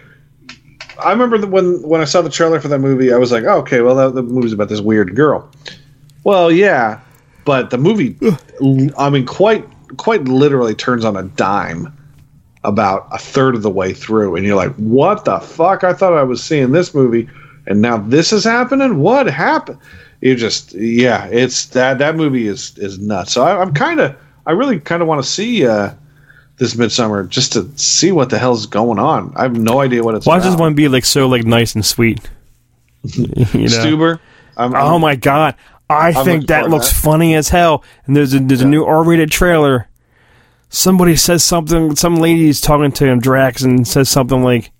I 1.03 1.11
remember 1.11 1.37
that 1.37 1.47
when 1.47 1.81
when 1.83 2.01
I 2.01 2.05
saw 2.05 2.21
the 2.21 2.29
trailer 2.29 2.59
for 2.59 2.67
that 2.67 2.79
movie, 2.79 3.13
I 3.13 3.17
was 3.17 3.31
like, 3.31 3.45
oh, 3.45 3.59
okay, 3.59 3.79
well, 3.81 3.95
that, 3.95 4.13
the 4.15 4.21
movie's 4.21 4.51
about 4.51 4.67
this 4.67 4.81
weird 4.81 5.15
girl. 5.15 5.49
Well, 6.25 6.51
yeah, 6.51 6.99
but 7.45 7.69
the 7.69 7.77
movie, 7.77 8.17
I 8.97 9.09
mean, 9.09 9.25
quite 9.25 9.65
quite 9.95 10.25
literally 10.25 10.75
turns 10.75 11.05
on 11.05 11.15
a 11.15 11.23
dime 11.23 11.95
about 12.63 13.07
a 13.11 13.17
third 13.17 13.55
of 13.55 13.61
the 13.61 13.69
way 13.69 13.93
through, 13.93 14.35
and 14.35 14.45
you're 14.45 14.55
like, 14.55 14.75
"What 14.75 15.25
the 15.25 15.39
fuck? 15.39 15.83
I 15.83 15.93
thought 15.93 16.13
I 16.13 16.23
was 16.23 16.43
seeing 16.43 16.71
this 16.71 16.93
movie, 16.93 17.29
and 17.67 17.81
now 17.81 17.97
this 17.97 18.33
is 18.33 18.43
happening. 18.43 18.99
What 18.99 19.27
happened?" 19.27 19.79
You 20.21 20.35
just, 20.35 20.73
yeah, 20.73 21.25
it's 21.27 21.67
that 21.67 21.99
that 21.99 22.15
movie 22.15 22.47
is 22.47 22.77
is 22.77 22.99
nuts. 22.99 23.31
So 23.31 23.43
I, 23.43 23.61
I'm 23.61 23.73
kind 23.73 24.01
of, 24.01 24.15
I 24.45 24.51
really 24.51 24.79
kind 24.79 25.01
of 25.01 25.07
want 25.07 25.23
to 25.23 25.29
see 25.29 25.65
uh, 25.65 25.91
this 26.57 26.73
Midsommar 26.73 27.27
just 27.29 27.53
to 27.53 27.69
see 27.77 28.11
what 28.11 28.29
the 28.29 28.37
hell's 28.37 28.65
going 28.65 28.99
on. 28.99 29.31
I 29.37 29.43
have 29.43 29.57
no 29.57 29.79
idea 29.79 30.03
what 30.03 30.15
it's. 30.15 30.25
Why 30.25 30.35
about. 30.35 30.43
does 30.43 30.53
this 30.53 30.59
one 30.59 30.75
be 30.75 30.89
like 30.89 31.05
so 31.05 31.27
like 31.27 31.45
nice 31.45 31.73
and 31.73 31.85
sweet? 31.85 32.29
you 33.03 33.25
know? 33.27 33.67
Stuber? 33.67 34.19
I'm, 34.57 34.75
Oh 34.75 34.99
my 34.99 35.15
god! 35.15 35.55
I 35.89 36.09
looking 36.09 36.25
think 36.25 36.47
that 36.47 36.69
looks 36.69 36.89
that. 36.89 37.01
funny 37.01 37.33
as 37.35 37.49
hell. 37.49 37.83
And 38.05 38.15
there's 38.15 38.33
a 38.33 38.39
there's 38.39 38.61
a 38.61 38.67
new 38.67 38.83
R-rated 38.83 39.31
trailer. 39.31 39.87
Somebody 40.69 41.15
says 41.15 41.43
something. 41.43 41.95
Some 41.95 42.15
lady's 42.17 42.61
talking 42.61 42.91
to 42.93 43.05
him, 43.05 43.19
Drax, 43.19 43.61
and 43.63 43.87
says 43.87 44.09
something 44.09 44.43
like, 44.43 44.71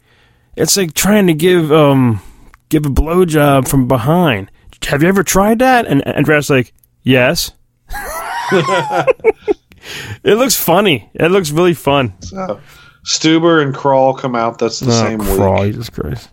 "It's 0.55 0.77
like 0.77 0.93
trying 0.93 1.27
to 1.27 1.33
give 1.33 1.71
um 1.71 2.21
give 2.69 2.85
a 2.85 2.89
blowjob 2.89 3.67
from 3.67 3.87
behind. 3.87 4.49
Have 4.87 5.01
you 5.03 5.09
ever 5.09 5.23
tried 5.23 5.59
that?" 5.59 5.85
And 5.87 6.05
and 6.07 6.25
Drax 6.25 6.49
like, 6.49 6.73
"Yes." 7.03 7.51
it 8.51 10.35
looks 10.37 10.55
funny. 10.55 11.09
It 11.13 11.29
looks 11.31 11.51
really 11.51 11.73
fun. 11.73 12.13
So, 12.21 12.59
Stuber 13.05 13.61
and 13.61 13.73
Crawl 13.73 14.13
come 14.13 14.35
out. 14.35 14.59
That's 14.59 14.79
the 14.79 14.91
Oh, 14.91 15.03
same 15.03 15.19
crawl, 15.19 15.63
week. 15.63 15.71
Jesus 15.73 15.89
Christ! 15.89 16.29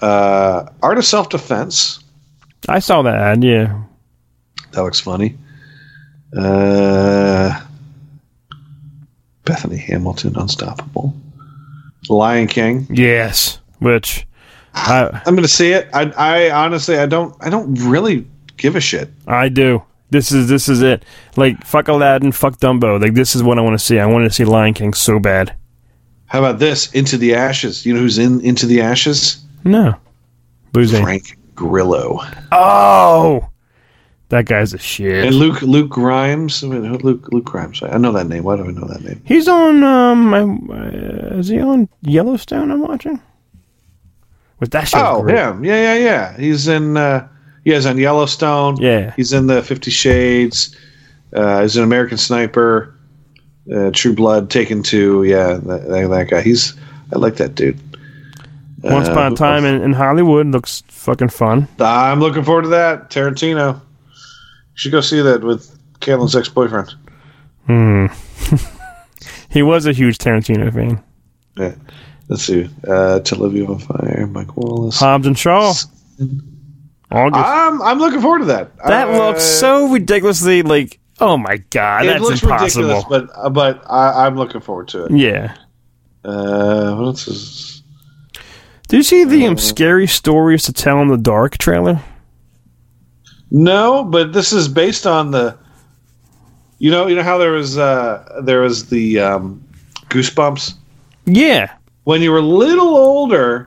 Uh, 0.00 0.64
Art 0.82 0.98
of 0.98 1.04
Self 1.04 1.28
Defense. 1.28 2.02
I 2.68 2.78
saw 2.78 3.02
that 3.02 3.14
ad. 3.16 3.42
Yeah, 3.44 3.82
That 4.72 4.82
looks 4.82 5.00
funny. 5.00 5.36
Uh, 6.36 7.60
Bethany 9.50 9.78
Hamilton, 9.78 10.36
Unstoppable. 10.36 11.12
Lion 12.08 12.46
King. 12.46 12.86
yes. 12.88 13.58
Which 13.80 14.26
I 14.74 15.08
I'm 15.26 15.34
going 15.34 15.42
to 15.42 15.48
see 15.48 15.72
it. 15.72 15.88
I, 15.92 16.04
I 16.16 16.50
honestly, 16.50 16.96
I 16.98 17.06
don't, 17.06 17.34
I 17.40 17.50
don't 17.50 17.74
really 17.74 18.26
give 18.56 18.76
a 18.76 18.80
shit. 18.80 19.08
I 19.26 19.48
do. 19.48 19.82
This 20.10 20.30
is 20.32 20.48
this 20.48 20.68
is 20.68 20.82
it. 20.82 21.04
Like 21.36 21.64
fuck 21.64 21.88
Aladdin, 21.88 22.30
fuck 22.32 22.58
Dumbo. 22.58 23.00
Like 23.00 23.14
this 23.14 23.34
is 23.34 23.42
what 23.42 23.58
I 23.58 23.62
want 23.62 23.78
to 23.78 23.84
see. 23.84 23.98
I 23.98 24.06
want 24.06 24.24
to 24.24 24.30
see 24.30 24.44
Lion 24.44 24.74
King 24.74 24.92
so 24.94 25.18
bad. 25.18 25.54
How 26.26 26.38
about 26.40 26.58
this? 26.60 26.92
Into 26.92 27.16
the 27.16 27.34
Ashes. 27.34 27.84
You 27.86 27.94
know 27.94 28.00
who's 28.00 28.18
in 28.18 28.40
Into 28.40 28.66
the 28.66 28.80
Ashes? 28.82 29.44
No, 29.64 29.94
Boozy. 30.72 31.00
Frank 31.00 31.36
Grillo 31.54 32.20
Oh, 32.52 33.48
that 34.30 34.46
guy's 34.46 34.72
a 34.74 34.78
shit. 34.78 35.24
and 35.26 35.34
Luke 35.36 35.62
Luke 35.62 35.90
Grimes. 35.90 36.62
Luke 36.62 37.28
Luke 37.32 37.44
Grimes. 37.44 37.82
I 37.82 37.98
know 37.98 38.12
that 38.12 38.26
name. 38.28 38.42
Why 38.44 38.56
do 38.56 38.64
I 38.64 38.70
know 38.70 38.86
that 38.86 39.02
name? 39.02 39.20
He's 39.24 39.46
on. 39.48 39.82
Um, 39.84 40.34
I, 40.34 40.40
uh, 40.40 41.38
is 41.38 41.48
he 41.48 41.60
on 41.60 41.88
Yellowstone? 42.02 42.70
I'm 42.70 42.80
watching. 42.80 43.20
With 44.58 44.70
that 44.72 44.88
show. 44.88 44.98
Oh, 44.98 45.22
him. 45.26 45.64
Yeah, 45.64 45.94
yeah, 45.94 45.94
yeah. 45.94 46.36
He's 46.38 46.68
in. 46.68 46.96
Uh, 46.96 47.28
yeah, 47.64 47.74
he's 47.76 47.86
on 47.86 47.98
Yellowstone. 47.98 48.76
Yeah. 48.78 49.12
He's 49.16 49.32
in 49.32 49.46
the 49.46 49.62
Fifty 49.62 49.90
Shades. 49.90 50.76
Uh, 51.32 51.62
he's 51.62 51.76
an 51.76 51.84
American 51.84 52.18
Sniper. 52.18 52.94
Uh, 53.72 53.90
True 53.92 54.14
Blood. 54.14 54.50
Taken 54.50 54.82
to 54.84 55.22
yeah, 55.24 55.54
that, 55.54 55.88
that, 55.88 56.08
that 56.08 56.28
guy. 56.28 56.40
He's. 56.40 56.74
I 57.12 57.18
like 57.18 57.36
that 57.36 57.54
dude. 57.54 57.78
Once 58.82 59.08
Uh, 59.08 59.12
upon 59.12 59.32
a 59.32 59.36
time 59.36 59.64
in, 59.64 59.82
in 59.82 59.92
Hollywood 59.92 60.46
looks 60.46 60.82
fucking 60.88 61.28
fun. 61.28 61.66
I'm 61.80 62.20
looking 62.20 62.44
forward 62.44 62.62
to 62.62 62.68
that. 62.68 63.10
Tarantino. 63.10 63.80
You 64.80 64.84
should 64.84 64.92
go 64.92 65.00
see 65.02 65.20
that 65.20 65.44
with 65.44 65.78
Caitlin's 66.00 66.34
ex 66.34 66.48
boyfriend. 66.48 66.94
Hmm. 67.66 68.06
he 69.50 69.62
was 69.62 69.84
a 69.84 69.92
huge 69.92 70.16
Tarantino 70.16 70.72
fan. 70.72 71.04
Yeah. 71.58 71.74
Let's 72.28 72.44
see. 72.44 72.70
Uh, 72.88 73.20
To 73.20 73.34
Live 73.34 73.52
You 73.54 73.66
on 73.66 73.78
Fire. 73.78 74.26
Mike 74.26 74.56
Wallace. 74.56 74.98
Hobbs 74.98 75.26
and 75.26 75.38
Shaw. 75.38 75.74
August. 77.10 77.44
I'm 77.44 77.82
I'm 77.82 77.98
looking 77.98 78.22
forward 78.22 78.38
to 78.38 78.44
that. 78.46 78.74
that 78.86 79.08
Uh, 79.08 79.18
looks 79.18 79.44
so 79.44 79.88
ridiculously 79.92 80.62
like. 80.62 80.98
Oh 81.20 81.36
my 81.36 81.58
god, 81.68 82.06
that's 82.06 82.22
looks 82.22 82.42
impossible. 82.42 82.88
ridiculous, 82.88 83.04
but 83.28 83.30
uh, 83.36 83.50
but 83.50 83.82
I, 83.90 84.24
I'm 84.26 84.36
looking 84.36 84.62
forward 84.62 84.88
to 84.88 85.04
it. 85.04 85.12
yeah. 85.12 85.56
Uh, 86.24 86.94
what 86.94 87.04
else 87.06 87.28
is? 87.28 87.82
Do 88.88 88.96
you 88.96 89.02
see 89.02 89.24
the 89.24 89.46
um, 89.46 89.58
scary 89.58 90.06
stories 90.06 90.62
to 90.64 90.72
tell 90.72 91.02
in 91.02 91.08
the 91.08 91.18
dark 91.18 91.58
trailer? 91.58 92.00
No, 93.50 94.04
but 94.04 94.32
this 94.32 94.52
is 94.52 94.68
based 94.68 95.06
on 95.06 95.30
the. 95.30 95.56
You 96.78 96.90
know, 96.90 97.06
you 97.08 97.14
know 97.14 97.22
how 97.22 97.36
there 97.36 97.52
was 97.52 97.76
uh, 97.76 98.40
there 98.44 98.60
was 98.60 98.88
the 98.88 99.18
um, 99.20 99.62
Goosebumps 100.08 100.74
Yeah. 101.26 101.70
when 102.04 102.22
you 102.22 102.30
were 102.30 102.38
a 102.38 102.42
little 102.42 102.96
older. 102.96 103.66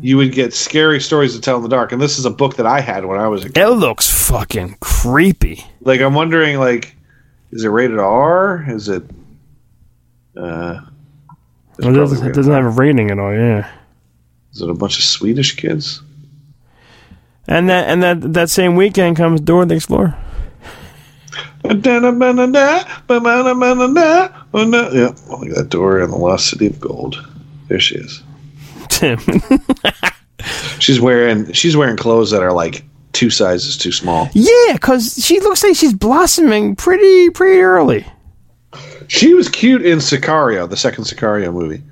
You 0.00 0.16
would 0.16 0.32
get 0.32 0.52
scary 0.52 1.00
stories 1.00 1.34
to 1.36 1.40
tell 1.40 1.56
in 1.56 1.62
the 1.62 1.68
dark, 1.68 1.92
and 1.92 2.02
this 2.02 2.18
is 2.18 2.24
a 2.24 2.30
book 2.30 2.56
that 2.56 2.66
I 2.66 2.80
had 2.80 3.04
when 3.04 3.18
I 3.18 3.28
was 3.28 3.44
a 3.44 3.48
kid. 3.48 3.58
It 3.62 3.68
looks 3.70 4.08
fucking 4.28 4.76
creepy. 4.80 5.64
Like 5.82 6.00
I'm 6.00 6.14
wondering, 6.14 6.58
like, 6.58 6.96
is 7.52 7.62
it 7.64 7.68
rated 7.68 7.98
R? 8.00 8.64
Is 8.68 8.88
it? 8.88 9.04
Uh, 10.36 10.80
It 11.78 11.92
doesn't, 11.92 12.26
it 12.28 12.34
doesn't 12.34 12.52
have 12.52 12.64
a 12.64 12.68
rating 12.70 13.10
at 13.12 13.18
all, 13.20 13.32
yeah. 13.32 13.70
Is 14.52 14.62
it 14.62 14.68
a 14.70 14.74
bunch 14.74 14.98
of 14.98 15.04
Swedish 15.04 15.54
kids? 15.56 16.00
And 17.46 17.68
that 17.68 17.88
and 17.88 18.02
that 18.02 18.32
that 18.34 18.50
same 18.50 18.76
weekend 18.76 19.16
comes 19.16 19.40
Dora 19.40 19.66
the 19.66 19.74
Explorer. 19.74 20.16
Yeah, 24.94 25.14
look 25.30 25.48
at 25.48 25.54
that 25.54 25.68
door 25.70 26.00
in 26.00 26.10
the 26.10 26.16
Lost 26.16 26.48
City 26.48 26.66
of 26.66 26.78
Gold. 26.80 27.16
There 27.68 27.80
she 27.80 27.96
is. 27.96 28.22
Tim. 28.88 29.18
She's 30.78 31.00
wearing 31.00 31.52
she's 31.52 31.76
wearing 31.76 31.96
clothes 31.96 32.30
that 32.30 32.42
are 32.42 32.52
like 32.52 32.84
two 33.12 33.30
sizes 33.30 33.76
too 33.78 33.92
small. 33.92 34.28
yeah, 34.34 34.74
because 34.74 35.14
she 35.24 35.40
looks 35.40 35.62
like 35.64 35.76
she's 35.76 35.94
blossoming 35.94 36.76
pretty 36.76 37.30
pretty 37.30 37.60
early. 37.60 38.06
She 39.08 39.34
was 39.34 39.48
cute 39.48 39.84
in 39.84 39.98
Sicario, 39.98 40.68
the 40.68 40.76
second 40.76 41.04
Sicario 41.04 41.52
movie. 41.52 41.82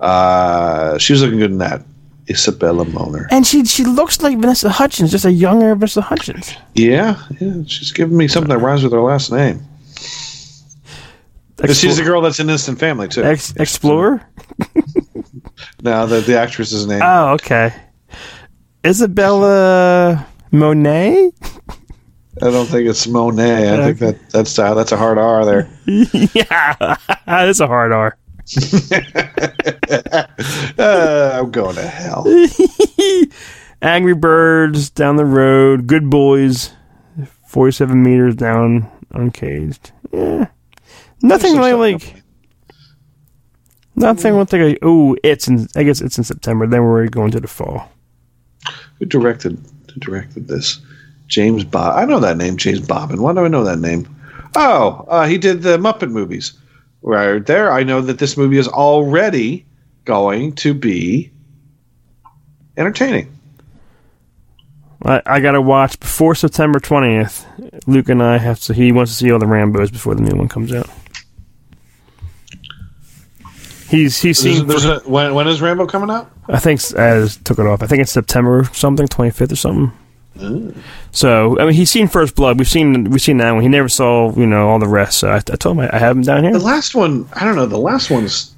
Uh, 0.00 0.96
she 0.98 1.12
was 1.12 1.22
looking 1.22 1.38
good 1.38 1.50
in 1.50 1.58
that. 1.58 1.82
Isabella 2.28 2.84
Moner. 2.84 3.26
And 3.30 3.46
she 3.46 3.64
she 3.64 3.84
looks 3.84 4.20
like 4.20 4.38
Vanessa 4.38 4.68
Hudgens, 4.68 5.10
just 5.10 5.24
a 5.24 5.32
younger 5.32 5.74
Vanessa 5.74 6.02
Hudgens. 6.02 6.54
Yeah, 6.74 7.20
yeah, 7.40 7.62
she's 7.66 7.92
giving 7.92 8.16
me 8.16 8.28
something 8.28 8.50
that 8.50 8.58
rhymes 8.58 8.82
with 8.82 8.92
her 8.92 9.00
last 9.00 9.32
name. 9.32 9.62
Explo- 11.56 11.80
She's 11.80 11.96
the 11.96 12.04
girl 12.04 12.20
that's 12.20 12.38
in 12.38 12.48
Instant 12.50 12.78
Family 12.78 13.08
too. 13.08 13.24
Ex- 13.24 13.54
Explorer? 13.56 14.22
now 15.82 16.06
the 16.06 16.20
the 16.20 16.38
actress's 16.38 16.86
name. 16.86 17.00
Oh, 17.02 17.32
okay. 17.32 17.74
Isabella 18.86 20.26
Monet? 20.52 21.32
I 22.40 22.50
don't 22.50 22.66
think 22.66 22.88
it's 22.88 23.06
Monet. 23.08 23.72
I 23.74 23.84
think 23.86 23.98
that 23.98 24.30
that's 24.30 24.58
uh, 24.58 24.74
that's 24.74 24.92
a 24.92 24.96
hard 24.96 25.18
R 25.18 25.44
there. 25.44 25.68
yeah, 25.86 26.96
that's 27.26 27.60
a 27.60 27.66
hard 27.66 27.92
R. 27.92 28.16
Uh, 30.78 31.38
I'm 31.40 31.50
going 31.50 31.76
to 31.76 31.86
hell. 31.86 32.26
Angry 33.82 34.14
Birds 34.14 34.90
down 34.90 35.16
the 35.16 35.24
road. 35.24 35.86
Good 35.86 36.10
Boys, 36.10 36.72
forty-seven 37.46 38.02
meters 38.02 38.34
down, 38.34 38.90
uncaged. 39.12 39.92
Yeah, 40.12 40.46
nothing 41.22 41.56
really 41.56 41.98
stuff 41.98 42.12
like. 42.12 42.22
Nothing 43.94 44.36
with 44.36 44.52
like. 44.52 44.78
Oh, 44.82 45.16
it's 45.22 45.48
in. 45.48 45.68
I 45.76 45.82
guess 45.82 46.00
it's 46.00 46.18
in 46.18 46.24
September. 46.24 46.66
Then 46.66 46.82
we're 46.84 47.08
going 47.08 47.30
to 47.32 47.40
the 47.40 47.48
fall. 47.48 47.90
Who 48.98 49.06
directed 49.06 49.58
who 49.92 50.00
directed 50.00 50.48
this? 50.48 50.80
James 51.26 51.62
Bob. 51.64 51.96
I 51.96 52.04
know 52.04 52.20
that 52.20 52.36
name, 52.36 52.56
James 52.56 52.80
Bobin. 52.80 53.20
Why 53.20 53.34
do 53.34 53.40
I 53.44 53.48
know 53.48 53.64
that 53.64 53.78
name? 53.78 54.08
Oh, 54.56 55.04
uh, 55.08 55.26
he 55.26 55.36
did 55.36 55.62
the 55.62 55.76
Muppet 55.76 56.10
movies. 56.10 56.54
Right 57.08 57.46
there, 57.46 57.72
I 57.72 57.84
know 57.84 58.02
that 58.02 58.18
this 58.18 58.36
movie 58.36 58.58
is 58.58 58.68
already 58.68 59.64
going 60.04 60.52
to 60.56 60.74
be 60.74 61.32
entertaining. 62.76 63.34
I, 65.02 65.22
I 65.24 65.40
gotta 65.40 65.62
watch 65.62 65.98
before 65.98 66.34
September 66.34 66.78
twentieth. 66.78 67.46
Luke 67.86 68.10
and 68.10 68.22
I 68.22 68.36
have 68.36 68.60
to. 68.60 68.74
He 68.74 68.92
wants 68.92 69.12
to 69.12 69.16
see 69.16 69.32
all 69.32 69.38
the 69.38 69.46
Rambo's 69.46 69.90
before 69.90 70.16
the 70.16 70.20
new 70.20 70.36
one 70.36 70.48
comes 70.48 70.70
out. 70.70 70.90
He's 73.88 74.20
he's 74.20 74.38
seen. 74.38 74.66
there's 74.66 74.84
a, 74.84 74.98
when, 75.06 75.32
when 75.32 75.48
is 75.48 75.62
Rambo 75.62 75.86
coming 75.86 76.10
out? 76.10 76.30
I 76.46 76.58
think 76.58 76.78
as 76.92 77.38
took 77.38 77.58
it 77.58 77.64
off. 77.64 77.82
I 77.82 77.86
think 77.86 78.02
it's 78.02 78.12
September 78.12 78.64
something, 78.74 79.06
twenty 79.06 79.30
fifth 79.30 79.52
or 79.52 79.56
something. 79.56 79.96
So 81.10 81.58
I 81.58 81.64
mean, 81.64 81.74
he's 81.74 81.90
seen 81.90 82.08
First 82.08 82.34
Blood. 82.34 82.58
We've 82.58 82.68
seen 82.68 83.10
we've 83.10 83.20
seen 83.20 83.38
that 83.38 83.52
one. 83.52 83.62
He 83.62 83.68
never 83.68 83.88
saw 83.88 84.32
you 84.34 84.46
know 84.46 84.68
all 84.68 84.78
the 84.78 84.86
rest. 84.86 85.18
So 85.18 85.30
I, 85.30 85.36
I 85.36 85.40
told 85.40 85.76
him 85.76 85.80
I, 85.80 85.90
I 85.96 85.98
have 85.98 86.16
him 86.16 86.22
down 86.22 86.44
here. 86.44 86.52
The 86.52 86.58
last 86.58 86.94
one, 86.94 87.28
I 87.34 87.44
don't 87.44 87.56
know. 87.56 87.66
The 87.66 87.78
last 87.78 88.10
one's 88.10 88.54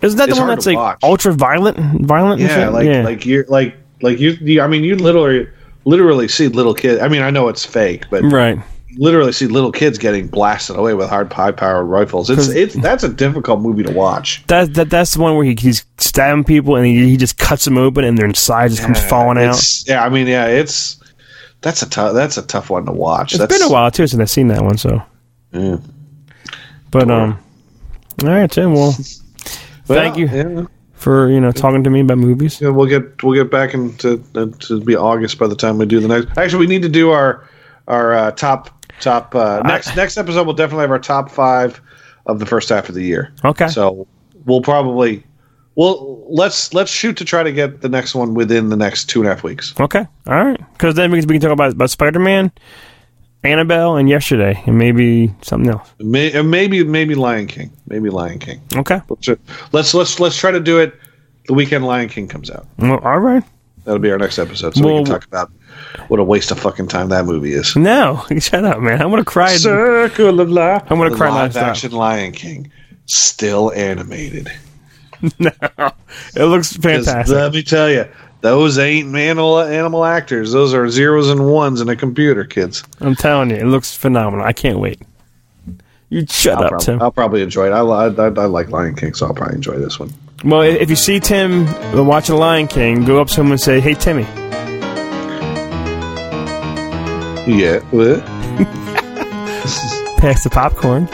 Isn't 0.00 0.16
that 0.18 0.30
the 0.30 0.36
one 0.36 0.48
that's 0.48 0.66
like 0.66 0.76
watch. 0.76 0.98
ultra 1.02 1.32
violent, 1.32 1.78
violent? 2.02 2.40
yeah, 2.40 2.68
like 2.68 2.86
yeah. 2.86 3.02
like 3.02 3.26
you're 3.26 3.44
like 3.48 3.76
like 4.00 4.18
you, 4.18 4.30
you. 4.40 4.60
I 4.60 4.66
mean, 4.66 4.84
you 4.84 4.96
literally 4.96 5.48
literally 5.84 6.28
see 6.28 6.48
little 6.48 6.74
kids. 6.74 7.00
I 7.00 7.08
mean, 7.08 7.22
I 7.22 7.30
know 7.30 7.48
it's 7.48 7.64
fake, 7.64 8.04
but 8.10 8.22
right. 8.22 8.58
literally 8.96 9.32
see 9.32 9.46
little 9.46 9.72
kids 9.72 9.98
getting 9.98 10.28
blasted 10.28 10.76
away 10.76 10.94
with 10.94 11.08
hard 11.08 11.32
high 11.32 11.52
powered 11.52 11.86
rifles. 11.86 12.30
It's 12.30 12.48
it's 12.48 12.74
that's 12.74 13.04
a 13.04 13.08
difficult 13.08 13.60
movie 13.60 13.82
to 13.82 13.92
watch. 13.92 14.44
That, 14.46 14.74
that 14.74 14.90
that's 14.90 15.14
the 15.14 15.20
one 15.20 15.36
where 15.36 15.44
he, 15.44 15.56
he's 15.58 15.84
stabbing 15.98 16.44
people 16.44 16.76
and 16.76 16.86
he, 16.86 17.10
he 17.10 17.16
just 17.16 17.38
cuts 17.38 17.64
them 17.64 17.78
open 17.78 18.04
and 18.04 18.16
their 18.16 18.26
inside 18.26 18.70
just 18.70 18.82
comes 18.82 19.02
falling 19.04 19.38
out. 19.38 19.62
Yeah, 19.86 20.04
I 20.04 20.08
mean, 20.08 20.26
yeah, 20.26 20.46
it's 20.46 21.01
that's 21.62 21.82
a 21.82 21.88
tough 21.88 22.14
that's 22.14 22.36
a 22.36 22.42
tough 22.42 22.70
one 22.70 22.84
to 22.86 22.92
watch. 22.92 23.32
It's 23.32 23.38
that's, 23.38 23.58
been 23.58 23.66
a 23.66 23.72
while 23.72 23.90
too 23.90 24.06
since 24.06 24.20
I've 24.20 24.30
seen 24.30 24.48
that 24.48 24.62
one. 24.62 24.76
So, 24.76 25.02
Yeah. 25.52 25.78
but 26.90 27.10
um, 27.10 27.38
all 28.22 28.28
right, 28.28 28.50
Tim. 28.50 28.74
Well, 28.74 28.92
thank 29.86 30.16
you 30.16 30.28
Yeah. 30.28 30.66
for 30.92 31.30
you 31.30 31.40
know 31.40 31.52
talking 31.52 31.82
to 31.84 31.90
me 31.90 32.00
about 32.00 32.18
movies. 32.18 32.60
Yeah, 32.60 32.68
we'll 32.68 32.86
get 32.88 33.22
we'll 33.22 33.34
get 33.34 33.50
back 33.50 33.74
into 33.74 34.22
uh, 34.34 34.46
to 34.60 34.80
be 34.80 34.96
August 34.96 35.38
by 35.38 35.46
the 35.46 35.56
time 35.56 35.78
we 35.78 35.86
do 35.86 36.00
the 36.00 36.08
next. 36.08 36.36
Actually, 36.36 36.60
we 36.60 36.66
need 36.66 36.82
to 36.82 36.88
do 36.88 37.10
our 37.10 37.48
our 37.88 38.12
uh, 38.14 38.30
top 38.32 38.84
top 39.00 39.34
uh, 39.34 39.62
next 39.64 39.96
next 39.96 40.16
episode. 40.18 40.46
We'll 40.46 40.54
definitely 40.56 40.82
have 40.82 40.90
our 40.90 40.98
top 40.98 41.30
five 41.30 41.80
of 42.26 42.38
the 42.38 42.46
first 42.46 42.68
half 42.68 42.88
of 42.88 42.94
the 42.94 43.02
year. 43.02 43.32
Okay. 43.44 43.68
So 43.68 44.06
we'll 44.46 44.62
probably 44.62 45.24
well 45.74 46.24
let's 46.28 46.74
let's 46.74 46.90
shoot 46.90 47.16
to 47.18 47.24
try 47.24 47.42
to 47.42 47.52
get 47.52 47.80
the 47.80 47.88
next 47.88 48.14
one 48.14 48.34
within 48.34 48.68
the 48.68 48.76
next 48.76 49.06
two 49.06 49.20
and 49.20 49.28
a 49.28 49.34
half 49.34 49.42
weeks. 49.42 49.74
Okay. 49.78 50.06
All 50.26 50.44
right. 50.44 50.60
Because 50.72 50.94
then 50.94 51.10
we 51.10 51.20
can, 51.20 51.28
we 51.28 51.34
can 51.34 51.42
talk 51.42 51.52
about, 51.52 51.72
about 51.72 51.90
Spider 51.90 52.20
Man, 52.20 52.52
Annabelle, 53.44 53.96
and 53.96 54.08
yesterday, 54.08 54.62
and 54.66 54.78
maybe 54.78 55.34
something 55.42 55.70
else. 55.70 55.92
May, 55.98 56.40
maybe 56.42 56.84
maybe 56.84 57.14
Lion 57.14 57.46
King. 57.46 57.70
Maybe 57.86 58.10
Lion 58.10 58.38
King. 58.38 58.60
Okay. 58.74 59.00
Let's 59.08 59.28
let's 59.72 59.94
let's 59.94 60.20
let's 60.20 60.36
try 60.36 60.50
to 60.50 60.60
do 60.60 60.78
it 60.78 60.94
the 61.46 61.54
weekend 61.54 61.84
Lion 61.84 62.08
King 62.08 62.28
comes 62.28 62.50
out. 62.50 62.66
Well, 62.78 62.98
all 62.98 63.18
right. 63.18 63.42
That'll 63.84 63.98
be 63.98 64.12
our 64.12 64.18
next 64.18 64.38
episode, 64.38 64.76
so 64.76 64.86
we 64.86 64.94
can 64.94 65.04
talk 65.04 65.24
about 65.24 65.50
what 66.06 66.20
a 66.20 66.24
waste 66.24 66.52
of 66.52 66.60
fucking 66.60 66.86
time 66.86 67.08
that 67.08 67.24
movie 67.24 67.52
is. 67.52 67.74
No, 67.74 68.24
shut 68.38 68.64
up, 68.64 68.80
man. 68.80 69.02
I'm 69.02 69.10
gonna 69.10 69.24
cry. 69.24 69.56
Circle 69.56 70.38
of 70.38 70.50
life. 70.50 70.84
I'm 70.88 70.98
gonna 70.98 71.10
The 71.10 71.16
cry 71.16 71.30
live 71.30 71.56
action 71.56 71.90
Lion 71.90 72.30
King, 72.30 72.70
still 73.06 73.72
animated. 73.72 74.52
No, 75.38 75.50
it 76.34 76.44
looks 76.44 76.76
fantastic. 76.76 77.34
Let 77.34 77.52
me 77.52 77.62
tell 77.62 77.90
you, 77.90 78.06
those 78.40 78.78
ain't 78.78 79.14
animal 79.14 79.60
animal 79.60 80.04
actors. 80.04 80.52
Those 80.52 80.74
are 80.74 80.88
zeros 80.88 81.30
and 81.30 81.48
ones 81.50 81.80
in 81.80 81.88
a 81.88 81.96
computer, 81.96 82.44
kids. 82.44 82.82
I'm 83.00 83.14
telling 83.14 83.50
you, 83.50 83.56
it 83.56 83.66
looks 83.66 83.96
phenomenal. 83.96 84.44
I 84.44 84.52
can't 84.52 84.80
wait. 84.80 85.00
You 86.08 86.26
shut 86.26 86.58
I'll, 86.58 86.64
up, 86.64 86.70
prob- 86.70 86.82
Tim. 86.82 87.02
I'll 87.02 87.12
probably 87.12 87.42
enjoy 87.42 87.68
it. 87.68 87.70
I, 87.70 87.80
I, 87.80 88.08
I, 88.08 88.26
I 88.26 88.46
like 88.46 88.68
Lion 88.68 88.96
King, 88.96 89.14
so 89.14 89.26
I'll 89.26 89.34
probably 89.34 89.54
enjoy 89.54 89.78
this 89.78 89.98
one. 89.98 90.12
Well, 90.44 90.62
if 90.62 90.90
you 90.90 90.96
see 90.96 91.20
Tim 91.20 91.66
watching 92.06 92.36
Lion 92.36 92.66
King, 92.66 93.04
go 93.04 93.20
up 93.20 93.28
to 93.28 93.40
him 93.40 93.52
and 93.52 93.60
say, 93.60 93.80
"Hey, 93.80 93.94
Timmy." 93.94 94.26
Yeah. 97.46 97.78
What? 97.90 98.24
Pass 100.18 100.44
the 100.44 100.50
popcorn. 100.50 101.08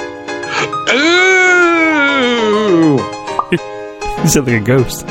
Ooh. 0.91 2.99
You 4.23 4.29
sound 4.29 4.47
like 4.47 4.63
a 4.63 4.65
ghost. 4.65 5.07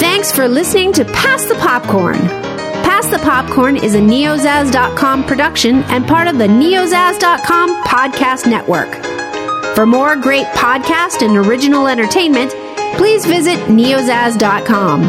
Thanks 0.00 0.32
for 0.32 0.48
listening 0.48 0.92
to 0.94 1.04
Pass 1.04 1.44
the 1.46 1.54
Popcorn. 1.56 2.18
Pass 2.84 3.08
the 3.08 3.18
Popcorn 3.18 3.76
is 3.76 3.94
a 3.94 4.00
neozaz.com 4.00 5.24
production 5.24 5.82
and 5.84 6.06
part 6.06 6.28
of 6.28 6.38
the 6.38 6.46
neozaz.com 6.46 7.84
podcast 7.84 8.46
network. 8.48 8.94
For 9.74 9.86
more 9.86 10.14
great 10.16 10.46
podcast 10.48 11.22
and 11.26 11.36
original 11.36 11.88
entertainment, 11.88 12.52
please 12.96 13.24
visit 13.26 13.58
neozaz.com. 13.68 15.02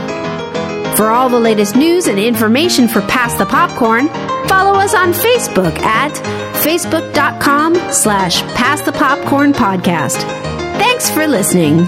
For 0.96 1.12
all 1.12 1.30
the 1.30 1.40
latest 1.40 1.76
news 1.76 2.08
and 2.08 2.18
information 2.18 2.88
for 2.88 3.02
Pass 3.02 3.38
the 3.38 3.46
Popcorn, 3.46 4.08
follow 4.48 4.80
us 4.80 4.94
on 4.94 5.12
Facebook 5.14 5.78
at 5.80 6.12
facebook.com 6.64 7.76
slash 7.92 8.42
Pass 8.56 8.82
the 8.82 8.92
Popcorn 8.92 9.54
Podcast. 9.54 10.22
Thanks 10.78 11.10
for 11.10 11.28
listening. 11.28 11.88